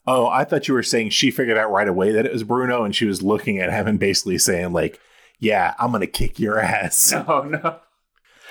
Oh, 0.08 0.28
I 0.28 0.44
thought 0.44 0.68
you 0.68 0.74
were 0.74 0.84
saying 0.84 1.12
she 1.12 1.30
figured 1.30 1.58
out 1.58 1.72
right 1.72 1.88
away 1.88 2.12
that 2.12 2.26
it 2.26 2.34
was 2.34 2.44
Bruno 2.44 2.84
and 2.84 2.96
she 2.96 3.06
was 3.06 3.22
looking 3.22 3.60
at 3.60 3.72
him 3.72 3.86
and 3.86 4.00
basically 4.00 4.38
saying, 4.38 4.74
like, 4.74 5.00
yeah, 5.40 5.74
I'm 5.80 5.92
going 5.92 6.02
to 6.02 6.08
kick 6.08 6.40
your 6.40 6.60
ass. 6.60 7.12
No, 7.28 7.44
no. 7.44 7.80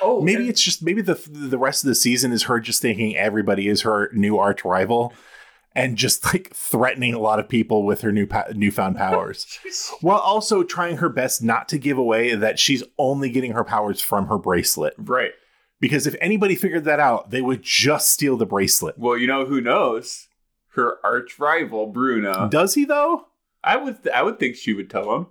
Oh, 0.00 0.20
Maybe 0.22 0.42
and- 0.42 0.48
it's 0.50 0.62
just, 0.62 0.82
maybe 0.82 1.02
the 1.02 1.14
the 1.28 1.58
rest 1.58 1.82
of 1.82 1.88
the 1.88 1.94
season 1.94 2.30
is 2.32 2.44
her 2.44 2.60
just 2.60 2.80
thinking 2.80 3.16
everybody 3.16 3.66
is 3.68 3.82
her 3.82 4.10
new 4.12 4.38
arch 4.38 4.64
rival 4.64 5.12
and 5.74 5.96
just 5.96 6.24
like 6.24 6.54
threatening 6.54 7.14
a 7.14 7.18
lot 7.18 7.38
of 7.40 7.48
people 7.48 7.84
with 7.84 8.00
her 8.02 8.12
new 8.12 8.26
po- 8.26 8.44
newfound 8.54 8.96
powers. 9.04 9.58
while 10.00 10.18
also 10.18 10.62
trying 10.62 10.98
her 10.98 11.08
best 11.08 11.42
not 11.42 11.68
to 11.70 11.78
give 11.78 11.98
away 11.98 12.34
that 12.36 12.58
she's 12.60 12.82
only 12.96 13.28
getting 13.28 13.52
her 13.52 13.64
powers 13.64 14.00
from 14.00 14.28
her 14.28 14.38
bracelet. 14.38 14.94
right. 14.98 15.32
Because 15.80 16.08
if 16.08 16.16
anybody 16.20 16.56
figured 16.56 16.82
that 16.84 16.98
out, 16.98 17.30
they 17.30 17.40
would 17.40 17.62
just 17.62 18.08
steal 18.08 18.36
the 18.36 18.46
bracelet. 18.46 18.98
Well, 18.98 19.16
you 19.16 19.28
know 19.28 19.44
who 19.46 19.60
knows? 19.60 20.26
Her 20.74 20.96
arch 21.04 21.38
rival, 21.38 21.86
Bruno. 21.86 22.48
Does 22.48 22.74
he 22.74 22.84
though? 22.84 23.26
I 23.62 23.76
would 23.76 24.08
I 24.08 24.22
would 24.22 24.38
think 24.40 24.54
she 24.56 24.74
would 24.74 24.90
tell 24.90 25.14
him, 25.14 25.26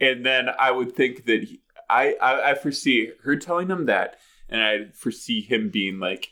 and 0.00 0.24
then 0.24 0.48
I 0.58 0.70
would 0.70 0.94
think 0.94 1.26
that 1.26 1.44
he, 1.44 1.60
I, 1.88 2.14
I 2.20 2.50
I 2.50 2.54
foresee 2.54 3.12
her 3.24 3.36
telling 3.36 3.68
him 3.68 3.86
that, 3.86 4.18
and 4.48 4.62
I 4.62 4.86
foresee 4.92 5.40
him 5.40 5.68
being 5.70 5.98
like, 5.98 6.30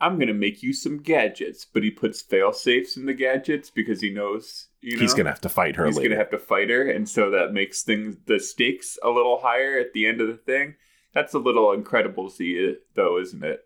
"I'm 0.00 0.18
gonna 0.18 0.34
make 0.34 0.62
you 0.62 0.72
some 0.72 0.98
gadgets," 0.98 1.64
but 1.64 1.82
he 1.82 1.90
puts 1.90 2.20
fail 2.22 2.52
safes 2.52 2.96
in 2.96 3.06
the 3.06 3.14
gadgets 3.14 3.70
because 3.70 4.00
he 4.00 4.10
knows 4.10 4.68
you 4.80 4.96
know 4.96 5.00
He's 5.02 5.14
gonna 5.14 5.30
have 5.30 5.40
to 5.42 5.48
fight 5.48 5.76
her 5.76 5.86
he's 5.86 5.96
later. 5.96 6.08
gonna 6.10 6.20
have 6.20 6.30
to 6.30 6.38
fight 6.38 6.70
her, 6.70 6.88
and 6.90 7.08
so 7.08 7.30
that 7.30 7.52
makes 7.52 7.82
things 7.82 8.16
the 8.26 8.38
stakes 8.38 8.98
a 9.02 9.10
little 9.10 9.40
higher 9.40 9.78
at 9.78 9.92
the 9.92 10.06
end 10.06 10.20
of 10.20 10.28
the 10.28 10.36
thing. 10.36 10.74
That's 11.14 11.32
a 11.34 11.38
little 11.38 11.72
incredible 11.72 12.28
to 12.28 12.34
see, 12.34 12.76
though, 12.94 13.18
isn't 13.18 13.42
it? 13.42 13.62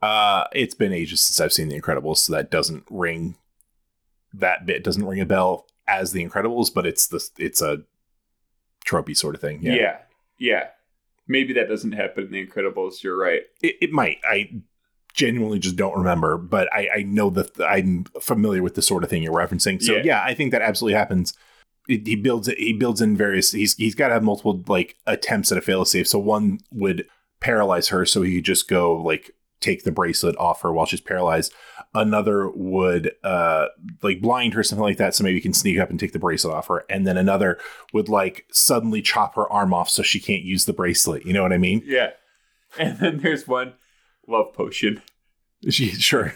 Uh, 0.00 0.44
it's 0.52 0.74
been 0.76 0.92
ages 0.92 1.20
since 1.20 1.40
I've 1.40 1.52
seen 1.52 1.68
The 1.68 1.80
Incredibles, 1.80 2.18
so 2.18 2.32
that 2.34 2.52
doesn't 2.52 2.84
ring. 2.88 3.36
That 4.32 4.64
bit 4.64 4.84
doesn't 4.84 5.04
ring 5.04 5.20
a 5.20 5.26
bell 5.26 5.66
as 5.88 6.12
The 6.12 6.24
Incredibles, 6.24 6.72
but 6.72 6.86
it's 6.86 7.08
the 7.08 7.28
it's 7.36 7.60
a 7.60 7.82
tropey 8.88 9.16
sort 9.16 9.34
of 9.34 9.40
thing. 9.40 9.60
Yeah. 9.62 9.74
Yeah, 9.74 9.96
yeah, 10.38 10.66
Maybe 11.30 11.52
that 11.54 11.68
doesn't 11.68 11.92
happen 11.92 12.24
in 12.24 12.30
The 12.32 12.46
Incredibles. 12.46 13.02
You're 13.02 13.18
right. 13.18 13.42
It, 13.62 13.76
it 13.82 13.92
might. 13.92 14.16
I 14.26 14.50
genuinely 15.12 15.58
just 15.58 15.76
don't 15.76 15.96
remember, 15.96 16.38
but 16.38 16.72
I, 16.72 16.88
I 16.96 17.02
know 17.02 17.28
that 17.30 17.50
I'm 17.60 18.04
familiar 18.20 18.62
with 18.62 18.76
the 18.76 18.82
sort 18.82 19.04
of 19.04 19.10
thing 19.10 19.22
you're 19.22 19.32
referencing. 19.34 19.82
So 19.82 19.96
Yeah. 19.96 20.02
yeah, 20.04 20.22
I 20.24 20.32
think 20.32 20.52
that 20.52 20.62
absolutely 20.62 20.96
happens. 20.96 21.34
It, 21.86 22.06
he 22.06 22.16
builds 22.16 22.48
it. 22.48 22.58
He 22.58 22.72
builds 22.72 23.00
in 23.02 23.16
various. 23.16 23.52
He's 23.52 23.74
he's 23.74 23.94
got 23.94 24.08
to 24.08 24.14
have 24.14 24.22
multiple 24.22 24.62
like 24.68 24.96
attempts 25.06 25.50
at 25.52 25.58
a 25.58 25.60
failsafe. 25.60 26.06
So 26.06 26.18
one 26.18 26.60
would 26.72 27.06
paralyze 27.40 27.88
her, 27.88 28.04
so 28.06 28.22
he 28.22 28.36
could 28.36 28.44
just 28.44 28.68
go 28.68 28.94
like 28.94 29.30
take 29.60 29.84
the 29.84 29.92
bracelet 29.92 30.36
off 30.38 30.62
her 30.62 30.72
while 30.72 30.86
she's 30.86 31.00
paralyzed. 31.00 31.52
Another 31.94 32.50
would 32.50 33.12
uh 33.24 33.68
like 34.02 34.20
blind 34.20 34.54
her, 34.54 34.62
something 34.62 34.82
like 34.82 34.98
that, 34.98 35.14
so 35.14 35.24
maybe 35.24 35.36
he 35.36 35.40
can 35.40 35.54
sneak 35.54 35.78
up 35.78 35.90
and 35.90 35.98
take 35.98 36.12
the 36.12 36.18
bracelet 36.18 36.54
off 36.54 36.68
her. 36.68 36.84
And 36.90 37.06
then 37.06 37.16
another 37.16 37.58
would 37.92 38.08
like 38.08 38.46
suddenly 38.52 39.00
chop 39.00 39.34
her 39.36 39.50
arm 39.50 39.72
off 39.72 39.88
so 39.88 40.02
she 40.02 40.20
can't 40.20 40.42
use 40.42 40.66
the 40.66 40.72
bracelet. 40.72 41.24
You 41.24 41.32
know 41.32 41.42
what 41.42 41.52
I 41.52 41.58
mean? 41.58 41.82
Yeah. 41.84 42.10
And 42.78 42.98
then 42.98 43.18
there's 43.18 43.48
one 43.48 43.74
love 44.26 44.52
potion. 44.52 45.02
She 45.68 45.88
sure. 45.92 46.34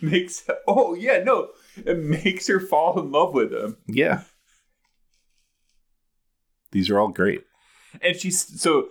Makes 0.00 0.48
oh 0.68 0.94
yeah, 0.94 1.22
no. 1.22 1.48
It 1.76 1.98
makes 1.98 2.46
her 2.48 2.60
fall 2.60 2.98
in 3.00 3.10
love 3.10 3.32
with 3.34 3.52
him. 3.52 3.78
Yeah. 3.86 4.22
These 6.72 6.90
are 6.90 6.98
all 7.00 7.08
great. 7.08 7.44
And 8.02 8.14
she's 8.14 8.60
so 8.60 8.88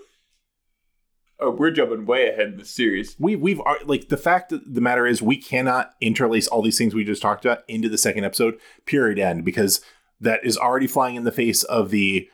oh, 1.40 1.52
we're 1.52 1.72
jumping 1.72 2.06
way 2.06 2.30
ahead 2.30 2.48
in 2.48 2.58
the 2.58 2.66
series. 2.66 3.16
We 3.20 3.36
we've 3.36 3.62
uh, 3.66 3.76
like 3.86 4.10
the 4.10 4.18
fact 4.18 4.52
of 4.52 4.62
the 4.74 4.82
matter 4.82 5.06
is 5.06 5.22
we 5.22 5.38
cannot 5.38 5.94
interlace 6.02 6.48
all 6.48 6.62
these 6.62 6.78
things 6.78 6.94
we 6.94 7.04
just 7.04 7.22
talked 7.22 7.46
about 7.46 7.64
into 7.68 7.90
the 7.90 7.98
second 7.98 8.24
episode. 8.24 8.60
Period. 8.86 9.20
End 9.20 9.46
because 9.46 9.82
that 10.20 10.46
is 10.46 10.58
already 10.58 10.88
flying 10.88 11.16
in 11.16 11.24
the 11.24 11.32
face 11.32 11.64
of 11.64 11.92
the. 11.92 12.30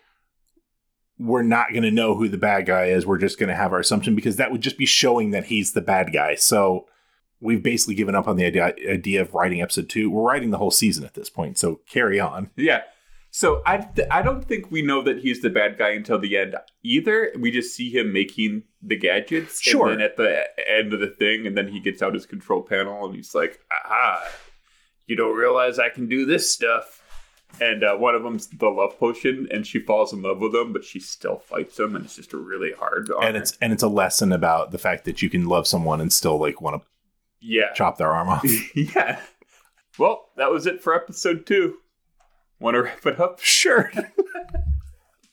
We're 1.18 1.44
not 1.44 1.70
going 1.70 1.84
to 1.84 1.92
know 1.92 2.16
who 2.16 2.28
the 2.28 2.38
bad 2.38 2.66
guy 2.66 2.86
is. 2.86 3.06
We're 3.06 3.20
just 3.20 3.38
going 3.38 3.50
to 3.50 3.56
have 3.56 3.74
our 3.74 3.80
assumption 3.80 4.16
because 4.16 4.38
that 4.38 4.52
would 4.52 4.62
just 4.62 4.78
be 4.78 4.88
showing 4.88 5.30
that 5.32 5.46
he's 5.46 5.74
the 5.74 5.82
bad 5.82 6.12
guy. 6.12 6.34
So 6.34 6.88
we've 7.40 7.62
basically 7.62 7.94
given 7.94 8.16
up 8.16 8.28
on 8.28 8.38
the 8.38 8.46
idea 8.46 8.74
idea 8.90 9.22
of 9.22 9.34
writing 9.36 9.62
episode 9.62 9.88
two. 9.88 10.10
We're 10.10 10.24
writing 10.24 10.50
the 10.50 10.58
whole 10.58 10.72
season 10.72 11.04
at 11.04 11.14
this 11.14 11.30
point. 11.30 11.60
So 11.60 11.82
carry 11.88 12.20
on. 12.20 12.50
Yeah. 12.56 12.82
So 13.34 13.62
I 13.66 13.88
I 14.12 14.22
don't 14.22 14.44
think 14.44 14.70
we 14.70 14.82
know 14.82 15.02
that 15.04 15.20
he's 15.20 15.42
the 15.42 15.50
bad 15.50 15.78
guy 15.78 15.92
until 15.92 16.20
the 16.20 16.38
end 16.38 16.56
either. 16.84 17.32
We 17.40 17.50
just 17.50 17.74
see 17.74 17.90
him 17.90 18.12
making 18.12 18.64
the 18.82 18.98
gadgets, 18.98 19.62
Sure. 19.62 19.90
And 19.90 20.00
then 20.00 20.06
at 20.06 20.18
the 20.18 20.48
end 20.70 20.94
of 20.94 21.00
the 21.00 21.08
thing, 21.08 21.48
and 21.48 21.58
then 21.58 21.70
he 21.70 21.80
gets 21.80 22.02
out 22.02 22.14
his 22.14 22.26
control 22.26 22.62
panel, 22.62 23.06
and 23.06 23.16
he's 23.16 23.34
like, 23.34 23.60
"Aha! 23.72 24.28
You 25.08 25.16
don't 25.16 25.38
realize 25.38 25.80
I 25.80 25.90
can 25.90 26.08
do 26.08 26.26
this 26.26 26.54
stuff." 26.54 26.98
And 27.60 27.84
uh, 27.84 27.96
one 27.96 28.16
of 28.16 28.24
them's 28.24 28.48
the 28.48 28.70
love 28.70 28.98
potion, 29.00 29.48
and 29.50 29.66
she 29.66 29.80
falls 29.80 30.12
in 30.12 30.22
love 30.22 30.40
with 30.40 30.54
him, 30.54 30.74
but 30.74 30.84
she 30.84 31.00
still 31.00 31.40
fights 31.40 31.80
him, 31.80 31.96
and 31.96 32.04
it's 32.06 32.18
just 32.18 32.34
a 32.34 32.38
really 32.38 32.74
hard. 32.74 33.10
And 33.22 33.38
it's 33.38 33.58
and 33.62 33.72
it's 33.72 33.84
a 33.84 33.88
lesson 33.88 34.34
about 34.34 34.72
the 34.72 34.78
fact 34.78 35.06
that 35.06 35.22
you 35.22 35.30
can 35.30 35.46
love 35.46 35.68
someone 35.68 36.02
and 36.02 36.12
still 36.12 36.38
like 36.38 36.62
want 36.62 36.82
to 36.82 36.88
yeah, 37.40 37.72
chop 37.74 37.98
their 37.98 38.12
arm 38.12 38.28
off. 38.28 38.44
yeah. 38.76 39.22
Well, 39.98 40.30
that 40.36 40.52
was 40.52 40.66
it 40.66 40.82
for 40.82 40.94
episode 40.94 41.46
two. 41.46 41.78
Want 42.62 42.76
to 42.76 42.84
wrap 42.84 43.06
it 43.06 43.20
up? 43.20 43.40
Sure. 43.44 43.92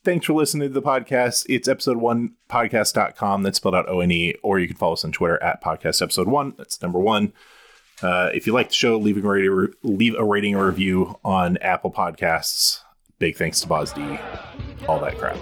Thanks 0.05 0.25
for 0.25 0.33
listening 0.33 0.69
to 0.69 0.73
the 0.73 0.81
podcast. 0.81 1.45
It's 1.51 1.69
episode 1.69 1.99
one 1.99 2.35
podcast.com. 2.49 3.43
That's 3.43 3.59
spelled 3.59 3.75
out 3.75 3.89
O 3.89 4.01
N 4.01 4.11
E, 4.11 4.35
or 4.43 4.59
you 4.59 4.67
can 4.67 4.77
follow 4.77 4.95
us 4.95 5.05
on 5.05 5.13
Twitter 5.13 5.43
at 5.43 5.63
podcast 5.63 6.01
episode 6.01 6.29
one. 6.29 6.55
That's 6.57 6.81
number 6.81 6.99
one. 6.99 7.35
Uh, 8.01 8.31
if 8.33 8.47
you 8.47 8.55
like 8.55 8.69
the 8.69 8.75
show, 8.75 8.97
leave 8.97 9.23
a 9.23 9.29
rating, 9.29 9.75
leave 9.83 10.15
a 10.15 10.25
rating 10.25 10.55
or 10.55 10.67
review 10.67 11.19
on 11.25 11.59
Apple 11.59 11.91
Podcasts. 11.93 12.81
Big 13.19 13.37
thanks 13.37 13.61
to 13.61 13.67
Boz 13.67 13.93
D. 13.93 14.19
All 14.89 14.99
that 15.01 15.19
crap. 15.19 15.37